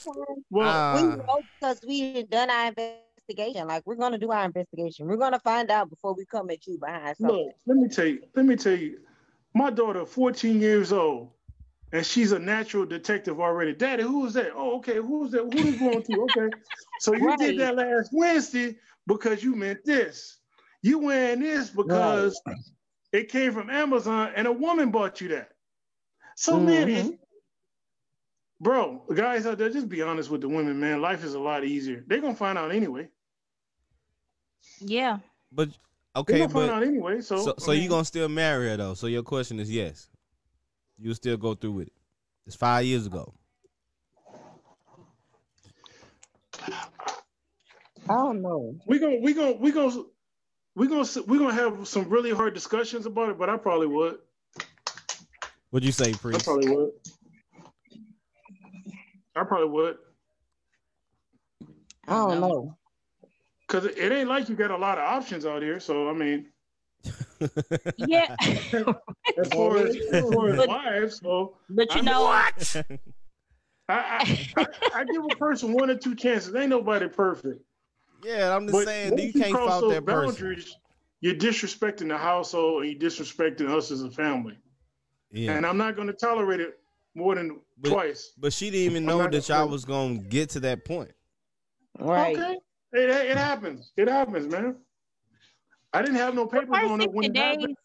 well, 0.49 0.67
uh, 0.67 0.95
we 0.95 1.15
know 1.15 1.39
because 1.59 1.79
we 1.87 2.23
done 2.23 2.49
our 2.49 2.67
investigation 2.67 3.12
investigation. 3.27 3.67
Like 3.67 3.83
we're 3.85 3.95
gonna 3.95 4.17
do 4.17 4.31
our 4.31 4.45
investigation. 4.45 5.07
We're 5.07 5.17
gonna 5.17 5.39
find 5.39 5.69
out 5.71 5.89
before 5.89 6.13
we 6.13 6.25
come 6.25 6.49
at 6.49 6.65
you 6.67 6.77
behind 6.77 7.17
something. 7.17 7.37
Look, 7.37 7.55
let 7.65 7.77
me 7.77 7.87
tell 7.87 8.05
you. 8.05 8.21
Let 8.35 8.45
me 8.45 8.55
tell 8.55 8.75
you. 8.75 8.99
My 9.55 9.69
daughter, 9.69 10.05
14 10.05 10.59
years 10.59 10.91
old, 10.91 11.29
and 11.91 12.05
she's 12.05 12.31
a 12.31 12.39
natural 12.39 12.85
detective 12.85 13.39
already. 13.39 13.73
Daddy, 13.73 14.03
who 14.03 14.25
is 14.25 14.33
that? 14.33 14.51
Oh, 14.55 14.77
okay. 14.77 14.95
Who 14.95 15.19
was 15.19 15.31
that? 15.31 15.41
Who 15.41 15.59
is 15.59 15.75
going 15.77 16.01
to? 16.01 16.21
Okay. 16.21 16.49
So 16.99 17.13
you 17.13 17.27
right. 17.27 17.37
did 17.37 17.59
that 17.59 17.75
last 17.75 18.09
Wednesday 18.11 18.77
because 19.05 19.43
you 19.43 19.55
meant 19.55 19.85
this. 19.85 20.39
You 20.81 20.99
wearing 20.99 21.41
this 21.41 21.69
because 21.69 22.39
right. 22.47 22.57
it 23.11 23.29
came 23.29 23.53
from 23.53 23.69
Amazon 23.69 24.31
and 24.35 24.47
a 24.47 24.51
woman 24.51 24.89
bought 24.89 25.21
you 25.21 25.29
that. 25.29 25.49
So 26.35 26.55
mm-hmm. 26.55 26.65
man, 26.65 27.19
bro, 28.59 29.03
guys 29.13 29.45
out 29.45 29.59
there, 29.59 29.69
just 29.69 29.87
be 29.87 30.01
honest 30.01 30.31
with 30.31 30.41
the 30.41 30.49
women, 30.49 30.79
man. 30.79 30.99
Life 30.99 31.23
is 31.23 31.35
a 31.35 31.39
lot 31.39 31.63
easier. 31.63 32.03
They're 32.07 32.21
gonna 32.21 32.33
find 32.33 32.57
out 32.57 32.71
anyway. 32.71 33.07
Yeah. 34.79 35.19
But 35.51 35.69
okay, 36.15 36.39
They're 36.39 36.47
but 36.47 36.53
find 36.53 36.71
out 36.71 36.83
anyway. 36.83 37.21
So 37.21 37.37
so, 37.37 37.55
so 37.57 37.71
you 37.71 37.89
gonna 37.89 38.05
still 38.05 38.29
marry 38.29 38.69
her 38.69 38.77
though? 38.77 38.93
So 38.93 39.07
your 39.07 39.23
question 39.23 39.59
is 39.59 39.71
yes. 39.71 40.09
You 40.97 41.13
still 41.13 41.37
go 41.37 41.55
through 41.55 41.71
with 41.71 41.87
it. 41.87 41.93
It's 42.45 42.55
five 42.55 42.85
years 42.85 43.07
ago. 43.07 43.33
I 48.09 48.15
don't 48.15 48.41
know. 48.41 48.75
We 48.85 48.99
gonna 48.99 49.17
we 49.21 49.33
gonna 49.33 49.53
we 49.53 49.71
gonna 49.71 50.03
we 50.75 50.87
gonna 50.87 51.07
we 51.27 51.37
gonna 51.37 51.53
have 51.53 51.87
some 51.87 52.09
really 52.09 52.31
hard 52.31 52.53
discussions 52.53 53.05
about 53.05 53.29
it, 53.29 53.39
but 53.39 53.49
I 53.49 53.57
probably 53.57 53.87
would. 53.87 54.17
What'd 55.69 55.85
you 55.85 55.91
say, 55.91 56.13
Priest? 56.13 56.41
I 56.41 56.43
probably 56.43 56.69
would. 56.69 56.91
I 59.35 59.43
probably 59.43 59.69
would. 59.69 59.95
I 62.07 62.13
don't 62.13 62.41
know. 62.41 62.77
Cause 63.67 63.85
it 63.85 64.11
ain't 64.11 64.29
like 64.29 64.49
you 64.49 64.55
got 64.55 64.71
a 64.71 64.77
lot 64.77 64.97
of 64.97 65.05
options 65.05 65.45
out 65.45 65.61
here. 65.61 65.79
So 65.79 66.09
I 66.09 66.13
mean, 66.13 66.47
yeah. 67.97 68.35
as 68.41 69.47
far 69.51 69.77
as, 69.77 69.95
as, 69.95 70.33
far 70.33 70.49
as 70.49 70.67
wives, 70.67 71.19
so 71.19 71.57
but 71.69 71.93
you 71.95 72.01
I 72.01 72.03
know 72.03 72.23
what? 72.23 72.75
I, 73.89 73.93
I, 73.93 74.47
I, 74.57 74.65
I, 74.95 75.03
give 75.03 75.23
a 75.29 75.35
person 75.35 75.73
one 75.73 75.89
or 75.89 75.95
two 75.95 76.15
chances. 76.15 76.55
Ain't 76.55 76.69
nobody 76.69 77.07
perfect. 77.09 77.61
Yeah, 78.23 78.55
I'm 78.55 78.65
just 78.65 78.73
but 78.73 78.85
saying 78.85 79.17
you 79.19 79.33
can't 79.33 79.51
fault 79.51 79.89
that 79.89 80.05
boundaries, 80.05 80.65
person. 80.65 80.79
You're 81.19 81.35
disrespecting 81.35 82.07
the 82.07 82.17
household 82.17 82.83
and 82.83 82.91
you're 82.91 83.09
disrespecting 83.11 83.69
us 83.69 83.91
as 83.91 84.03
a 84.03 84.11
family. 84.11 84.57
Yeah. 85.31 85.53
And 85.53 85.65
I'm 85.65 85.77
not 85.77 85.95
going 85.95 86.07
to 86.07 86.13
tolerate 86.13 86.61
it 86.61 86.79
more 87.15 87.35
than 87.35 87.59
but, 87.77 87.89
twice. 87.89 88.31
But 88.37 88.53
she 88.53 88.69
didn't 88.69 88.91
even 88.91 89.05
know 89.05 89.27
that 89.27 89.49
y'all 89.49 89.67
was 89.67 89.85
gonna 89.85 90.17
get 90.17 90.49
to 90.51 90.59
that 90.61 90.85
point. 90.85 91.11
Right. 91.99 92.37
Okay. 92.37 92.57
It, 92.93 93.09
it 93.09 93.37
happens. 93.37 93.91
It 93.97 94.07
happens, 94.07 94.47
man. 94.47 94.75
I 95.91 96.01
didn't 96.01 96.17
have 96.17 96.35
no 96.35 96.45
papers 96.45 96.77
on 96.89 97.01
it 97.01 97.11
when 97.11 97.25
it 97.25 97.37
happened. 97.37 97.75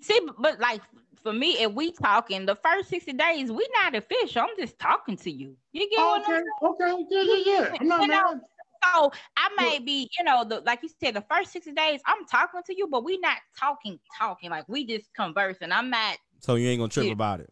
See, 0.00 0.20
but 0.38 0.60
like 0.60 0.80
for 1.22 1.32
me, 1.32 1.58
if 1.58 1.72
we 1.72 1.92
talking 1.92 2.46
the 2.46 2.56
first 2.56 2.88
60 2.88 3.12
days, 3.14 3.50
we 3.50 3.66
not 3.82 3.94
official. 3.94 4.42
I'm 4.42 4.56
just 4.58 4.78
talking 4.78 5.16
to 5.18 5.30
you. 5.30 5.56
You 5.72 5.88
get 5.90 5.98
oh, 5.98 6.20
okay. 6.20 6.40
Okay. 6.62 7.06
Yeah, 7.10 7.22
yeah, 7.22 7.42
yeah. 7.44 7.76
I'm 7.80 7.88
not 7.88 8.02
you 8.02 8.08
know, 8.08 8.40
so 8.84 9.12
I 9.36 9.48
may 9.56 9.78
be, 9.78 10.08
you 10.18 10.24
know, 10.24 10.44
the 10.44 10.60
like 10.60 10.80
you 10.82 10.88
said, 11.00 11.14
the 11.14 11.24
first 11.30 11.52
60 11.52 11.72
days, 11.72 12.00
I'm 12.06 12.26
talking 12.26 12.60
to 12.66 12.76
you, 12.76 12.88
but 12.88 13.04
we 13.04 13.18
not 13.18 13.38
talking, 13.58 13.98
talking. 14.18 14.50
Like 14.50 14.68
we 14.68 14.86
just 14.86 15.12
conversing. 15.14 15.72
I'm 15.72 15.90
not 15.90 16.18
so 16.40 16.54
you 16.54 16.68
ain't 16.68 16.80
gonna 16.80 16.88
trip 16.88 17.10
about 17.10 17.40
it. 17.40 17.50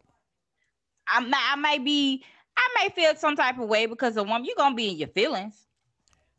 I 1.07 1.19
might, 1.19 1.49
I 1.51 1.55
might 1.55 1.83
be, 1.83 2.23
I 2.57 2.67
may 2.77 2.89
feel 2.89 3.15
some 3.15 3.35
type 3.35 3.59
of 3.59 3.67
way 3.67 3.85
because 3.85 4.17
of 4.17 4.27
woman, 4.27 4.45
you're 4.45 4.55
gonna 4.57 4.75
be 4.75 4.89
in 4.89 4.97
your 4.97 5.09
feelings. 5.09 5.65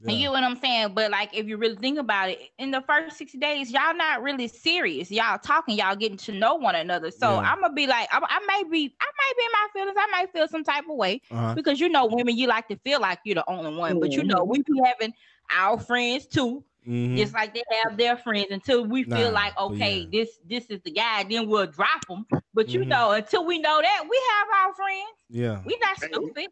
Yeah. 0.00 0.12
You 0.12 0.24
know 0.26 0.32
what 0.32 0.44
I'm 0.44 0.56
saying? 0.56 0.92
But 0.94 1.10
like, 1.10 1.30
if 1.32 1.46
you 1.46 1.56
really 1.56 1.76
think 1.76 1.98
about 1.98 2.28
it, 2.28 2.38
in 2.58 2.70
the 2.70 2.82
first 2.82 3.16
60 3.16 3.38
days, 3.38 3.70
y'all 3.70 3.94
not 3.94 4.22
really 4.22 4.46
serious. 4.46 5.10
Y'all 5.10 5.38
talking, 5.38 5.78
y'all 5.78 5.96
getting 5.96 6.18
to 6.18 6.32
know 6.32 6.54
one 6.54 6.74
another. 6.74 7.10
So 7.10 7.30
yeah. 7.30 7.50
I'm 7.50 7.60
gonna 7.60 7.72
be 7.72 7.86
like, 7.86 8.08
I, 8.12 8.18
I, 8.22 8.40
may 8.46 8.68
be, 8.70 8.94
I 9.00 9.06
might 9.06 9.36
be 9.36 9.44
in 9.44 9.52
my 9.52 9.68
feelings. 9.72 9.96
I 9.98 10.06
might 10.12 10.32
feel 10.32 10.48
some 10.48 10.64
type 10.64 10.84
of 10.90 10.96
way 10.96 11.22
uh-huh. 11.30 11.54
because 11.54 11.80
you 11.80 11.88
know, 11.88 12.06
women, 12.06 12.36
you 12.36 12.46
like 12.46 12.68
to 12.68 12.76
feel 12.76 13.00
like 13.00 13.20
you're 13.24 13.36
the 13.36 13.50
only 13.50 13.74
one. 13.74 13.92
Mm-hmm. 13.92 14.00
But 14.00 14.12
you 14.12 14.22
know, 14.24 14.44
we 14.44 14.58
be 14.58 14.80
having 14.84 15.14
our 15.50 15.78
friends 15.78 16.26
too. 16.26 16.62
Mm-hmm. 16.86 17.16
Just 17.16 17.34
like 17.34 17.52
they 17.52 17.62
have 17.82 17.96
their 17.96 18.16
friends 18.16 18.48
until 18.50 18.84
we 18.84 19.02
feel 19.02 19.32
like 19.32 19.58
okay, 19.58 20.00
yeah. 20.00 20.06
this 20.12 20.38
this 20.48 20.66
is 20.70 20.80
the 20.82 20.92
guy. 20.92 21.24
Then 21.28 21.48
we'll 21.48 21.66
drop 21.66 22.06
them. 22.06 22.26
But 22.54 22.68
you 22.68 22.80
mm-hmm. 22.80 22.90
know, 22.90 23.10
until 23.10 23.44
we 23.44 23.58
know 23.58 23.80
that, 23.82 24.04
we 24.08 24.22
have 24.30 24.46
our 24.62 24.74
friends. 24.74 25.16
Yeah, 25.28 25.62
we 25.64 25.76
not 25.82 25.96
stupid. 25.96 26.46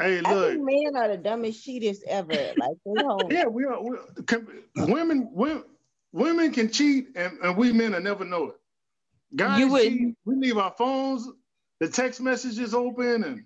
Hey, 0.00 0.20
look, 0.20 0.60
men 0.60 0.96
are 0.96 1.08
the 1.08 1.16
dumbest 1.16 1.64
cheaters 1.64 2.02
ever. 2.06 2.54
Like 2.56 2.76
yeah, 3.30 3.46
we 3.46 3.64
are. 3.64 3.82
We 3.82 3.96
are 3.96 4.22
can, 4.26 4.46
women, 4.76 5.28
women, 5.32 5.64
women 6.12 6.52
can 6.52 6.70
cheat, 6.70 7.08
and, 7.16 7.38
and 7.42 7.56
we 7.56 7.72
men 7.72 7.92
will 7.92 8.00
never 8.00 8.24
know 8.24 8.50
it. 8.50 8.56
Guys, 9.34 9.58
you 9.58 9.68
would, 9.68 9.82
cheat, 9.82 10.14
we 10.24 10.36
leave 10.36 10.56
our 10.56 10.72
phones, 10.78 11.28
the 11.80 11.88
text 11.88 12.20
messages 12.20 12.74
open, 12.74 13.24
and 13.24 13.44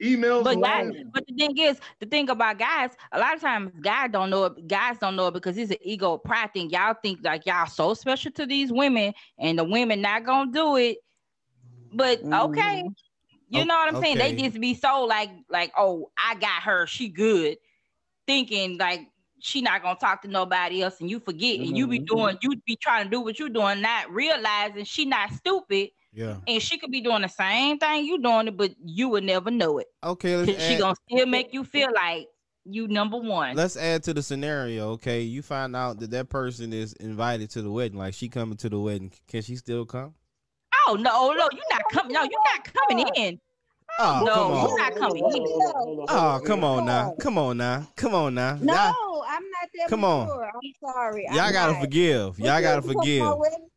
emails. 0.00 0.44
But 0.44 0.62
guys, 0.62 0.92
but 1.12 1.26
the 1.26 1.34
thing 1.34 1.58
is, 1.58 1.80
the 1.98 2.06
thing 2.06 2.30
about 2.30 2.56
guys, 2.56 2.90
a 3.10 3.18
lot 3.18 3.34
of 3.34 3.40
times 3.40 3.72
guys 3.80 4.10
don't 4.12 4.30
know 4.30 4.44
it. 4.44 4.68
Guys 4.68 4.98
don't 4.98 5.16
know 5.16 5.26
it 5.26 5.34
because 5.34 5.58
it's 5.58 5.72
an 5.72 5.78
ego 5.80 6.18
pride 6.18 6.52
thing. 6.52 6.70
Y'all 6.70 6.94
think 7.02 7.18
like 7.24 7.46
y'all 7.46 7.66
so 7.66 7.94
special 7.94 8.30
to 8.32 8.46
these 8.46 8.72
women, 8.72 9.12
and 9.38 9.58
the 9.58 9.64
women 9.64 10.00
not 10.00 10.24
gonna 10.24 10.52
do 10.52 10.76
it. 10.76 10.98
But 11.92 12.20
okay, 12.20 12.82
mm. 12.84 12.94
You 13.48 13.64
know 13.64 13.74
what 13.74 13.88
I'm 13.88 13.96
okay. 13.96 14.14
saying? 14.14 14.18
They 14.18 14.42
just 14.42 14.60
be 14.60 14.74
so 14.74 15.04
like 15.04 15.30
like 15.48 15.72
oh 15.76 16.10
I 16.16 16.34
got 16.36 16.62
her, 16.62 16.86
she 16.86 17.08
good, 17.08 17.58
thinking 18.26 18.78
like 18.78 19.00
she 19.40 19.60
not 19.60 19.82
gonna 19.82 19.98
talk 19.98 20.22
to 20.22 20.28
nobody 20.28 20.82
else, 20.82 21.00
and 21.00 21.10
you 21.10 21.20
forget, 21.20 21.56
mm-hmm. 21.56 21.68
and 21.68 21.76
you 21.76 21.86
be 21.86 21.98
mm-hmm. 22.00 22.16
doing, 22.16 22.38
you 22.42 22.56
be 22.66 22.76
trying 22.76 23.04
to 23.04 23.10
do 23.10 23.20
what 23.20 23.38
you're 23.38 23.48
doing, 23.48 23.80
not 23.80 24.10
realizing 24.10 24.84
she 24.84 25.04
not 25.04 25.32
stupid 25.32 25.90
yeah. 26.14 26.36
And 26.46 26.62
she 26.62 26.78
could 26.78 26.92
be 26.92 27.00
doing 27.00 27.22
the 27.22 27.28
same 27.28 27.78
thing 27.78 28.04
you 28.04 28.22
doing 28.22 28.48
it, 28.48 28.56
but 28.56 28.72
you 28.82 29.08
would 29.08 29.24
never 29.24 29.50
know 29.50 29.78
it. 29.78 29.88
Okay. 30.02 30.36
Let's 30.36 30.64
she 30.64 30.78
gonna 30.78 30.94
still 31.10 31.26
make 31.26 31.52
you 31.52 31.64
feel 31.64 31.88
like 31.92 32.28
you 32.64 32.86
number 32.88 33.18
one. 33.18 33.56
Let's 33.56 33.76
add 33.76 34.04
to 34.04 34.14
the 34.14 34.22
scenario. 34.22 34.90
Okay, 34.92 35.22
you 35.22 35.42
find 35.42 35.74
out 35.74 35.98
that 36.00 36.10
that 36.12 36.28
person 36.28 36.72
is 36.72 36.92
invited 36.94 37.50
to 37.50 37.62
the 37.62 37.70
wedding. 37.70 37.98
Like 37.98 38.14
she 38.14 38.28
coming 38.28 38.56
to 38.58 38.68
the 38.68 38.78
wedding. 38.78 39.12
Can 39.28 39.42
she 39.42 39.56
still 39.56 39.84
come? 39.84 40.14
Oh 40.86 40.94
no, 40.94 41.32
no, 41.32 41.48
you're 41.52 41.62
not 41.70 41.82
coming. 41.90 42.12
No, 42.12 42.22
you're 42.22 42.30
not 42.30 42.72
coming 42.74 43.06
in. 43.16 43.40
Oh, 43.98 44.22
no, 44.24 44.32
come 44.34 44.52
on. 44.52 44.68
you're 44.68 44.78
not 44.78 44.96
coming 44.96 45.24
in. 45.24 46.06
Oh, 46.08 46.40
come 46.44 46.64
on 46.64 46.84
now. 46.84 47.14
Come 47.20 47.38
on 47.38 47.56
now. 47.56 47.88
Come 47.96 48.14
on 48.14 48.34
now. 48.34 48.58
No, 48.60 49.24
I'm 49.28 49.42
not 49.42 49.70
there. 49.72 49.88
Come 49.88 50.04
on. 50.04 50.28
I'm 50.28 50.72
sorry. 50.80 51.26
Y'all 51.30 51.40
I'm 51.40 51.52
gotta 51.52 51.72
not. 51.74 51.80
forgive. 51.80 52.38
Y'all 52.38 52.60
gotta 52.60 52.82
forgive. 52.82 53.24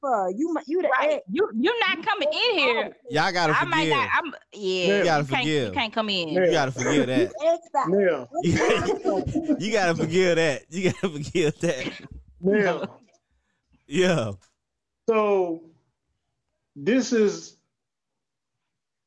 For? 0.01 0.32
You, 0.36 0.55
you, 0.66 0.82
the 0.82 0.89
right. 0.89 1.22
you, 1.30 1.49
you're 1.55 1.80
not 1.80 2.03
coming 2.03 2.30
in 2.32 2.58
here. 2.58 2.95
Y'all 3.10 3.32
gotta 3.32 3.53
forgive. 3.53 3.74
I 3.74 3.76
might 3.76 3.89
not, 3.89 4.10
I'm, 4.14 4.34
yeah, 4.53 4.97
you 4.97 5.03
gotta 5.03 5.24
you 5.24 5.28
forgive. 5.28 5.68
You 5.68 5.74
can't 5.74 5.93
come 5.93 6.10
in. 6.10 6.30
You 6.30 6.51
gotta 6.51 6.72
forgive 6.72 7.08
that. 7.08 7.32
Yeah. 8.43 9.55
you 9.60 9.72
gotta 9.72 9.95
forgive 9.95 10.36
that. 10.38 10.64
You 10.70 10.91
gotta 10.91 11.10
forgive 11.10 11.60
that. 11.60 11.91
Yeah. 12.41 12.86
Yeah. 13.89 14.34
So 15.10 15.62
this 16.78 17.11
is 17.11 17.57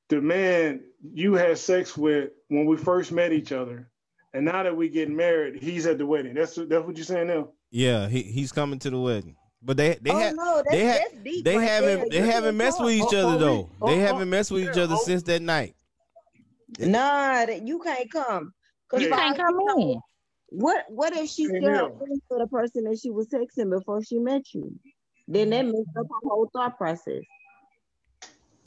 the 0.09 0.21
man 0.21 0.81
you 1.15 1.35
had 1.35 1.57
sex 1.57 1.97
with 1.97 2.31
when 2.49 2.67
we 2.67 2.77
first 2.77 3.13
met 3.13 3.33
each 3.33 3.53
other 3.53 3.91
and 4.33 4.45
now 4.45 4.63
that 4.63 4.77
we 4.77 4.89
get 4.89 5.11
married, 5.11 5.63
he's 5.63 5.87
at 5.87 5.99
the 5.99 6.07
wedding. 6.07 6.35
That's 6.35 6.55
that's 6.55 6.85
what 6.85 6.97
you're 6.97 7.05
saying 7.05 7.29
now. 7.29 7.49
Yeah, 7.71 8.09
he, 8.09 8.23
he's 8.23 8.53
coming 8.53 8.79
to 8.81 8.91
the 8.91 8.99
wedding. 8.99 9.37
But 9.63 9.77
they 9.77 9.99
they 10.01 10.11
oh, 10.11 10.19
have 10.19 10.37
no, 10.37 10.63
they 10.71 10.85
have 10.85 11.01
they 11.25 11.57
right 11.57 11.69
haven't 11.69 12.11
there. 12.11 12.23
they 12.23 12.31
haven't 12.31 12.57
messed 12.57 12.83
with 12.83 12.95
each 12.95 13.15
other 13.15 13.35
oh, 13.35 13.39
though. 13.39 13.71
Oh, 13.83 13.89
they 13.89 13.99
haven't 13.99 14.31
messed 14.31 14.51
with 14.51 14.69
each 14.69 14.79
other 14.79 14.97
since 14.97 15.23
that 15.25 15.43
night. 15.43 15.75
Nah, 16.79 17.47
that 17.47 17.67
you 17.67 17.81
can't 17.81 18.11
come. 18.11 18.53
You 18.97 19.09
can't 19.09 19.37
come 19.37 19.59
in. 19.77 20.01
What 20.49 20.85
what 20.89 21.17
if 21.17 21.29
she 21.29 21.45
still 21.45 21.63
yeah. 21.63 21.89
for 22.29 22.39
the 22.39 22.47
person 22.47 22.85
that 22.85 22.99
she 23.01 23.11
was 23.11 23.29
texting 23.29 23.71
before 23.71 24.03
she 24.03 24.19
met 24.19 24.43
you? 24.55 24.73
Then 25.29 25.51
that 25.51 25.67
makes 25.67 25.91
up 25.99 26.07
her 26.07 26.29
whole 26.29 26.49
thought 26.53 26.79
process. 26.79 27.23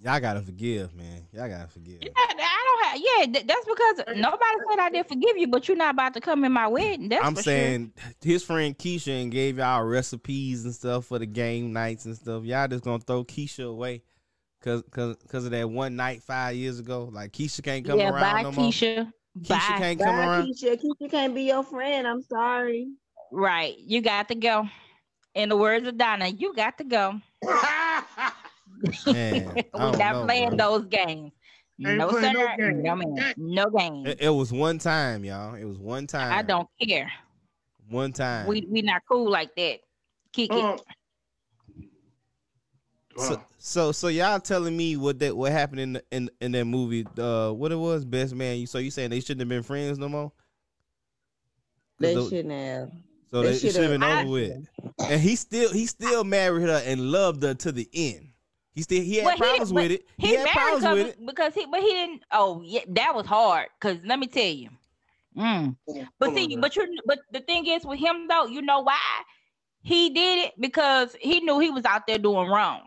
Y'all 0.03 0.19
gotta 0.19 0.41
forgive, 0.41 0.93
man. 0.95 1.25
Y'all 1.31 1.47
gotta 1.47 1.69
forgive. 1.69 1.99
Yeah, 2.01 2.09
I 2.17 2.63
don't 2.65 2.85
have. 2.85 3.01
Yeah, 3.01 3.41
that's 3.47 3.65
because 3.65 4.17
nobody 4.17 4.57
said 4.69 4.79
I 4.79 4.89
didn't 4.89 5.07
forgive 5.07 5.37
you, 5.37 5.47
but 5.47 5.65
you're 5.65 5.77
not 5.77 5.93
about 5.93 6.13
to 6.15 6.19
come 6.19 6.43
in 6.43 6.51
my 6.51 6.67
wedding. 6.67 7.07
That's 7.07 7.25
I'm 7.25 7.37
saying 7.37 7.93
sure. 7.97 8.13
his 8.21 8.43
friend 8.43 8.77
Keisha 8.77 9.21
and 9.21 9.31
gave 9.31 9.59
y'all 9.59 9.83
recipes 9.83 10.65
and 10.65 10.75
stuff 10.75 11.05
for 11.05 11.19
the 11.19 11.25
game 11.25 11.71
nights 11.71 12.03
and 12.03 12.17
stuff. 12.17 12.43
Y'all 12.43 12.67
just 12.67 12.83
gonna 12.83 12.99
throw 12.99 13.23
Keisha 13.23 13.65
away 13.65 14.03
because 14.59 14.83
cause, 14.91 15.15
cause 15.29 15.45
of 15.45 15.51
that 15.51 15.69
one 15.69 15.95
night 15.95 16.21
five 16.21 16.57
years 16.57 16.79
ago. 16.79 17.09
Like 17.09 17.31
Keisha 17.31 17.63
can't 17.63 17.85
come 17.85 17.97
yeah, 17.97 18.09
around 18.09 18.21
bye, 18.21 18.41
no 18.41 18.51
Keisha. 18.51 18.95
more. 18.97 19.13
Keisha 19.39 19.47
bye. 19.47 19.77
can't 19.77 19.99
come 19.99 20.15
bye, 20.17 20.25
around. 20.25 20.47
Keisha. 20.49 20.81
Keisha 20.81 21.11
can't 21.11 21.33
be 21.33 21.43
your 21.43 21.63
friend. 21.63 22.05
I'm 22.05 22.23
sorry. 22.23 22.89
Right, 23.31 23.75
you 23.77 24.01
got 24.01 24.27
to 24.27 24.35
go. 24.35 24.67
In 25.33 25.47
the 25.47 25.57
words 25.57 25.87
of 25.87 25.97
Donna, 25.97 26.27
you 26.27 26.53
got 26.53 26.77
to 26.79 26.83
go. 26.83 27.21
Man, 29.05 29.53
we 29.55 29.63
not 29.73 29.97
know, 29.97 30.25
playing 30.25 30.55
bro. 30.55 30.57
those 30.57 30.85
games. 30.87 31.31
Ain't 31.85 31.97
no 31.97 32.11
sir, 32.11 32.33
no, 32.33 32.47
game. 32.57 32.83
no 32.83 32.95
man, 32.95 33.33
no 33.37 33.69
game. 33.69 34.05
It, 34.05 34.21
it, 34.21 34.29
was 34.29 34.51
one 34.53 34.77
time, 34.77 35.25
y'all. 35.25 35.55
It 35.55 35.65
was 35.65 35.79
one 35.79 36.05
time. 36.05 36.31
I 36.31 36.41
don't 36.41 36.67
care. 36.81 37.11
One 37.89 38.13
time. 38.13 38.47
We 38.47 38.67
we 38.69 38.81
not 38.81 39.01
cool 39.09 39.29
like 39.29 39.55
that. 39.55 39.79
Kick 40.31 40.51
uh, 40.53 40.77
it. 40.77 40.81
So, 43.17 43.43
so 43.57 43.91
so 43.91 44.07
y'all 44.07 44.39
telling 44.39 44.75
me 44.75 44.97
what 44.97 45.19
that 45.19 45.35
what 45.35 45.51
happened 45.51 45.79
in 45.79 45.93
the, 45.93 46.03
in 46.11 46.29
in 46.41 46.51
that 46.53 46.65
movie? 46.65 47.05
Uh, 47.17 47.51
what 47.51 47.71
it 47.71 47.75
was, 47.75 48.05
best 48.05 48.33
man. 48.33 48.57
You 48.57 48.67
so 48.67 48.77
you 48.77 48.91
saying 48.91 49.09
they 49.09 49.19
shouldn't 49.19 49.41
have 49.41 49.49
been 49.49 49.63
friends 49.63 49.97
no 49.97 50.09
more? 50.09 50.31
They 51.99 52.15
the, 52.15 52.23
shouldn't 52.23 52.51
have. 52.51 52.91
So 53.31 53.41
they, 53.41 53.51
they 53.51 53.57
should 53.57 53.75
have 53.75 53.91
been 53.91 54.03
over 54.03 54.29
with. 54.29 54.67
And 54.99 55.21
he 55.21 55.35
still 55.35 55.71
he 55.71 55.85
still 55.85 56.23
married 56.23 56.63
her 56.63 56.81
and 56.85 57.11
loved 57.11 57.41
her 57.43 57.53
to 57.55 57.71
the 57.71 57.89
end. 57.93 58.29
He 58.73 58.81
still 58.81 59.03
he 59.03 59.17
had 59.17 59.25
well, 59.25 59.37
problems 59.37 59.69
he, 59.69 59.75
with 59.75 59.91
it. 59.91 60.05
He, 60.17 60.27
he 60.27 60.35
had 60.35 60.47
problems 60.47 60.83
with 60.83 61.07
it 61.07 61.25
because 61.25 61.53
he, 61.53 61.65
but 61.65 61.79
he 61.79 61.89
didn't. 61.89 62.23
Oh, 62.31 62.61
yeah, 62.65 62.81
that 62.89 63.13
was 63.13 63.25
hard. 63.25 63.67
Cause 63.79 63.97
let 64.03 64.19
me 64.19 64.27
tell 64.27 64.43
you. 64.43 64.69
Mm. 65.37 65.75
But 66.19 66.33
see, 66.33 66.55
but 66.57 66.75
you, 66.75 66.87
but 67.05 67.19
the 67.31 67.39
thing 67.41 67.65
is 67.67 67.85
with 67.85 67.99
him 67.99 68.27
though, 68.27 68.45
you 68.45 68.61
know 68.61 68.81
why 68.81 68.99
he 69.81 70.09
did 70.09 70.45
it 70.45 70.53
because 70.59 71.15
he 71.19 71.39
knew 71.41 71.59
he 71.59 71.69
was 71.69 71.85
out 71.85 72.07
there 72.07 72.17
doing 72.17 72.49
wrong, 72.49 72.81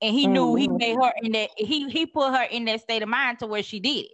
and 0.00 0.14
he 0.14 0.26
knew 0.26 0.54
he 0.54 0.68
mm-hmm. 0.68 0.76
made 0.78 0.96
her 0.96 1.12
in 1.22 1.32
that 1.32 1.50
he 1.56 1.88
he 1.90 2.06
put 2.06 2.34
her 2.34 2.44
in 2.44 2.64
that 2.66 2.80
state 2.80 3.02
of 3.02 3.08
mind 3.08 3.38
to 3.40 3.46
where 3.46 3.62
she 3.62 3.80
did 3.80 4.06
it. 4.06 4.10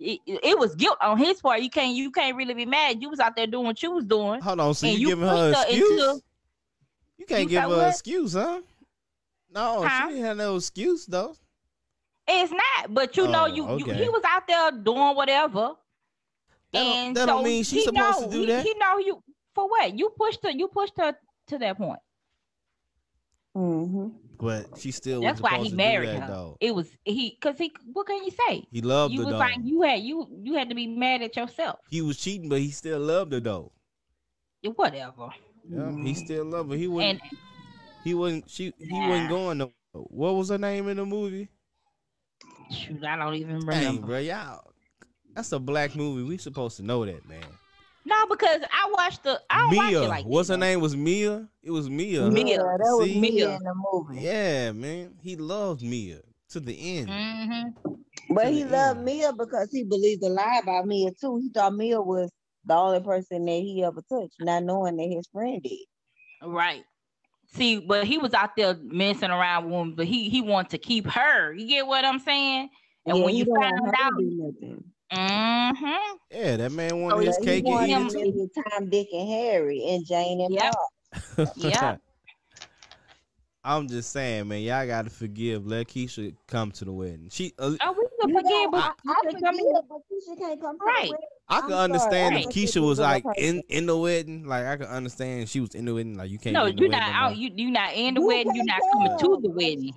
It, 0.00 0.20
it, 0.44 0.56
was 0.56 0.76
guilt 0.76 0.96
on 1.02 1.18
his 1.18 1.40
part. 1.40 1.60
You 1.60 1.70
can't 1.70 1.94
you 1.94 2.12
can't 2.12 2.36
really 2.36 2.54
be 2.54 2.66
mad. 2.66 3.02
You 3.02 3.10
was 3.10 3.18
out 3.18 3.34
there 3.34 3.48
doing 3.48 3.66
what 3.66 3.82
you 3.82 3.90
was 3.90 4.04
doing. 4.04 4.40
Hold 4.40 4.60
on, 4.60 4.74
so 4.74 4.86
you, 4.86 4.92
you 4.92 5.06
giving 5.08 5.26
her 5.26 5.48
an 5.48 5.54
excuse? 5.54 5.90
Into, 5.90 6.22
you 7.18 7.26
can't 7.26 7.42
you 7.42 7.48
give 7.48 7.62
her 7.64 7.82
an 7.82 7.88
excuse, 7.88 8.34
huh? 8.34 8.60
No, 9.52 9.82
huh? 9.82 10.08
she 10.08 10.14
didn't 10.14 10.24
have 10.26 10.36
no 10.36 10.56
excuse 10.56 11.06
though. 11.06 11.34
It's 12.26 12.52
not, 12.52 12.92
but 12.92 13.16
you 13.16 13.24
oh, 13.24 13.30
know, 13.30 13.46
you, 13.46 13.66
okay. 13.66 13.84
you, 13.86 13.92
he 13.94 14.08
was 14.10 14.22
out 14.26 14.46
there 14.46 14.70
doing 14.70 15.16
whatever. 15.16 15.72
That 16.72 16.78
and 16.78 17.16
that 17.16 17.20
so 17.20 17.26
don't 17.26 17.44
mean 17.44 17.64
she's 17.64 17.84
supposed 17.84 18.20
know, 18.20 18.26
to 18.26 18.32
do 18.32 18.46
that. 18.46 18.62
He, 18.62 18.72
he 18.72 18.78
know 18.78 18.98
you 18.98 19.22
for 19.54 19.68
what? 19.68 19.98
You 19.98 20.10
pushed 20.10 20.40
her. 20.42 20.50
You 20.50 20.68
pushed 20.68 20.92
her 20.98 21.14
to 21.48 21.58
that 21.58 21.78
point. 21.78 22.00
Mm-hmm. 23.56 24.08
But 24.38 24.66
she 24.78 24.92
still. 24.92 25.22
That's 25.22 25.40
why 25.40 25.58
he 25.58 25.72
married 25.72 26.10
that, 26.10 26.20
her. 26.20 26.26
Though. 26.26 26.56
It 26.60 26.74
was 26.74 26.86
he 27.04 27.38
because 27.40 27.58
he. 27.58 27.72
What 27.92 28.06
can 28.06 28.22
you 28.22 28.30
say? 28.30 28.64
He 28.70 28.82
loved 28.82 29.14
you 29.14 29.20
her. 29.20 29.26
Was 29.26 29.32
though. 29.32 29.38
like 29.38 29.56
you 29.64 29.82
had 29.82 30.00
you 30.00 30.28
you 30.42 30.54
had 30.54 30.68
to 30.68 30.74
be 30.74 30.86
mad 30.86 31.22
at 31.22 31.34
yourself. 31.34 31.78
He 31.88 32.02
was 32.02 32.18
cheating, 32.18 32.48
but 32.48 32.60
he 32.60 32.70
still 32.70 33.00
loved 33.00 33.32
her 33.32 33.40
though. 33.40 33.72
whatever. 34.62 35.30
Yeah, 35.68 35.78
mm-hmm. 35.78 36.04
he 36.04 36.14
still 36.14 36.44
loved 36.44 36.70
her. 36.70 36.76
He 36.76 36.86
wouldn't. 36.86 37.20
And, 37.22 37.38
he 38.08 38.14
wasn't. 38.14 38.48
She. 38.48 38.72
He 38.78 38.98
nah. 38.98 39.08
wasn't 39.08 39.28
going 39.28 39.58
no 39.58 39.72
what 39.92 40.34
was 40.34 40.48
her 40.50 40.58
name 40.58 40.88
in 40.88 40.96
the 40.96 41.06
movie? 41.06 41.48
Shoot, 42.70 43.04
I 43.04 43.16
don't 43.16 43.34
even 43.34 43.58
remember. 43.60 43.72
Hey, 43.72 43.98
bro, 43.98 44.18
y'all. 44.18 44.72
That's 45.34 45.52
a 45.52 45.58
black 45.58 45.94
movie. 45.94 46.22
We 46.22 46.36
supposed 46.38 46.76
to 46.78 46.82
know 46.82 47.04
that, 47.04 47.26
man. 47.28 47.42
No, 48.04 48.26
because 48.26 48.62
I 48.72 48.90
watched 48.92 49.24
the. 49.24 49.40
I 49.50 49.70
Mia. 49.70 49.78
Watch 49.78 49.92
it 49.92 50.08
like 50.08 50.24
What's 50.24 50.48
her 50.48 50.56
name? 50.56 50.80
Was 50.80 50.96
Mia? 50.96 51.48
It 51.62 51.70
was 51.70 51.88
Mia. 51.88 52.30
Mia. 52.30 52.46
Yeah, 52.46 52.56
that 52.58 52.78
was 52.80 53.08
See? 53.08 53.20
Mia 53.20 53.56
in 53.56 53.62
the 53.62 53.74
movie. 53.92 54.20
Yeah, 54.20 54.72
man. 54.72 55.14
He 55.20 55.36
loved 55.36 55.82
Mia 55.82 56.20
to 56.50 56.60
the 56.60 56.98
end. 56.98 57.08
Mm-hmm. 57.08 58.34
But 58.34 58.52
he 58.52 58.64
loved 58.64 58.98
end. 58.98 59.04
Mia 59.04 59.32
because 59.32 59.70
he 59.70 59.84
believed 59.84 60.22
a 60.22 60.28
lie 60.28 60.60
about 60.62 60.86
Mia 60.86 61.10
too. 61.20 61.38
He 61.38 61.50
thought 61.50 61.74
Mia 61.74 62.00
was 62.00 62.30
the 62.64 62.74
only 62.74 63.00
person 63.00 63.44
that 63.44 63.52
he 63.52 63.84
ever 63.84 64.02
touched, 64.08 64.36
not 64.40 64.64
knowing 64.64 64.96
that 64.96 65.08
his 65.14 65.26
friend 65.32 65.62
did. 65.62 65.86
Right. 66.42 66.84
See, 67.50 67.78
but 67.78 68.04
he 68.04 68.18
was 68.18 68.34
out 68.34 68.56
there 68.56 68.76
messing 68.82 69.30
around 69.30 69.64
with, 69.64 69.74
him, 69.74 69.94
but 69.94 70.06
he 70.06 70.28
he 70.28 70.42
wanted 70.42 70.70
to 70.70 70.78
keep 70.78 71.06
her. 71.06 71.52
You 71.52 71.66
get 71.66 71.86
what 71.86 72.04
I'm 72.04 72.18
saying? 72.18 72.68
And 73.06 73.18
yeah, 73.18 73.24
when 73.24 73.34
you 73.34 73.46
find 73.46 73.72
out, 73.98 74.12
mm-hmm. 75.12 76.16
yeah, 76.30 76.56
that 76.56 76.72
man 76.72 77.00
wanted 77.00 77.24
so 77.24 77.26
his 77.26 77.38
cake 77.38 77.66
and 77.66 78.10
eat 78.10 78.34
it. 78.36 78.50
Tom, 78.70 78.90
Dick, 78.90 79.08
and 79.12 79.28
Harry, 79.28 79.82
and 79.88 80.06
Jane 80.06 80.42
and 80.42 80.54
yep. 80.54 80.74
Bob. 81.36 81.48
yeah. 81.56 81.96
I'm 83.64 83.88
just 83.88 84.12
saying, 84.12 84.48
man, 84.48 84.62
y'all 84.62 84.86
gotta 84.86 85.10
forgive. 85.10 85.66
Let 85.66 85.88
Keisha 85.88 86.34
come 86.46 86.70
to 86.72 86.84
the 86.84 86.92
wedding. 86.92 87.28
She, 87.30 87.52
uh, 87.58 87.74
oh, 87.80 87.92
we 87.92 88.06
can 88.20 88.34
forgive, 88.34 88.70
but 88.70 88.80
I, 88.80 88.92
I 89.08 89.14
forgive, 89.24 89.42
but 89.88 89.98
Keisha 90.10 90.38
can't 90.38 90.60
come. 90.60 90.78
Right. 90.80 91.10
I 91.50 91.62
could 91.62 91.72
understand 91.72 92.36
if 92.36 92.46
Keisha 92.46 92.82
was 92.82 92.98
like 92.98 93.24
in, 93.36 93.62
in 93.68 93.86
the 93.86 93.96
wedding. 93.96 94.46
Like 94.46 94.66
I 94.66 94.76
could 94.76 94.88
understand 94.88 95.48
she 95.48 95.60
was 95.60 95.74
in 95.74 95.86
the 95.86 95.94
wedding. 95.94 96.16
Like 96.16 96.30
you 96.30 96.38
can't. 96.38 96.52
No, 96.52 96.66
you're 96.66 96.90
not 96.90 97.12
out. 97.12 97.36
You 97.36 97.50
you 97.54 97.70
not 97.70 97.94
in 97.94 98.14
the 98.14 98.20
you 98.20 98.26
wedding. 98.26 98.54
You're 98.54 98.64
not 98.64 98.80
coming 98.92 99.18
to 99.18 99.40
the 99.42 99.50
wedding. 99.50 99.94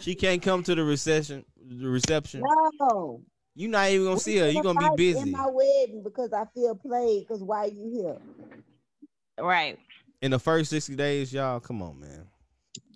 she 0.00 0.14
can't 0.14 0.42
come 0.42 0.62
to 0.64 0.74
the 0.74 0.82
reception. 0.82 1.44
The 1.64 1.88
reception. 1.88 2.42
No. 2.80 3.20
You 3.54 3.68
not 3.68 3.88
even 3.90 4.06
gonna 4.06 4.20
see 4.20 4.38
her. 4.38 4.50
You're 4.50 4.62
gonna 4.62 4.90
be 4.90 5.12
busy. 5.12 5.20
In 5.20 5.30
my 5.30 5.46
wedding 5.48 6.02
because 6.02 6.32
I 6.32 6.44
feel 6.52 6.74
played. 6.74 7.26
Because 7.26 7.42
why 7.42 7.64
are 7.64 7.68
you 7.68 7.90
here? 7.90 8.16
Right. 9.38 9.78
In 10.20 10.32
the 10.32 10.38
first 10.38 10.70
sixty 10.70 10.96
days, 10.96 11.32
y'all. 11.32 11.60
Come 11.60 11.80
on, 11.80 12.00
man. 12.00 12.26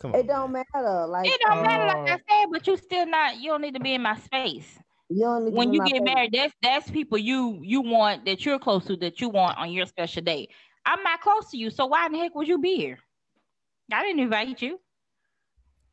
Come 0.01 0.13
on. 0.13 0.21
It 0.21 0.27
don't 0.27 0.51
man. 0.51 0.65
matter. 0.75 1.07
Like 1.07 1.29
it 1.29 1.41
don't 1.41 1.59
uh, 1.59 1.63
matter. 1.63 1.87
Like 1.87 2.11
I 2.11 2.17
said, 2.17 2.51
but 2.51 2.67
you 2.67 2.77
still 2.77 3.07
not. 3.07 3.39
You 3.41 3.51
don't 3.51 3.63
need 3.63 3.75
to 3.75 3.81
be 3.81 3.95
in 3.95 4.03
my 4.03 4.17
space. 4.17 4.79
You 5.11 5.23
don't 5.23 5.53
when 5.53 5.73
you 5.73 5.83
get 5.85 6.05
married, 6.05 6.33
that's 6.33 6.55
that's 6.63 6.89
people 6.91 7.19
you 7.19 7.61
you 7.63 7.81
want 7.81 8.25
that 8.27 8.47
you're 8.47 8.61
close 8.61 8.85
to 8.87 8.97
that 8.99 9.21
you 9.21 9.29
want 9.29 9.59
on 9.59 9.73
your 9.73 9.87
special 9.87 10.23
day. 10.23 10.49
I'm 10.87 11.03
not 11.03 11.21
close 11.21 11.51
to 11.51 11.57
you, 11.57 11.71
so 11.71 11.87
why 11.87 12.07
in 12.07 12.13
the 12.13 12.19
heck 12.19 12.35
would 12.37 12.47
you 12.47 12.59
be 12.59 12.77
here? 12.77 12.99
I 13.93 14.05
didn't 14.05 14.21
invite 14.21 14.63
you. 14.63 14.79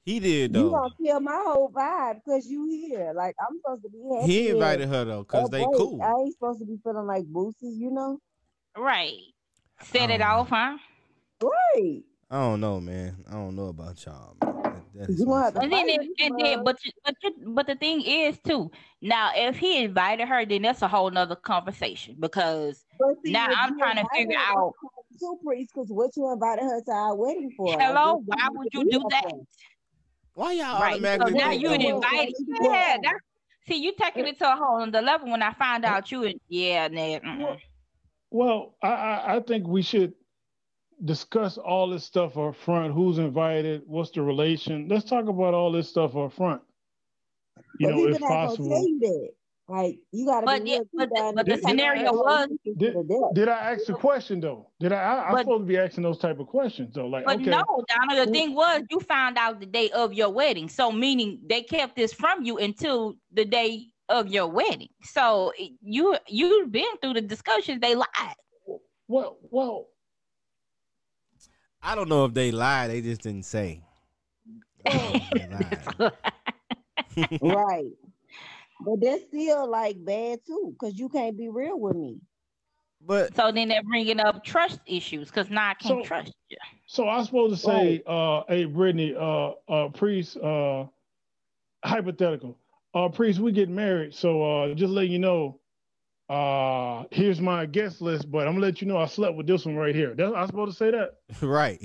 He 0.05 0.19
did 0.19 0.53
though. 0.53 0.65
You 0.65 0.69
gonna 0.69 0.89
kill 1.03 1.19
my 1.19 1.41
whole 1.43 1.71
vibe 1.71 2.21
because 2.23 2.45
you 2.45 2.67
here. 2.69 3.11
Like 3.15 3.35
I'm 3.41 3.57
supposed 3.57 3.83
to 3.83 3.89
be 3.89 4.03
happy. 4.15 4.31
He 4.31 4.49
invited 4.49 4.87
her 4.87 5.03
though, 5.03 5.23
cause 5.23 5.49
they 5.49 5.65
cool. 5.65 5.99
I 6.01 6.11
ain't 6.11 6.33
supposed 6.33 6.59
to 6.59 6.65
be 6.65 6.77
feeling 6.83 7.07
like 7.07 7.25
boosted, 7.25 7.73
you 7.73 7.89
know. 7.89 8.19
Right. 8.77 9.17
Set 9.81 10.11
it 10.11 10.21
off, 10.21 10.49
huh? 10.49 10.77
Right. 11.41 12.03
I 12.29 12.39
don't 12.39 12.61
know, 12.61 12.79
man. 12.79 13.17
I 13.27 13.33
don't 13.33 13.55
know 13.55 13.67
about 13.67 14.05
y'all. 14.05 14.37
Man. 14.43 14.66
That, 14.97 15.09
you 15.09 15.31
and 15.61 15.71
then, 15.71 15.89
it, 15.89 16.09
and 16.19 16.39
then, 16.39 16.63
but 16.63 16.77
but 17.05 17.15
but 17.39 17.67
the 17.67 17.75
thing 17.75 18.01
is 18.01 18.39
too. 18.39 18.71
Now, 18.99 19.29
if 19.35 19.57
he 19.57 19.83
invited 19.83 20.27
her, 20.27 20.43
then 20.43 20.63
that's 20.63 20.81
a 20.81 20.87
whole 20.87 21.11
nother 21.11 21.35
conversation 21.35 22.15
because 22.19 22.83
see, 23.23 23.31
now 23.31 23.47
I'm 23.55 23.77
trying 23.77 23.97
to 23.97 24.05
figure 24.15 24.37
out. 24.39 24.73
Two 25.19 25.39
priests, 25.45 25.71
because 25.73 25.89
what 25.89 26.11
you 26.15 26.31
invited 26.31 26.63
her 26.63 26.81
to 26.81 26.91
our 26.91 27.15
wedding 27.15 27.51
for? 27.55 27.79
Hello, 27.79 28.21
why 28.25 28.47
would 28.51 28.67
you 28.73 28.89
do 28.89 29.03
that? 29.09 29.31
Why 30.33 30.53
y'all 30.53 30.81
right. 30.81 30.93
automatically? 30.93 31.31
So 31.33 31.37
now 31.37 31.51
you 31.51 31.73
invited. 31.73 32.35
Yeah, 32.61 32.97
that's, 33.03 33.19
see, 33.67 33.83
you 33.83 33.93
taking 33.99 34.25
it 34.25 34.39
to 34.39 34.51
a 34.51 34.55
whole 34.55 34.81
other 34.81 35.01
level. 35.01 35.29
When 35.29 35.43
I 35.43 35.53
find 35.53 35.85
out 35.85 36.11
you, 36.11 36.23
and 36.23 36.39
yeah, 36.47 36.87
Ned. 36.87 37.21
Well, 38.31 38.75
I, 38.81 38.87
I 38.87 39.35
I 39.35 39.39
think 39.41 39.67
we 39.67 39.81
should 39.81 40.13
discuss 41.05 41.57
all 41.57 41.89
this 41.89 42.03
stuff 42.03 42.37
up 42.37 42.55
front. 42.55 42.93
Who's 42.93 43.17
invited? 43.17 43.83
What's 43.85 44.11
the 44.11 44.21
relation? 44.21 44.87
Let's 44.87 45.05
talk 45.05 45.27
about 45.27 45.53
all 45.53 45.71
this 45.71 45.89
stuff 45.89 46.15
up 46.15 46.33
front. 46.33 46.61
You 47.79 47.87
but 47.87 47.95
know, 47.95 48.07
if 48.07 48.19
possible. 48.19 48.85
Like 49.69 49.97
you 50.13 50.25
got 50.25 50.41
to. 50.41 50.45
But 50.45 50.65
yeah, 50.65 50.79
but, 50.93 51.09
the, 51.09 51.33
but 51.35 51.45
the 51.45 51.55
did, 51.55 51.63
scenario 51.63 52.13
was. 52.13 52.47
Did, 52.77 52.95
did, 53.33 53.49
I 53.49 53.73
ask 53.73 53.89
a 53.89 53.93
question 53.93 54.39
though? 54.39 54.69
Did 54.79 54.93
I? 54.93 55.01
I 55.03 55.31
am 55.31 55.37
supposed 55.39 55.63
to 55.63 55.67
be 55.67 55.77
asking 55.77 56.03
those 56.03 56.19
type 56.19 56.39
of 56.39 56.47
questions 56.47 56.95
though. 56.95 57.07
Like, 57.07 57.25
but 57.25 57.41
okay. 57.41 57.49
no, 57.49 57.83
Donna. 57.89 58.25
The 58.25 58.31
thing 58.31 58.55
was, 58.55 58.83
you 58.89 59.01
found 59.01 59.37
out 59.37 59.59
the 59.59 59.65
day 59.65 59.89
of 59.89 60.13
your 60.13 60.29
wedding, 60.29 60.69
so 60.69 60.89
meaning 60.89 61.39
they 61.49 61.63
kept 61.63 61.97
this 61.97 62.13
from 62.13 62.45
you 62.45 62.57
until 62.59 63.15
the 63.33 63.43
day 63.43 63.87
of 64.07 64.29
your 64.29 64.47
wedding. 64.47 64.87
So 65.03 65.51
you 65.57 66.15
you've 66.27 66.71
been 66.71 66.97
through 67.01 67.15
the 67.15 67.21
discussions. 67.21 67.81
They 67.81 67.95
lied. 67.95 68.07
Well, 69.09 69.37
well, 69.51 69.87
I 71.87 71.95
don't 71.95 72.09
know 72.09 72.25
if 72.25 72.33
they 72.33 72.51
lied. 72.51 72.91
They 72.91 72.99
just 72.99 73.21
didn't 73.21 73.45
say. 73.45 73.79
right. 77.41 77.85
But 78.81 78.99
that's 79.01 79.23
still 79.29 79.71
like 79.71 79.95
bad 80.03 80.39
too, 80.45 80.75
because 80.77 80.99
you 80.99 81.07
can't 81.07 81.37
be 81.37 81.47
real 81.47 81.79
with 81.79 81.95
me. 81.95 82.17
But 82.99 83.33
so 83.37 83.53
then 83.53 83.69
they're 83.69 83.83
bringing 83.83 84.19
up 84.19 84.43
trust 84.43 84.81
issues 84.85 85.29
because 85.29 85.49
now 85.49 85.69
I 85.69 85.75
can't 85.75 86.03
so, 86.03 86.05
trust 86.05 86.33
you. 86.49 86.57
So 86.87 87.07
I'm 87.07 87.23
supposed 87.23 87.55
to 87.55 87.61
say, 87.61 88.03
right. 88.05 88.13
uh, 88.13 88.43
hey 88.49 88.65
Brittany, 88.65 89.15
uh, 89.17 89.51
uh, 89.69 89.87
priest, 89.87 90.35
uh, 90.35 90.87
hypothetical, 91.85 92.57
uh, 92.95 93.07
priest, 93.07 93.39
we 93.39 93.53
get 93.53 93.69
married. 93.69 94.13
So 94.13 94.43
uh, 94.43 94.73
just 94.73 94.91
let 94.91 95.07
you 95.07 95.19
know, 95.19 95.61
uh, 96.29 97.05
here's 97.11 97.39
my 97.39 97.65
guest 97.65 98.01
list, 98.01 98.29
but 98.29 98.47
I'm 98.47 98.55
gonna 98.55 98.65
let 98.65 98.81
you 98.81 98.87
know 98.87 98.97
I 98.97 99.05
slept 99.05 99.35
with 99.35 99.47
this 99.47 99.65
one 99.65 99.75
right 99.75 99.95
here. 99.95 100.13
That's 100.13 100.33
I'm 100.35 100.47
supposed 100.47 100.77
to 100.77 100.77
say 100.77 100.91
that, 100.91 101.15
right? 101.41 101.79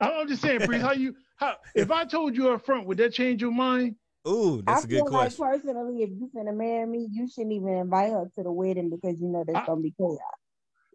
I'm 0.00 0.28
just 0.28 0.42
saying, 0.42 0.60
priest, 0.60 0.84
how 0.84 0.92
you 0.92 1.14
how 1.36 1.56
if 1.74 1.90
I 1.90 2.04
told 2.04 2.36
you 2.36 2.50
up 2.50 2.64
front, 2.64 2.86
would 2.86 2.98
that 2.98 3.14
change 3.14 3.40
your 3.40 3.52
mind? 3.52 3.96
Ooh, 4.28 4.62
that's 4.62 4.84
I 4.84 4.86
a 4.86 4.88
good 4.88 5.06
question. 5.06 5.44
Like 5.44 5.62
personally, 5.62 6.02
if 6.02 6.10
you 6.10 6.30
finna 6.36 6.54
marry 6.54 6.86
me, 6.86 7.08
you 7.10 7.28
shouldn't 7.28 7.52
even 7.52 7.68
invite 7.68 8.10
her 8.10 8.30
to 8.34 8.42
the 8.42 8.52
wedding 8.52 8.90
because 8.90 9.18
you 9.18 9.28
know 9.28 9.44
there's 9.46 9.64
gonna 9.66 9.80
be 9.80 9.94
chaos. 9.98 10.18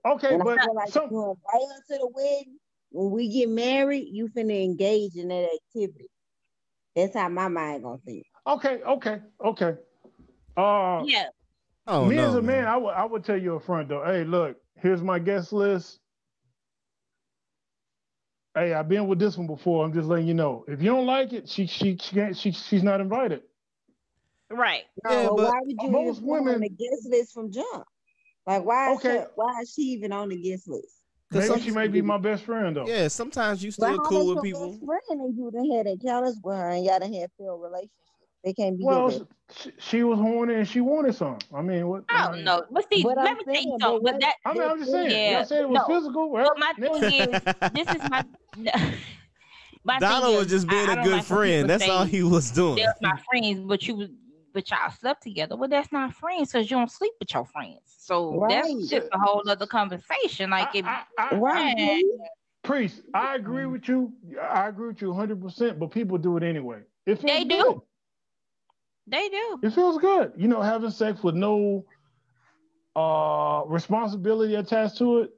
Okay, 0.05 0.35
and 0.35 0.43
but 0.43 0.59
I 0.59 0.65
feel 0.65 0.75
like 0.75 0.89
so, 0.89 1.07
you 1.09 1.21
invite 1.23 1.69
her 1.69 1.95
to 1.95 1.99
the 1.99 2.09
wedding. 2.13 2.57
When 2.91 3.11
we 3.11 3.27
get 3.27 3.49
married, 3.49 4.07
you 4.11 4.27
finna 4.27 4.63
engage 4.63 5.15
in 5.15 5.29
that 5.29 5.49
activity. 5.51 6.09
That's 6.95 7.15
how 7.15 7.27
my 7.29 7.47
mind 7.47 7.83
gonna 7.83 7.97
think. 8.05 8.25
Okay, 8.45 8.81
okay, 8.83 9.19
okay. 9.43 9.73
Uh, 10.55 11.03
yeah. 11.05 11.25
Oh, 11.87 12.05
me 12.05 12.15
no, 12.15 12.29
as 12.29 12.35
a 12.35 12.41
man, 12.41 12.63
man 12.63 12.67
I 12.67 12.77
would 12.77 12.93
I 12.93 13.05
would 13.05 13.23
tell 13.23 13.37
you 13.37 13.55
up 13.57 13.65
front 13.65 13.89
though. 13.89 14.03
Hey, 14.03 14.23
look, 14.23 14.57
here's 14.81 15.01
my 15.01 15.19
guest 15.19 15.53
list. 15.53 15.99
Hey, 18.55 18.73
I've 18.73 18.87
been 18.87 19.07
with 19.07 19.19
this 19.19 19.37
one 19.37 19.47
before. 19.47 19.85
I'm 19.85 19.93
just 19.93 20.07
letting 20.07 20.27
you 20.27 20.33
know. 20.33 20.65
If 20.67 20.81
you 20.81 20.89
don't 20.89 21.05
like 21.05 21.33
it, 21.33 21.47
she 21.47 21.67
she 21.67 21.97
she 21.97 22.15
can't 22.15 22.35
she 22.35 22.51
she's 22.51 22.83
not 22.83 23.01
invited. 23.01 23.43
Right. 24.49 24.83
No, 25.03 25.11
yeah, 25.11 25.27
but 25.27 25.37
why 25.37 25.59
would 25.61 25.75
you 25.81 25.89
most 25.89 26.21
women 26.21 26.55
on 26.55 26.61
the 26.61 26.69
guest 26.69 27.07
list 27.09 27.33
from 27.33 27.51
jump? 27.51 27.83
Like 28.47 28.63
why 28.63 28.93
is 28.93 28.99
okay. 28.99 29.23
she, 29.23 29.27
why 29.35 29.61
is 29.61 29.73
she 29.73 29.81
even 29.81 30.11
on 30.11 30.29
the 30.29 30.41
guest 30.41 30.67
list? 30.67 31.01
Maybe 31.31 31.61
she 31.61 31.71
may 31.71 31.87
be 31.87 32.01
my 32.01 32.17
best 32.17 32.43
friend 32.43 32.75
though. 32.75 32.87
Yeah, 32.87 33.09
sometimes 33.09 33.63
you 33.63 33.71
still 33.71 33.99
cool 33.99 34.33
with 34.33 34.43
people. 34.43 34.69
Best 34.69 34.85
friend 34.85 35.01
and 35.21 35.37
you 35.37 35.51
done 35.51 35.71
had 35.71 35.87
encounters 35.87 36.39
with 36.43 36.55
her 36.55 36.69
and 36.69 36.85
y'all 36.85 36.99
done 36.99 37.13
had 37.13 37.29
failed 37.37 37.61
relationship. 37.61 37.91
They 38.45 38.53
can't 38.53 38.77
be. 38.77 38.85
Well, 38.85 39.27
she, 39.57 39.71
she, 39.79 40.03
was 40.03 40.19
horny 40.19 40.53
and 40.53 40.67
she 40.67 40.79
wanted 40.79 41.15
some. 41.15 41.39
I 41.53 41.63
mean, 41.63 41.87
what? 41.87 42.03
I 42.09 42.31
don't 42.31 42.43
know. 42.43 42.63
But 42.69 42.85
see, 42.93 43.01
but 43.01 43.17
let 43.17 43.27
I'm 43.27 43.37
me 43.37 43.43
tell 43.43 43.55
you 43.55 43.77
something. 43.81 44.03
But 44.03 44.21
that, 44.21 44.35
I 44.45 44.53
mean, 44.53 44.61
I'm 44.61 44.79
just 44.79 44.91
saying. 44.91 45.09
Yeah, 45.09 45.39
you 45.39 45.45
said 45.45 45.61
it 45.61 45.69
was 45.69 45.81
no. 45.87 45.95
physical. 45.95 46.29
Well, 46.29 46.53
but 46.55 46.59
my 46.59 46.99
thing 46.99 47.03
is, 47.03 47.27
this 47.73 47.95
is 47.95 48.09
my. 48.09 48.23
my 49.83 49.97
Donald 49.97 50.37
was 50.37 50.47
just 50.47 50.67
being 50.67 50.87
I, 50.87 50.93
a 50.93 51.03
good 51.03 51.13
like 51.13 51.25
friend. 51.25 51.67
That's 51.67 51.89
all 51.89 52.05
he 52.05 52.21
was 52.21 52.51
doing. 52.51 52.75
They're 52.75 52.93
my 53.01 53.19
friends, 53.31 53.61
but 53.61 53.87
you 53.87 54.09
but 54.53 54.69
y'all 54.69 54.91
slept 54.91 55.23
together. 55.23 55.55
Well, 55.55 55.67
that's 55.67 55.91
not 55.91 56.13
friends 56.13 56.51
because 56.51 56.69
you 56.69 56.77
don't 56.77 56.91
sleep 56.91 57.13
with 57.19 57.33
your 57.33 57.45
friends. 57.45 57.81
So 57.97 58.41
right. 58.41 58.63
that's 58.63 58.89
just 58.89 59.07
a 59.11 59.17
whole 59.17 59.41
other 59.49 59.65
conversation. 59.65 60.51
Like 60.51 60.69
I, 60.75 60.77
if 60.77 60.85
I, 60.85 61.03
I, 61.17 61.35
right. 61.35 62.03
Priest, 62.63 63.01
I 63.15 63.35
agree 63.35 63.63
mm-hmm. 63.63 63.71
with 63.71 63.87
you. 63.87 64.13
I 64.39 64.67
agree 64.67 64.89
with 64.89 65.01
you 65.01 65.09
100. 65.09 65.41
percent 65.41 65.79
But 65.79 65.89
people 65.89 66.19
do 66.19 66.37
it 66.37 66.43
anyway. 66.43 66.81
If 67.07 67.21
they 67.21 67.43
do. 67.43 67.63
Good. 67.63 67.81
They 69.07 69.29
do. 69.29 69.59
It 69.63 69.71
feels 69.71 69.97
good. 69.97 70.33
You 70.35 70.47
know, 70.47 70.61
having 70.61 70.91
sex 70.91 71.23
with 71.23 71.35
no 71.35 71.85
uh 72.95 73.63
responsibility 73.67 74.55
attached 74.55 74.97
to 74.97 75.19
it. 75.19 75.31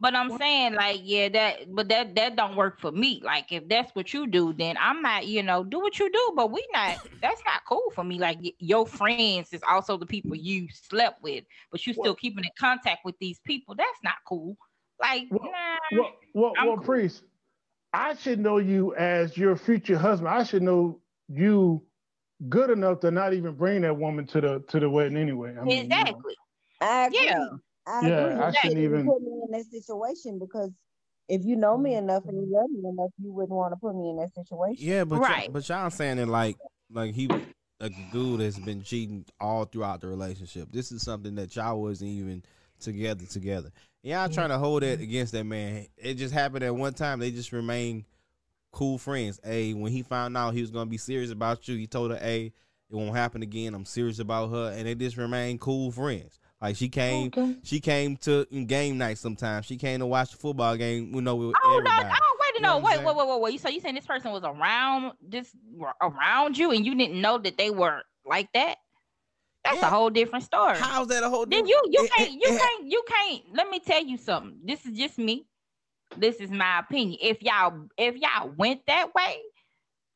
But 0.00 0.14
I'm 0.14 0.36
saying, 0.36 0.74
like, 0.74 1.00
yeah, 1.02 1.28
that, 1.30 1.74
but 1.74 1.88
that 1.88 2.14
that 2.16 2.36
don't 2.36 2.56
work 2.56 2.80
for 2.80 2.92
me. 2.92 3.22
Like, 3.24 3.52
if 3.52 3.68
that's 3.68 3.94
what 3.94 4.12
you 4.12 4.26
do, 4.26 4.52
then 4.52 4.76
I'm 4.78 5.00
not, 5.00 5.26
you 5.26 5.42
know, 5.42 5.64
do 5.64 5.78
what 5.80 5.98
you 5.98 6.10
do. 6.10 6.32
But 6.36 6.50
we 6.50 6.66
not. 6.74 6.98
That's 7.22 7.40
not 7.46 7.62
cool 7.66 7.90
for 7.94 8.04
me. 8.04 8.18
Like, 8.18 8.38
your 8.58 8.86
friends 8.86 9.52
is 9.52 9.62
also 9.66 9.96
the 9.96 10.04
people 10.04 10.34
you 10.34 10.68
slept 10.70 11.22
with, 11.22 11.44
but 11.70 11.86
you 11.86 11.94
still 11.94 12.12
what? 12.12 12.18
keeping 12.18 12.44
in 12.44 12.50
contact 12.58 13.04
with 13.04 13.14
these 13.18 13.38
people. 13.46 13.74
That's 13.76 13.98
not 14.02 14.16
cool. 14.28 14.58
Like, 15.00 15.28
well, 15.30 15.44
nah. 15.44 15.98
Well, 15.98 16.10
well, 16.34 16.52
well 16.66 16.76
cool. 16.76 16.84
priest, 16.84 17.22
I 17.92 18.14
should 18.16 18.40
know 18.40 18.58
you 18.58 18.94
as 18.96 19.38
your 19.38 19.56
future 19.56 19.96
husband. 19.96 20.28
I 20.28 20.42
should 20.42 20.62
know 20.62 21.00
you 21.28 21.82
good 22.48 22.70
enough 22.70 23.00
to 23.00 23.10
not 23.10 23.34
even 23.34 23.54
bring 23.54 23.82
that 23.82 23.96
woman 23.96 24.26
to 24.28 24.40
the 24.40 24.64
to 24.68 24.80
the 24.80 24.88
wedding 24.88 25.16
anyway. 25.16 25.54
I 25.58 25.64
mean, 25.64 25.84
exactly. 25.84 26.34
You 26.80 26.86
know. 26.86 26.88
I 26.88 27.06
agree. 27.06 27.24
Yeah. 27.24 27.46
I 27.86 28.06
yeah, 28.06 28.18
agree. 28.26 28.44
I 28.44 28.52
shouldn't 28.52 28.80
even 28.80 29.06
put 29.06 29.22
me 29.22 29.42
in 29.44 29.50
that 29.52 29.64
situation 29.70 30.38
because 30.38 30.70
if 31.28 31.44
you 31.44 31.56
know 31.56 31.76
me 31.76 31.94
enough 31.94 32.24
and 32.26 32.36
you 32.36 32.54
love 32.54 32.70
me 32.70 32.88
enough, 32.88 33.10
you 33.22 33.32
wouldn't 33.32 33.56
want 33.56 33.72
to 33.72 33.76
put 33.76 33.94
me 33.94 34.10
in 34.10 34.16
that 34.16 34.34
situation. 34.34 34.76
Yeah, 34.78 35.04
but 35.04 35.20
right. 35.20 35.52
but 35.52 35.68
y'all 35.68 35.90
saying 35.90 36.18
it 36.18 36.28
like 36.28 36.56
like 36.90 37.14
he 37.14 37.28
a 37.80 37.90
dude 38.12 38.40
has 38.40 38.58
been 38.58 38.82
cheating 38.82 39.24
all 39.40 39.64
throughout 39.64 40.00
the 40.00 40.06
relationship. 40.06 40.68
This 40.70 40.92
is 40.92 41.02
something 41.02 41.34
that 41.34 41.54
y'all 41.56 41.80
wasn't 41.80 42.10
even 42.10 42.42
together 42.80 43.24
together. 43.26 43.70
Y'all 44.02 44.28
trying 44.28 44.50
to 44.50 44.58
hold 44.58 44.82
that 44.82 45.00
against 45.00 45.32
that 45.32 45.44
man. 45.44 45.86
It 45.96 46.14
just 46.14 46.34
happened 46.34 46.64
at 46.64 46.74
one 46.74 46.92
time. 46.92 47.20
They 47.20 47.30
just 47.30 47.52
remain 47.52 48.04
cool 48.74 48.98
friends. 48.98 49.40
Hey, 49.42 49.72
when 49.72 49.92
he 49.92 50.02
found 50.02 50.36
out 50.36 50.52
he 50.52 50.60
was 50.60 50.70
gonna 50.70 50.90
be 50.90 50.98
serious 50.98 51.30
about 51.30 51.66
you, 51.68 51.76
he 51.76 51.86
told 51.86 52.10
her, 52.10 52.18
"Hey, 52.18 52.52
it 52.90 52.94
won't 52.94 53.16
happen 53.16 53.42
again. 53.42 53.74
I'm 53.74 53.84
serious 53.84 54.18
about 54.18 54.50
her," 54.50 54.74
and 54.76 54.86
they 54.86 54.94
just 54.94 55.16
remained 55.16 55.60
cool 55.60 55.90
friends. 55.90 56.38
Like 56.60 56.76
she 56.76 56.88
came, 56.88 57.28
okay. 57.28 57.56
she 57.62 57.80
came 57.80 58.16
to 58.18 58.44
game 58.44 58.98
night 58.98 59.18
sometimes. 59.18 59.66
She 59.66 59.76
came 59.76 60.00
to 60.00 60.06
watch 60.06 60.32
the 60.32 60.36
football 60.36 60.76
game. 60.76 61.14
You 61.14 61.20
know, 61.20 61.36
with 61.36 61.54
oh 61.62 61.78
everybody. 61.78 62.08
no, 62.08 62.14
oh 62.20 62.36
wait, 62.40 62.62
no, 62.62 62.78
wait, 62.78 63.04
wait, 63.04 63.16
wait, 63.16 63.28
wait, 63.28 63.40
wait. 63.40 63.52
You 63.52 63.58
so 63.58 63.68
you 63.68 63.80
saying 63.80 63.94
this 63.94 64.06
person 64.06 64.32
was 64.32 64.44
around 64.44 65.12
this 65.22 65.50
around 66.02 66.58
you, 66.58 66.72
and 66.72 66.84
you 66.84 66.94
didn't 66.94 67.20
know 67.20 67.38
that 67.38 67.56
they 67.56 67.70
were 67.70 68.02
like 68.26 68.48
that? 68.54 68.76
That's 69.64 69.80
yeah. 69.80 69.86
a 69.86 69.90
whole 69.90 70.10
different 70.10 70.44
story. 70.44 70.76
How's 70.78 71.08
that 71.08 71.22
a 71.22 71.30
whole? 71.30 71.46
Different 71.46 71.68
Then 71.68 71.68
you 71.68 71.82
you 71.90 72.08
can't 72.16 72.32
you 72.32 72.58
can't 72.58 72.90
you 72.90 73.02
can't. 73.06 73.42
Let 73.54 73.70
me 73.70 73.78
tell 73.80 74.04
you 74.04 74.18
something. 74.18 74.58
This 74.64 74.84
is 74.84 74.96
just 74.96 75.18
me. 75.18 75.46
This 76.16 76.36
is 76.36 76.50
my 76.50 76.80
opinion. 76.80 77.18
If 77.20 77.42
y'all 77.42 77.86
if 77.98 78.16
y'all 78.16 78.50
went 78.56 78.82
that 78.86 79.14
way, 79.14 79.40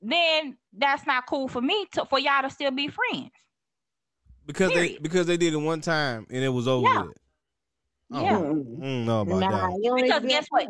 then 0.02 0.56
that's 0.76 1.06
not 1.06 1.26
cool 1.26 1.48
for 1.48 1.60
me 1.60 1.86
to 1.92 2.04
for 2.06 2.18
y'all 2.18 2.42
to 2.42 2.50
still 2.50 2.70
be 2.70 2.88
friends. 2.88 3.30
Because 4.46 4.72
Period. 4.72 4.94
they 4.94 4.98
because 4.98 5.26
they 5.26 5.36
did 5.36 5.52
it 5.52 5.58
one 5.58 5.80
time 5.80 6.26
and 6.30 6.42
it 6.42 6.48
was 6.48 6.68
over 6.68 6.86
yeah. 6.86 7.02
with. 7.02 7.16
Oh, 8.10 8.22
yeah. 8.22 8.38
Mm, 8.38 9.04
no 9.04 9.20
about 9.20 9.40
nah, 9.40 9.68
that. 9.68 10.02
Because 10.02 10.24
guess 10.24 10.46
what? 10.48 10.66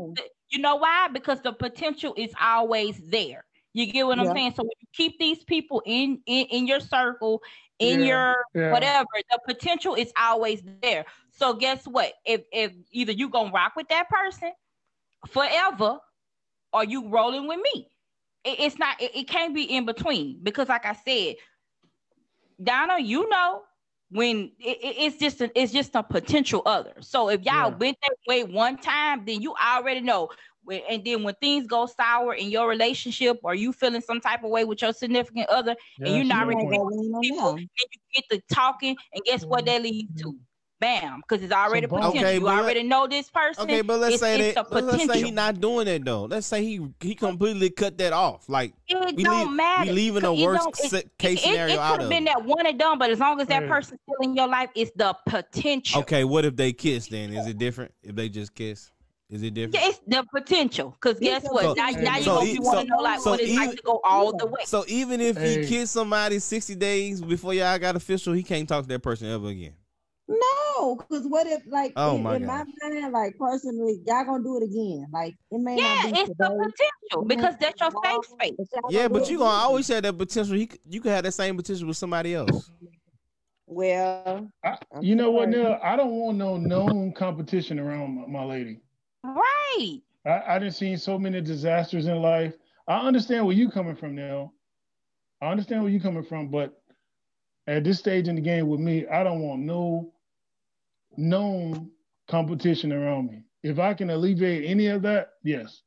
You 0.51 0.59
know 0.59 0.77
why? 0.77 1.09
Because 1.13 1.41
the 1.43 1.53
potential 1.53 2.15
is 2.17 2.33
always 2.41 2.99
there. 3.09 3.45
You 3.75 3.87
get 3.87 4.07
what 4.07 4.19
yeah. 4.19 4.25
I'm 4.25 4.35
saying? 4.35 4.55
So 4.57 4.63
when 4.65 4.71
you 4.81 4.89
keep 4.93 5.19
these 5.21 5.45
people 5.45 5.83
in 5.87 6.21
in, 6.27 6.47
in 6.47 6.67
your 6.67 6.81
circle, 6.81 7.41
in 7.79 8.01
yeah. 8.01 8.07
your 8.07 8.37
yeah. 8.55 8.73
whatever, 8.73 9.07
the 9.31 9.39
potential 9.47 9.95
is 9.95 10.13
always 10.19 10.63
there. 10.83 11.05
So 11.31 11.55
guess 11.55 11.87
what? 11.87 12.15
If 12.25 12.43
if 12.53 12.73
either 12.91 13.13
you 13.13 13.29
gonna 13.29 13.53
rock 13.53 13.75
with 13.77 13.89
that 13.89 14.09
person 14.09 14.53
forever, 15.27 15.99
or 16.73 16.85
you 16.85 17.09
rolling 17.09 17.49
with 17.49 17.61
me. 17.61 17.89
It, 18.45 18.61
it's 18.61 18.79
not. 18.79 19.01
It, 19.01 19.15
it 19.15 19.29
can't 19.29 19.55
be 19.55 19.65
in 19.65 19.85
between 19.85 20.41
because, 20.43 20.69
like 20.69 20.87
I 20.87 20.95
said, 20.95 21.37
Donna, 22.63 22.99
you 23.01 23.29
know 23.29 23.63
when 24.11 24.53
it, 24.59 24.79
it's 24.81 25.17
just 25.19 25.41
a, 25.41 25.51
it's 25.61 25.73
just 25.73 25.95
a 25.95 26.03
potential 26.03 26.63
other. 26.67 26.95
So 27.01 27.29
if 27.29 27.43
y'all 27.43 27.71
yeah. 27.71 27.77
went 27.77 27.99
that 28.03 28.17
way 28.27 28.45
one 28.45 28.79
time, 28.79 29.25
then 29.27 29.43
you 29.43 29.55
already 29.55 30.01
know. 30.01 30.31
And 30.91 31.03
then 31.03 31.23
when 31.23 31.35
things 31.37 31.67
go 31.67 31.87
sour 31.87 32.35
in 32.35 32.51
your 32.51 32.69
relationship, 32.69 33.39
or 33.43 33.55
you 33.55 33.73
feeling 33.73 34.03
some 34.03 34.21
type 34.21 34.45
of 34.45 34.51
way 34.51 34.65
with 34.65 34.83
your 34.83 34.93
significant 34.93 35.49
other, 35.49 35.75
yeah, 35.99 36.07
and 36.07 36.17
you're 36.17 36.25
not 36.27 36.47
ready 36.47 36.61
to 36.61 37.21
people, 37.23 37.55
and 37.55 37.61
you 37.61 37.99
get 38.15 38.25
to 38.31 38.55
talking, 38.55 38.95
and 39.15 39.25
guess 39.25 39.47
what 39.47 39.65
that 39.65 39.83
leads 39.83 40.21
to? 40.21 40.37
Bam, 40.81 41.21
because 41.21 41.43
it's 41.43 41.53
already 41.53 41.87
so, 41.87 41.97
potential. 41.97 42.21
Okay, 42.21 42.39
you 42.39 42.49
already 42.49 42.83
know 42.83 43.07
this 43.07 43.31
person. 43.31 43.65
Okay, 43.65 43.83
but 43.83 44.01
let's 44.01 44.15
it's, 44.15 44.23
say 44.23 44.53
that 44.53 44.73
let's 44.73 45.07
say 45.07 45.23
he's 45.23 45.33
not 45.33 45.61
doing 45.61 45.89
it 45.89 46.05
though. 46.05 46.25
Let's 46.25 46.47
say 46.47 46.63
he 46.63 46.87
he 47.01 47.15
completely 47.15 47.71
cut 47.71 47.99
that 47.99 48.13
off. 48.13 48.49
Like 48.49 48.75
it 48.89 49.17
we 49.17 49.23
don't 49.23 49.49
leave, 49.49 49.57
matter. 49.57 49.91
We 49.91 49.97
leaving 49.97 50.23
the 50.23 50.35
worst 50.35 50.95
case 51.19 51.43
scenario 51.43 51.75
it, 51.75 51.79
it 51.79 51.91
could 51.91 52.01
have 52.03 52.11
been 52.11 52.25
that 52.25 52.45
one 52.45 52.67
and 52.67 52.79
done, 52.79 52.99
but 52.99 53.11
as 53.11 53.19
long 53.19 53.41
as 53.41 53.49
that 53.49 53.63
yeah. 53.63 53.69
person's 53.69 54.01
still 54.03 54.29
in 54.29 54.37
your 54.37 54.49
life, 54.49 54.71
it's 54.75 54.93
the 54.97 55.17
potential. 55.27 56.01
Okay, 56.03 56.25
what 56.25 56.45
if 56.45 56.57
they 56.57 56.73
kiss? 56.73 57.09
Then 57.09 57.33
is 57.33 57.47
it 57.47 57.59
different 57.59 57.93
if 58.03 58.15
they 58.15 58.29
just 58.29 58.55
kiss? 58.55 58.91
Is 59.31 59.43
it 59.43 59.53
different? 59.53 59.75
Yeah, 59.75 59.91
it's 59.91 60.01
the 60.07 60.25
potential. 60.33 60.97
Because 60.99 61.19
guess 61.21 61.45
what? 61.51 61.63
So, 61.63 61.75
now, 61.75 61.91
now 61.91 62.19
so, 62.21 62.43
you 62.43 62.63
want 62.63 62.81
to 62.81 62.87
know 62.87 63.03
like 63.03 63.21
so 63.21 63.33
what 63.33 63.41
it's 63.41 63.51
even, 63.51 63.67
like 63.67 63.77
to 63.77 63.83
go 63.83 64.01
all 64.03 64.35
the 64.35 64.47
way. 64.47 64.63
So 64.65 64.85
even 64.89 65.21
if 65.21 65.37
hey. 65.37 65.61
he 65.61 65.69
kissed 65.69 65.93
somebody 65.93 66.39
sixty 66.39 66.75
days 66.75 67.21
before 67.21 67.53
y'all 67.53 67.79
got 67.79 67.95
official, 67.95 68.33
he 68.33 68.43
can't 68.43 68.67
talk 68.67 68.85
to 68.85 68.89
that 68.89 69.01
person 69.01 69.29
ever 69.29 69.49
again. 69.49 69.75
No, 70.89 70.97
because 70.97 71.27
what 71.27 71.47
if 71.47 71.63
like 71.67 71.93
oh 71.97 72.17
in, 72.17 72.23
my, 72.23 72.37
in 72.37 72.47
my 72.47 72.65
mind, 72.83 73.13
like 73.13 73.37
personally, 73.39 74.01
y'all 74.07 74.25
gonna 74.25 74.43
do 74.43 74.57
it 74.57 74.65
again? 74.65 75.07
Like 75.13 75.35
it 75.51 75.61
may 75.61 75.77
yeah, 75.77 76.07
it's 76.07 76.29
today. 76.29 76.35
the 76.39 76.73
potential 77.11 77.25
because 77.27 77.55
that's 77.61 77.81
your 77.81 77.91
safe 78.03 78.25
space. 78.25 78.69
Yeah, 78.89 79.09
but 79.09 79.29
you 79.29 79.39
gonna 79.39 79.51
always 79.51 79.89
have 79.89 80.03
that 80.05 80.17
potential. 80.17 80.55
He, 80.57 80.71
you 80.89 81.01
could 81.01 81.13
have 81.13 81.25
that 81.25 81.33
same 81.33 81.57
potential 81.57 81.89
with 81.89 81.97
somebody 81.97 82.35
else. 82.35 82.71
Well, 83.67 84.51
I, 84.65 84.79
you 85.01 85.15
know 85.15 85.31
what, 85.31 85.51
Neil? 85.51 85.79
I 85.83 85.97
don't 85.97 86.13
want 86.13 86.39
no 86.39 86.57
known 86.57 87.13
competition 87.13 87.79
around 87.79 88.21
my, 88.21 88.27
my 88.27 88.45
lady. 88.45 88.81
Right. 89.23 90.01
I, 90.25 90.43
I 90.49 90.59
didn't 90.59 90.75
see 90.75 90.97
so 90.97 91.19
many 91.19 91.43
disasters 91.43 92.07
in 92.07 92.23
life. 92.23 92.55
I 92.87 93.01
understand 93.07 93.45
where 93.45 93.55
you 93.55 93.71
coming 93.71 93.95
from, 93.95 94.15
Neil. 94.15 94.55
I 95.43 95.51
understand 95.51 95.83
where 95.83 95.93
you 95.93 96.01
coming 96.01 96.25
from, 96.25 96.49
but 96.49 96.81
at 97.67 97.85
this 97.85 97.99
stage 97.99 98.29
in 98.29 98.35
the 98.37 98.41
game 98.41 98.67
with 98.69 98.81
me, 98.81 99.07
I 99.07 99.23
don't 99.23 99.41
want 99.41 99.61
no 99.61 100.15
known 101.19 101.91
competition 102.29 102.93
around 102.93 103.31
me. 103.31 103.43
If 103.63 103.79
I 103.79 103.93
can 103.93 104.11
alleviate 104.11 104.65
any 104.65 104.87
of 104.87 105.03
that, 105.03 105.31
yes. 105.43 105.83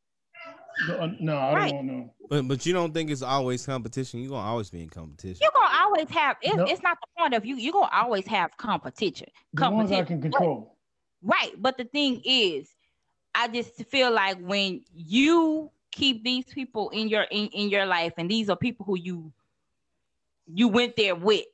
No, 0.88 0.96
uh, 0.96 1.08
no 1.20 1.38
I 1.38 1.54
right. 1.54 1.72
don't 1.72 1.88
know. 1.88 2.14
But 2.30 2.48
but 2.48 2.66
you 2.66 2.74
don't 2.74 2.94
think 2.94 3.10
it's 3.10 3.22
always 3.22 3.66
competition? 3.66 4.22
You're 4.22 4.32
gonna 4.32 4.48
always 4.48 4.70
be 4.70 4.82
in 4.82 4.90
competition. 4.90 5.38
You're 5.42 5.52
gonna 5.54 5.84
always 5.84 6.10
have. 6.10 6.38
It's, 6.42 6.56
nope. 6.56 6.70
it's 6.70 6.84
not 6.84 6.98
the 7.02 7.08
point 7.18 7.34
of 7.34 7.46
you. 7.46 7.56
You're 7.56 7.74
gonna 7.74 7.90
always 7.94 8.28
have 8.28 8.56
competition. 8.58 9.28
The 9.54 9.62
competition. 9.62 9.98
ones 9.98 10.06
I 10.06 10.08
can 10.08 10.22
control. 10.22 10.78
Right, 11.24 11.52
but 11.58 11.78
the 11.78 11.84
thing 11.86 12.22
is, 12.26 12.70
I 13.36 13.48
just 13.48 13.86
feel 13.86 14.12
like 14.12 14.38
when 14.40 14.84
you 14.94 15.72
keep 15.92 16.24
these 16.24 16.46
people 16.46 16.90
in 16.90 17.10
your 17.10 17.24
in, 17.24 17.48
in 17.48 17.70
your 17.70 17.86
life, 17.86 18.14
and 18.18 18.30
these 18.30 18.50
are 18.50 18.56
people 18.56 18.86
who 18.86 18.98
you 18.98 19.32
you 20.48 20.68
went 20.68 20.96
there 20.96 21.16
with 21.16 21.46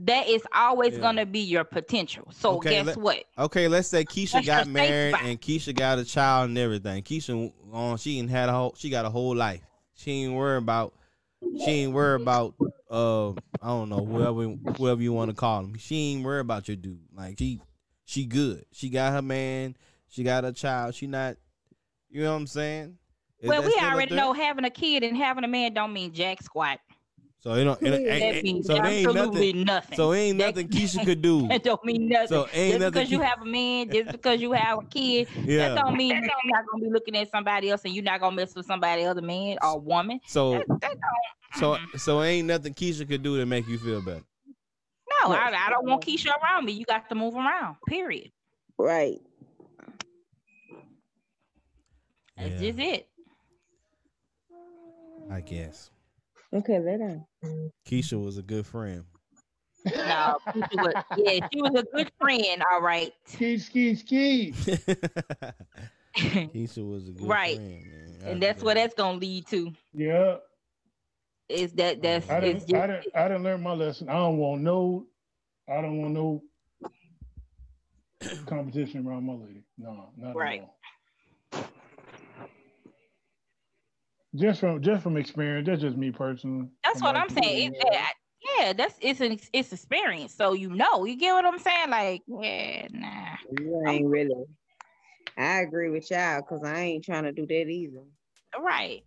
that 0.00 0.28
is 0.28 0.42
always 0.54 0.94
yeah. 0.94 1.00
gonna 1.00 1.26
be 1.26 1.40
your 1.40 1.64
potential. 1.64 2.26
So 2.32 2.56
okay, 2.56 2.70
guess 2.70 2.86
let, 2.86 2.96
what? 2.96 3.24
Okay, 3.38 3.68
let's 3.68 3.88
say 3.88 4.04
Keisha 4.04 4.32
That's 4.32 4.46
got 4.46 4.66
married 4.66 5.14
and 5.22 5.40
Keisha 5.40 5.74
got 5.74 5.98
a 5.98 6.04
child 6.04 6.48
and 6.48 6.58
everything. 6.58 7.02
Keisha 7.02 7.52
on 7.72 7.94
uh, 7.94 7.96
she 7.96 8.18
ain't 8.18 8.30
had 8.30 8.48
a 8.48 8.52
whole 8.52 8.74
she 8.76 8.88
got 8.88 9.04
a 9.04 9.10
whole 9.10 9.36
life. 9.36 9.60
She 9.94 10.24
ain't 10.24 10.34
worry 10.34 10.56
about 10.56 10.94
she 11.58 11.70
ain't 11.70 11.92
worry 11.92 12.20
about 12.20 12.54
uh 12.90 13.30
I 13.30 13.66
don't 13.66 13.90
know 13.90 14.04
whoever 14.04 14.48
whoever 14.76 15.02
you 15.02 15.12
want 15.12 15.30
to 15.30 15.36
call 15.36 15.60
him. 15.64 15.76
She 15.76 16.12
ain't 16.12 16.24
worry 16.24 16.40
about 16.40 16.68
your 16.68 16.76
dude. 16.76 17.00
Like 17.14 17.38
she 17.38 17.60
she 18.06 18.24
good. 18.24 18.64
She 18.72 18.88
got 18.88 19.12
her 19.12 19.22
man. 19.22 19.76
She 20.08 20.22
got 20.24 20.44
a 20.44 20.52
child. 20.52 20.94
She 20.94 21.06
not. 21.06 21.36
You 22.08 22.22
know 22.22 22.32
what 22.32 22.38
I'm 22.38 22.46
saying? 22.46 22.96
Is 23.38 23.48
well, 23.48 23.62
we 23.62 23.74
already 23.80 24.14
know 24.14 24.32
having 24.32 24.64
a 24.64 24.70
kid 24.70 25.02
and 25.02 25.16
having 25.16 25.44
a 25.44 25.48
man 25.48 25.72
don't 25.72 25.92
mean 25.92 26.12
jack 26.12 26.42
squat. 26.42 26.80
So 27.42 27.54
you 27.54 27.64
know, 27.64 27.76
it, 27.80 27.94
it, 27.94 28.44
it, 28.44 28.66
so 28.66 28.84
ain't 28.84 29.14
nothing, 29.14 29.64
nothing. 29.64 29.96
So 29.96 30.12
ain't 30.12 30.36
nothing 30.36 30.68
Keisha 30.68 31.02
could 31.06 31.22
do. 31.22 31.48
that 31.48 31.62
don't 31.62 31.82
mean 31.84 32.06
nothing. 32.06 32.28
So 32.28 32.46
ain't 32.52 32.80
just 32.80 32.92
because 32.92 33.08
Ke- 33.08 33.12
you 33.12 33.20
have 33.20 33.40
a 33.40 33.46
man, 33.46 33.90
just 33.90 34.12
because 34.12 34.42
you 34.42 34.52
have 34.52 34.80
a 34.80 34.82
kid, 34.82 35.26
yeah. 35.46 35.70
that 35.70 35.82
don't 35.82 35.96
mean 35.96 36.20
that 36.20 36.30
you're 36.44 36.52
not 36.52 36.64
gonna 36.70 36.84
be 36.84 36.90
looking 36.90 37.16
at 37.16 37.30
somebody 37.30 37.70
else 37.70 37.82
and 37.86 37.94
you're 37.94 38.04
not 38.04 38.20
gonna 38.20 38.36
mess 38.36 38.54
with 38.54 38.66
somebody 38.66 39.04
other 39.04 39.22
man 39.22 39.56
or 39.62 39.80
woman. 39.80 40.20
So 40.26 40.58
that, 40.58 40.66
that 40.82 40.96
so 41.54 41.78
so 41.96 42.22
ain't 42.22 42.46
nothing 42.46 42.74
Keisha 42.74 43.08
could 43.08 43.22
do 43.22 43.38
to 43.38 43.46
make 43.46 43.66
you 43.66 43.78
feel 43.78 44.02
better. 44.02 44.22
No, 45.22 45.32
I, 45.32 45.66
I 45.66 45.70
don't 45.70 45.86
want 45.86 46.04
Keisha 46.04 46.28
around 46.42 46.66
me. 46.66 46.72
You 46.72 46.84
got 46.84 47.08
to 47.08 47.14
move 47.14 47.36
around. 47.36 47.76
Period. 47.88 48.30
Right. 48.78 49.20
That's 52.36 52.50
yeah. 52.50 52.70
just 52.70 52.78
it. 52.78 53.08
I 55.30 55.40
guess. 55.40 55.90
Okay, 56.52 56.80
later. 56.80 57.20
Keisha 57.86 58.22
was 58.22 58.38
a 58.38 58.42
good 58.42 58.66
friend. 58.66 59.04
No, 59.86 60.36
Keisha 60.48 60.74
was, 60.74 61.04
yeah, 61.16 61.48
she 61.52 61.62
was 61.62 61.74
a 61.74 61.84
good 61.94 62.10
friend. 62.20 62.62
All 62.70 62.82
right. 62.82 63.12
Ski, 63.24 63.58
ski, 63.58 63.94
ski. 63.94 64.52
Keisha 66.16 66.86
was 66.86 67.08
a 67.08 67.12
good 67.12 67.28
right. 67.28 67.56
friend, 67.56 67.84
man. 68.20 68.32
and 68.32 68.42
that's 68.42 68.62
what 68.62 68.74
that's 68.74 68.94
gonna 68.94 69.18
lead 69.18 69.46
to. 69.48 69.72
Yeah. 69.94 70.36
Is 71.48 71.72
that 71.74 72.02
that's 72.02 72.28
I 72.28 72.40
didn't, 72.40 72.60
just, 72.60 72.74
I 72.74 72.86
didn't 72.86 73.06
I 73.14 73.28
didn't 73.28 73.42
learn 73.42 73.62
my 73.62 73.72
lesson. 73.72 74.08
I 74.08 74.14
don't 74.14 74.38
want 74.38 74.62
no 74.62 75.06
I 75.68 75.80
don't 75.80 76.00
want 76.02 76.14
no 76.14 76.42
competition 78.46 79.06
around 79.06 79.24
my 79.24 79.32
lady. 79.34 79.64
No, 79.78 80.10
not 80.16 80.36
right. 80.36 80.62
at 81.52 81.58
all. 81.58 81.64
Just 84.34 84.60
from 84.60 84.80
just 84.80 85.02
from 85.02 85.16
experience, 85.16 85.66
that's 85.66 85.82
just 85.82 85.96
me 85.96 86.12
personally. 86.12 86.68
That's 86.84 87.02
what 87.02 87.16
I'm 87.16 87.28
saying. 87.30 87.72
It, 87.74 88.16
yeah, 88.58 88.72
that's 88.72 88.94
it's 89.00 89.20
an 89.20 89.38
it's 89.52 89.72
experience. 89.72 90.32
So 90.34 90.52
you 90.52 90.70
know, 90.70 91.04
you 91.04 91.16
get 91.16 91.32
what 91.32 91.44
I'm 91.44 91.58
saying? 91.58 91.90
Like, 91.90 92.22
yeah, 92.28 92.86
nah. 92.92 93.36
You 93.58 93.84
ain't 93.88 94.06
really. 94.06 94.44
I 95.36 95.60
agree 95.60 95.90
with 95.90 96.10
y'all 96.10 96.40
because 96.40 96.62
I 96.64 96.78
ain't 96.80 97.04
trying 97.04 97.24
to 97.24 97.32
do 97.32 97.46
that 97.46 97.68
either. 97.68 98.02
Right. 98.58 99.02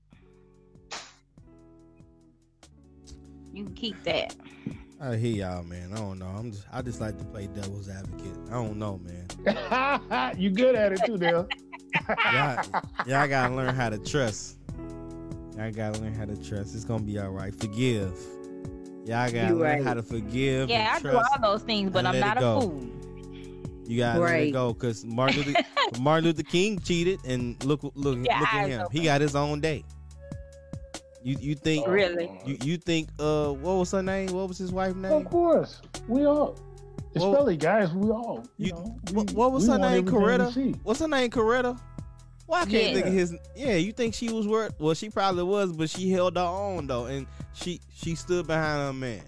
You 3.53 3.65
can 3.65 3.75
keep 3.75 4.03
that. 4.03 4.35
I 4.99 5.15
hear 5.15 5.35
y'all, 5.35 5.63
man. 5.63 5.91
I 5.93 5.97
don't 5.97 6.19
know. 6.19 6.27
I'm 6.27 6.51
just 6.51 6.65
I 6.71 6.81
just 6.81 6.99
like 6.99 7.17
to 7.17 7.23
play 7.25 7.47
devil's 7.47 7.87
advocate. 7.87 8.35
I 8.49 8.53
don't 8.53 8.77
know, 8.77 8.99
man. 8.99 10.35
you 10.37 10.49
good 10.49 10.75
at 10.75 10.93
it 10.93 11.01
too, 11.05 11.17
Dale. 11.17 11.47
y'all, 12.33 12.65
y'all 13.05 13.27
gotta 13.27 13.55
learn 13.55 13.75
how 13.75 13.89
to 13.89 13.97
trust. 13.99 14.57
Y'all 15.57 15.71
gotta 15.71 15.99
learn 15.99 16.13
how 16.13 16.25
to 16.25 16.35
trust. 16.35 16.73
It's 16.73 16.83
gonna 16.83 17.03
be 17.03 17.19
all 17.19 17.29
right. 17.29 17.53
Forgive. 17.53 18.17
Y'all 19.05 19.29
gotta 19.31 19.49
you 19.49 19.55
learn 19.55 19.59
right. 19.59 19.83
how 19.83 19.93
to 19.93 20.01
forgive. 20.01 20.69
Yeah, 20.69 20.93
I 20.95 20.99
do 20.99 21.15
all 21.15 21.23
those 21.41 21.61
things, 21.61 21.91
but 21.91 22.05
I'm 22.05 22.19
not 22.19 22.37
a 22.37 22.41
fool. 22.41 22.83
You 23.85 23.97
gotta 23.97 24.19
right. 24.19 24.31
let 24.31 24.47
it 24.47 24.51
go 24.51 24.73
because 24.73 25.05
Martin 25.05 25.43
Luther, 25.43 25.61
Martin 25.99 26.25
Luther 26.25 26.43
King 26.43 26.79
cheated, 26.79 27.19
and 27.25 27.63
look, 27.65 27.81
look, 27.95 28.17
yeah, 28.23 28.39
look 28.39 28.53
at 28.53 28.69
him. 28.69 28.81
Open. 28.81 28.97
He 28.97 29.03
got 29.03 29.21
his 29.21 29.35
own 29.35 29.61
day. 29.61 29.83
You 31.21 31.37
you 31.39 31.55
think 31.55 31.87
really? 31.87 32.31
You 32.45 32.57
you 32.63 32.77
think 32.77 33.09
uh 33.19 33.49
what 33.49 33.75
was 33.75 33.91
her 33.91 34.01
name? 34.01 34.31
What 34.31 34.47
was 34.47 34.57
his 34.57 34.71
wife's 34.71 34.95
name? 34.95 35.11
Of 35.11 35.25
course, 35.25 35.81
we 36.07 36.25
all. 36.25 36.57
Especially 37.15 37.57
guys, 37.57 37.93
we 37.93 38.09
all. 38.09 38.43
You, 38.57 38.67
you 38.67 38.71
know, 38.71 38.99
what, 39.11 39.31
what 39.33 39.51
was 39.51 39.67
her 39.67 39.77
name? 39.77 40.05
Coretta. 40.05 40.75
What's 40.83 40.99
her 40.99 41.07
name? 41.07 41.29
Coretta. 41.29 41.79
Well, 42.47 42.61
I 42.61 42.65
can't 42.65 42.71
yeah. 42.87 42.93
think 42.93 43.05
of 43.07 43.13
his. 43.13 43.35
Yeah, 43.55 43.75
you 43.75 43.91
think 43.93 44.13
she 44.13 44.31
was 44.31 44.47
worth? 44.47 44.73
Well, 44.79 44.93
she 44.93 45.09
probably 45.09 45.43
was, 45.43 45.71
but 45.71 45.89
she 45.89 46.11
held 46.11 46.35
her 46.37 46.43
own 46.43 46.87
though, 46.87 47.05
and 47.05 47.25
she 47.53 47.79
she 47.93 48.15
stood 48.15 48.47
behind 48.47 48.81
her 48.81 48.93
man, 48.93 49.21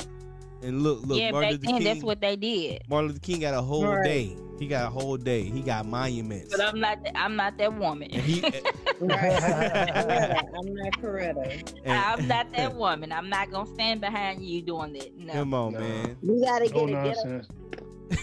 And 0.62 0.82
look, 0.84 1.02
look, 1.06 1.18
yeah, 1.18 1.32
Martin 1.32 1.52
back 1.52 1.62
Luther 1.62 1.66
then 1.72 1.76
King. 1.82 1.84
that's 1.94 2.04
what 2.04 2.20
they 2.22 2.36
did. 2.36 2.82
Martin 2.90 3.08
Luther 3.10 3.20
King 3.22 3.40
got 3.40 3.54
a 3.54 3.62
whole 3.62 3.86
Right. 3.88 4.04
day. 4.04 4.38
He 4.60 4.68
got 4.68 4.86
a 4.88 4.90
whole 4.90 5.18
day. 5.18 5.44
He 5.44 5.62
got 5.62 5.86
monuments. 5.86 6.50
But 6.56 6.62
I'm 6.62 6.80
not. 6.80 7.00
I'm 7.16 7.36
not 7.36 7.58
that 7.58 7.74
woman. 7.78 8.10
He, 8.10 8.42
I'm 9.02 9.08
not 9.08 10.94
Coretta. 11.02 11.74
and- 11.84 11.94
I'm 11.94 12.28
not 12.28 12.52
that 12.54 12.74
woman. 12.84 13.12
I'm 13.12 13.30
not 13.30 13.52
gonna 13.52 13.70
stand 13.74 14.02
behind 14.02 14.46
you 14.46 14.62
doing 14.62 14.94
that. 14.94 15.18
No. 15.18 15.34
Come 15.34 15.54
on, 15.54 15.74
No. 15.74 15.80
man. 15.80 16.18
We 16.22 16.42
gotta 16.42 16.70
No 16.74 16.86
get 16.88 17.18
a 17.26 17.46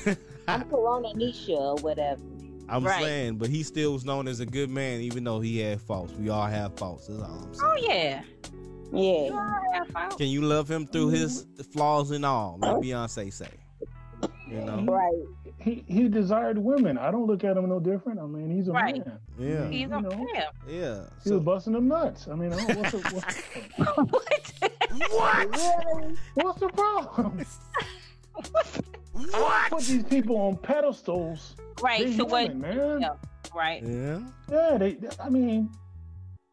get. 0.07 0.19
I'm 0.49 0.65
Corona 0.65 1.09
Nisha 1.15 1.51
or 1.51 1.77
whatever. 1.77 2.21
I'm 2.69 2.85
Right. 2.85 3.03
saying, 3.03 3.37
but 3.37 3.49
he 3.51 3.63
still 3.63 3.93
was 3.93 4.05
known 4.05 4.29
as 4.29 4.41
a 4.41 4.47
good 4.47 4.71
man, 4.71 5.01
even 5.01 5.25
though 5.25 5.41
he 5.41 5.59
had 5.59 5.81
faults. 5.81 6.13
We 6.15 6.29
all 6.29 6.47
have 6.47 6.75
faults. 6.77 7.07
That's 7.09 7.21
all 7.21 7.27
I'm 7.27 7.51
oh, 7.51 7.53
saying. 7.53 7.71
Oh 7.71 7.77
yeah. 7.93 8.23
Yeah. 8.93 9.27
You 9.27 9.33
all 9.35 9.61
have 9.75 9.89
faults. 9.89 10.17
Can 10.17 10.27
you 10.29 10.43
love 10.43 10.71
him 10.71 10.87
through 10.87 11.07
mm-hmm. 11.09 11.17
his 11.17 11.47
flaws 11.73 12.11
and 12.11 12.25
all? 12.25 12.59
Like 12.61 12.77
Beyonce 12.77 13.33
say. 13.33 13.49
You 14.49 14.61
know? 14.61 14.85
Right. 14.85 15.13
He 15.59 15.85
he 15.89 16.09
desired 16.09 16.59
women. 16.59 16.99
I 16.99 17.11
don't 17.11 17.27
look 17.27 17.43
at 17.45 17.57
him 17.57 17.69
no 17.69 17.81
different. 17.81 18.21
I 18.21 18.27
mean, 18.27 18.51
he's 18.51 18.69
a 18.69 18.73
Right. 18.73 19.05
man. 19.07 19.19
Yeah. 19.39 19.69
He's 19.69 19.81
You 19.89 19.95
a 19.97 20.01
know. 20.03 20.27
yeah. 20.35 20.45
Yeah. 20.69 21.05
He 21.23 21.29
So, 21.31 21.35
was 21.37 21.45
busting 21.45 21.73
them 21.73 21.89
nuts. 21.89 22.29
I 22.29 22.35
mean, 22.35 22.53
I 22.53 22.65
don't- 22.67 22.79
what's 22.79 22.93
the, 22.93 22.99
what's, 23.15 23.41
what? 25.13 25.55
Really? 25.55 26.17
what's 26.35 26.61
the 26.61 26.69
problem? 26.69 27.45
I 29.35 29.67
put 29.71 29.83
these 29.83 30.05
people 30.05 30.37
on 30.37 30.57
pedestals. 30.57 31.57
Right. 31.81 32.07
They're 32.07 32.17
So 32.17 32.25
what? 32.25 32.57
man. 32.57 33.01
Yeah. 33.01 33.09
Right. 33.55 33.83
yeah. 33.83 34.21
Yeah, 34.51 34.79
they. 34.79 34.99
I 35.23 35.29
mean, 35.29 35.71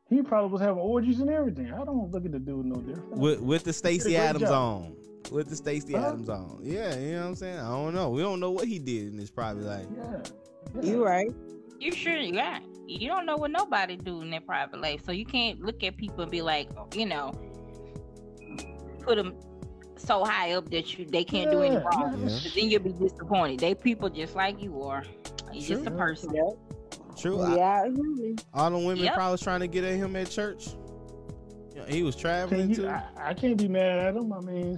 he 0.10 0.22
probably 0.22 0.52
was 0.52 0.62
having 0.62 0.78
orgies 0.80 1.20
and 1.20 1.30
everything. 1.30 1.72
I 1.74 1.84
don't 1.86 2.12
look 2.12 2.26
at 2.26 2.32
the 2.32 2.40
dude 2.40 2.66
no 2.66 2.76
different. 2.82 3.18
With 3.18 3.40
with 3.42 3.64
the 3.64 3.74
Stacy 3.74 4.12
Did 4.12 4.16
a 4.16 4.18
great 4.20 4.28
Adams 4.30 4.44
job. 4.44 4.52
on. 4.54 4.96
With 5.32 5.50
the 5.50 5.56
Stacy 5.56 5.94
Huh? 5.94 6.08
Adams 6.08 6.30
on. 6.30 6.60
Yeah, 6.64 6.96
you 6.98 7.12
know 7.14 7.22
what 7.22 7.28
I'm 7.28 7.36
saying? 7.36 7.60
I 7.60 7.70
don't 7.70 7.94
know. 7.94 8.10
We 8.10 8.22
don't 8.22 8.40
know 8.40 8.52
what 8.52 8.68
he 8.68 8.80
did 8.80 9.14
in 9.14 9.18
his 9.20 9.30
private 9.30 9.64
life. 9.64 9.86
yeah. 9.96 10.18
yeah. 10.76 10.82
You 10.84 11.06
right. 11.06 11.32
You 11.80 11.92
sure 11.94 12.16
you 12.16 12.34
got? 12.34 12.62
You 12.88 13.08
don't 13.08 13.26
know 13.26 13.36
what 13.38 13.52
nobody 13.52 13.96
do 13.96 14.22
in 14.22 14.32
their 14.32 14.42
private 14.42 14.82
life, 14.82 15.02
so 15.06 15.12
you 15.12 15.26
can't 15.26 15.60
look 15.62 15.84
at 15.84 15.96
people 15.96 16.22
and 16.24 16.32
be 16.32 16.42
like, 16.42 16.68
you 16.96 17.06
know, 17.06 17.32
put 19.02 19.16
them 19.18 19.36
so 20.06 20.24
high 20.24 20.54
up 20.54 20.70
that 20.72 20.98
you 20.98 21.06
they 21.06 21.24
can't 21.24 21.52
do 21.52 21.62
any 21.62 21.76
wrong. 21.78 22.14
yeah. 22.18 22.18
Yeah. 22.18 22.30
'Cause 22.30 22.54
Then 22.56 22.70
you'll 22.70 22.82
be 22.84 22.94
disappointed. 22.94 23.60
They 23.60 23.76
people 23.76 24.10
just 24.10 24.36
like 24.36 24.62
you 24.62 24.82
are. 24.84 25.04
You 25.54 25.62
just 25.62 25.86
a 25.86 25.92
person. 25.92 26.34
Yep. 26.34 26.46
True. 27.18 27.56
Yeah, 27.56 27.86
human. 27.86 28.38
all 28.54 28.70
the 28.72 28.78
women 28.78 29.04
Yep. 29.04 29.14
probably 29.16 29.38
trying 29.40 29.60
to 29.62 29.68
get 29.68 29.84
at 29.84 29.96
him 29.96 30.16
at 30.16 30.30
church. 30.30 30.70
He 31.88 32.04
was 32.04 32.16
traveling 32.16 32.62
Can 32.62 32.70
you, 32.70 32.76
too. 32.76 32.88
I, 32.88 33.04
I 33.18 33.34
can't 33.34 33.58
be 33.58 33.68
mad 33.68 34.00
at 34.00 34.16
him. 34.16 34.32
I 34.32 34.40
mean, 34.42 34.78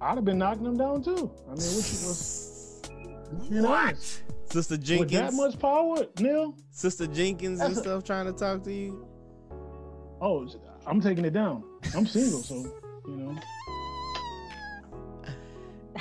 I'd 0.00 0.14
have 0.16 0.24
been 0.24 0.38
knocking 0.38 0.66
him 0.66 0.76
down 0.76 1.02
too. 1.02 1.12
I 1.46 1.48
mean, 1.48 1.56
what 1.56 1.58
you 1.58 2.06
was, 2.06 2.82
you 3.50 3.62
know, 3.62 3.92
Sister 4.50 4.76
Jenkins. 4.76 5.10
with 5.12 5.20
that 5.20 5.32
much 5.34 5.58
power, 5.58 5.96
Neil. 6.20 6.56
Sister 6.70 7.06
Jenkins 7.08 7.60
and 7.60 7.70
That's 7.74 7.80
a- 7.80 7.82
stuff 7.90 8.04
trying 8.04 8.26
to 8.26 8.32
talk 8.32 8.62
to 8.64 8.72
you. 8.72 9.08
Oh, 10.20 10.46
I'm 10.86 11.00
taking 11.00 11.24
it 11.24 11.32
down. 11.32 11.64
I'm 11.96 12.06
single, 12.06 12.40
so 12.40 12.54
you 13.06 13.16
know. 13.16 13.36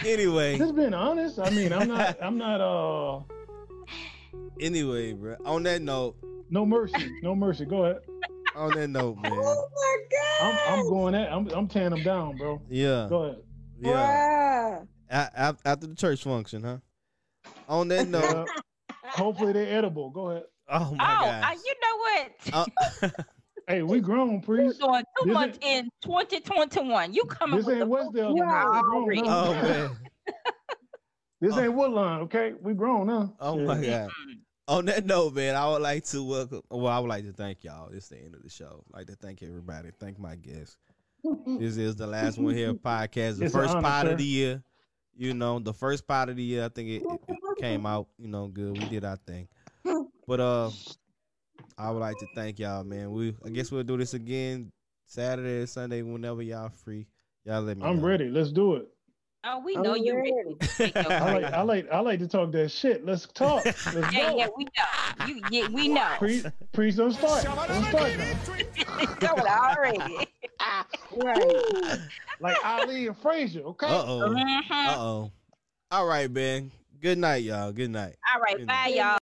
Anyway, 0.05 0.57
Just 0.57 0.75
being 0.75 0.93
honest. 0.93 1.39
I 1.39 1.49
mean, 1.49 1.71
I'm 1.73 1.87
not. 1.87 2.17
I'm 2.21 2.37
not. 2.37 2.61
Uh, 2.61 3.21
anyway, 4.59 5.13
bro. 5.13 5.35
On 5.45 5.63
that 5.63 5.81
note, 5.81 6.15
no 6.49 6.65
mercy. 6.65 7.11
No 7.21 7.35
mercy. 7.35 7.65
Go 7.65 7.85
ahead. 7.85 8.01
on 8.55 8.71
that 8.75 8.87
note, 8.89 9.17
man. 9.21 9.31
Oh 9.33 9.67
my 9.73 9.97
god. 10.11 10.67
I'm. 10.69 10.79
I'm 10.79 10.89
going 10.89 11.15
at. 11.15 11.31
I'm. 11.31 11.47
I'm 11.49 11.67
tearing 11.67 11.91
them 11.91 12.03
down, 12.03 12.37
bro. 12.37 12.61
Yeah, 12.69 13.07
Go 13.09 13.23
ahead. 13.23 13.37
yeah. 13.79 14.79
Bruh. 14.79 14.87
A- 15.09 15.31
a- 15.35 15.57
after 15.69 15.87
the 15.87 15.95
church 15.95 16.23
function, 16.23 16.63
huh? 16.63 16.77
On 17.69 17.87
that 17.89 18.07
note, 18.07 18.23
Uh, 18.23 18.45
hopefully 19.05 19.53
they're 19.53 19.77
edible. 19.77 20.09
Go 20.09 20.29
ahead. 20.31 20.43
oh 20.69 20.89
Oh, 20.91 20.95
my 20.95 21.03
uh, 21.03 21.41
gosh. 21.41 21.57
you 21.65 21.75
know 21.81 21.97
what? 21.97 22.67
Uh, 23.01 23.09
Hey, 23.67 23.81
we 23.81 23.99
grown, 24.01 24.31
You're 24.33 24.41
priest. 24.41 24.79
doing 24.81 25.03
too 25.19 25.25
This 25.25 25.33
months 25.33 25.57
ain't- 25.61 25.85
in 25.85 25.91
2021. 26.03 27.13
You 27.13 27.23
coming 27.25 27.57
This 27.57 27.65
with 27.65 27.77
the 27.77 27.81
ain't 27.83 27.91
Westdale. 27.91 28.13
no 28.13 28.33
We 28.33 28.39
grown 28.41 28.93
Already. 28.93 29.21
oh 29.25 29.53
man. 29.53 29.97
This 31.41 31.57
ain't 31.57 31.73
Woodline, 31.75 32.21
okay? 32.21 32.53
We 32.61 32.73
grown 32.73 33.07
now. 33.07 33.35
Oh 33.39 33.57
Shit. 33.57 33.67
my 33.67 33.85
god. 33.85 34.09
On 34.69 34.85
that 34.85 35.05
note, 35.05 35.33
man, 35.33 35.55
I 35.57 35.67
would 35.69 35.81
like 35.81 36.05
to 36.05 36.23
welcome. 36.23 36.61
Well, 36.71 36.87
I 36.87 36.99
would 36.99 37.09
like 37.09 37.25
to 37.25 37.33
thank 37.33 37.65
y'all. 37.65 37.89
It's 37.91 38.07
the 38.07 38.17
end 38.17 38.33
of 38.33 38.43
the 38.43 38.49
show. 38.49 38.81
I'd 38.93 38.99
like 38.99 39.07
to 39.07 39.15
thank 39.15 39.43
everybody. 39.43 39.89
Thank 39.99 40.19
my 40.19 40.35
guests. 40.35 40.77
This 41.59 41.75
is 41.77 41.97
the 41.97 42.07
last 42.07 42.37
one 42.37 42.53
here 42.55 42.73
podcast. 42.73 43.39
The 43.39 43.45
It's 43.45 43.53
first 43.53 43.71
honor, 43.75 43.81
part 43.81 44.05
sir. 44.07 44.11
of 44.13 44.17
the 44.19 44.23
year. 44.25 44.63
You 45.17 45.33
know, 45.33 45.59
the 45.59 45.73
first 45.73 46.07
part 46.07 46.29
of 46.29 46.37
the 46.37 46.43
year. 46.43 46.63
I 46.65 46.69
think 46.69 46.89
it, 46.89 47.03
it, 47.03 47.19
it 47.27 47.57
came 47.59 47.85
out. 47.85 48.07
You 48.17 48.29
know, 48.29 48.47
good. 48.47 48.77
We 48.77 48.85
did 48.85 49.03
our 49.05 49.17
thing. 49.17 49.47
But 50.25 50.39
uh, 50.39 50.69
I 51.77 51.91
would 51.91 51.99
like 51.99 52.17
to 52.19 52.27
thank 52.35 52.59
y'all, 52.59 52.83
man. 52.83 53.11
We 53.11 53.35
I 53.45 53.49
guess 53.49 53.71
we'll 53.71 53.83
do 53.83 53.97
this 53.97 54.13
again 54.13 54.71
Saturday 55.07 55.61
or 55.61 55.67
Sunday 55.67 56.01
whenever 56.01 56.41
y'all 56.41 56.69
free. 56.69 57.07
Y'all 57.45 57.61
let 57.61 57.77
me. 57.77 57.83
I'm 57.85 57.97
know. 57.99 58.07
ready. 58.07 58.29
Let's 58.29 58.51
do 58.51 58.75
it. 58.75 58.87
Oh, 59.45 59.59
we 59.59 59.75
know 59.75 59.93
you 59.95 60.15
ready. 60.15 60.31
ready. 60.31 60.55
to 60.59 60.67
take 60.67 60.95
your 60.95 61.11
I 61.11 61.33
like. 61.33 61.43
I 61.53 61.61
like 61.61 61.91
I 61.91 61.99
like 61.99 62.19
to 62.19 62.27
talk 62.27 62.51
that 62.53 62.69
shit. 62.71 63.05
Let's 63.05 63.27
talk. 63.27 63.65
Let's 63.65 63.85
Yeah, 64.13 64.31
go. 64.31 64.37
yeah, 64.37 64.47
we 64.57 64.63
know. 64.63 65.25
You, 65.27 65.41
yeah, 65.51 65.67
we 65.67 65.87
know. 65.89 66.07
Priest, 66.17 66.45
priest, 66.71 66.97
don't 66.97 67.11
start. 67.11 67.43
Don't 67.43 67.83
start 67.85 68.17
now. 68.17 69.15
Going 69.15 69.47
already. 69.47 70.17
Right. 71.15 71.99
Like 72.39 72.57
Ali 72.65 73.07
and 73.07 73.17
Frazier, 73.17 73.61
okay? 73.61 73.85
Uh 73.87 74.03
oh. 74.07 74.29
Mhm. 74.29 74.61
Uh 74.71 74.95
oh. 74.97 75.31
All 75.91 76.07
right, 76.07 76.31
man. 76.31 76.71
Good 77.01 77.17
night, 77.17 77.43
y'all. 77.43 77.71
Good 77.71 77.91
night. 77.91 78.15
All 78.33 78.41
right, 78.41 78.57
Good 78.57 78.65
bye, 78.67 78.73
night. 78.85 78.95
y'all. 78.95 79.19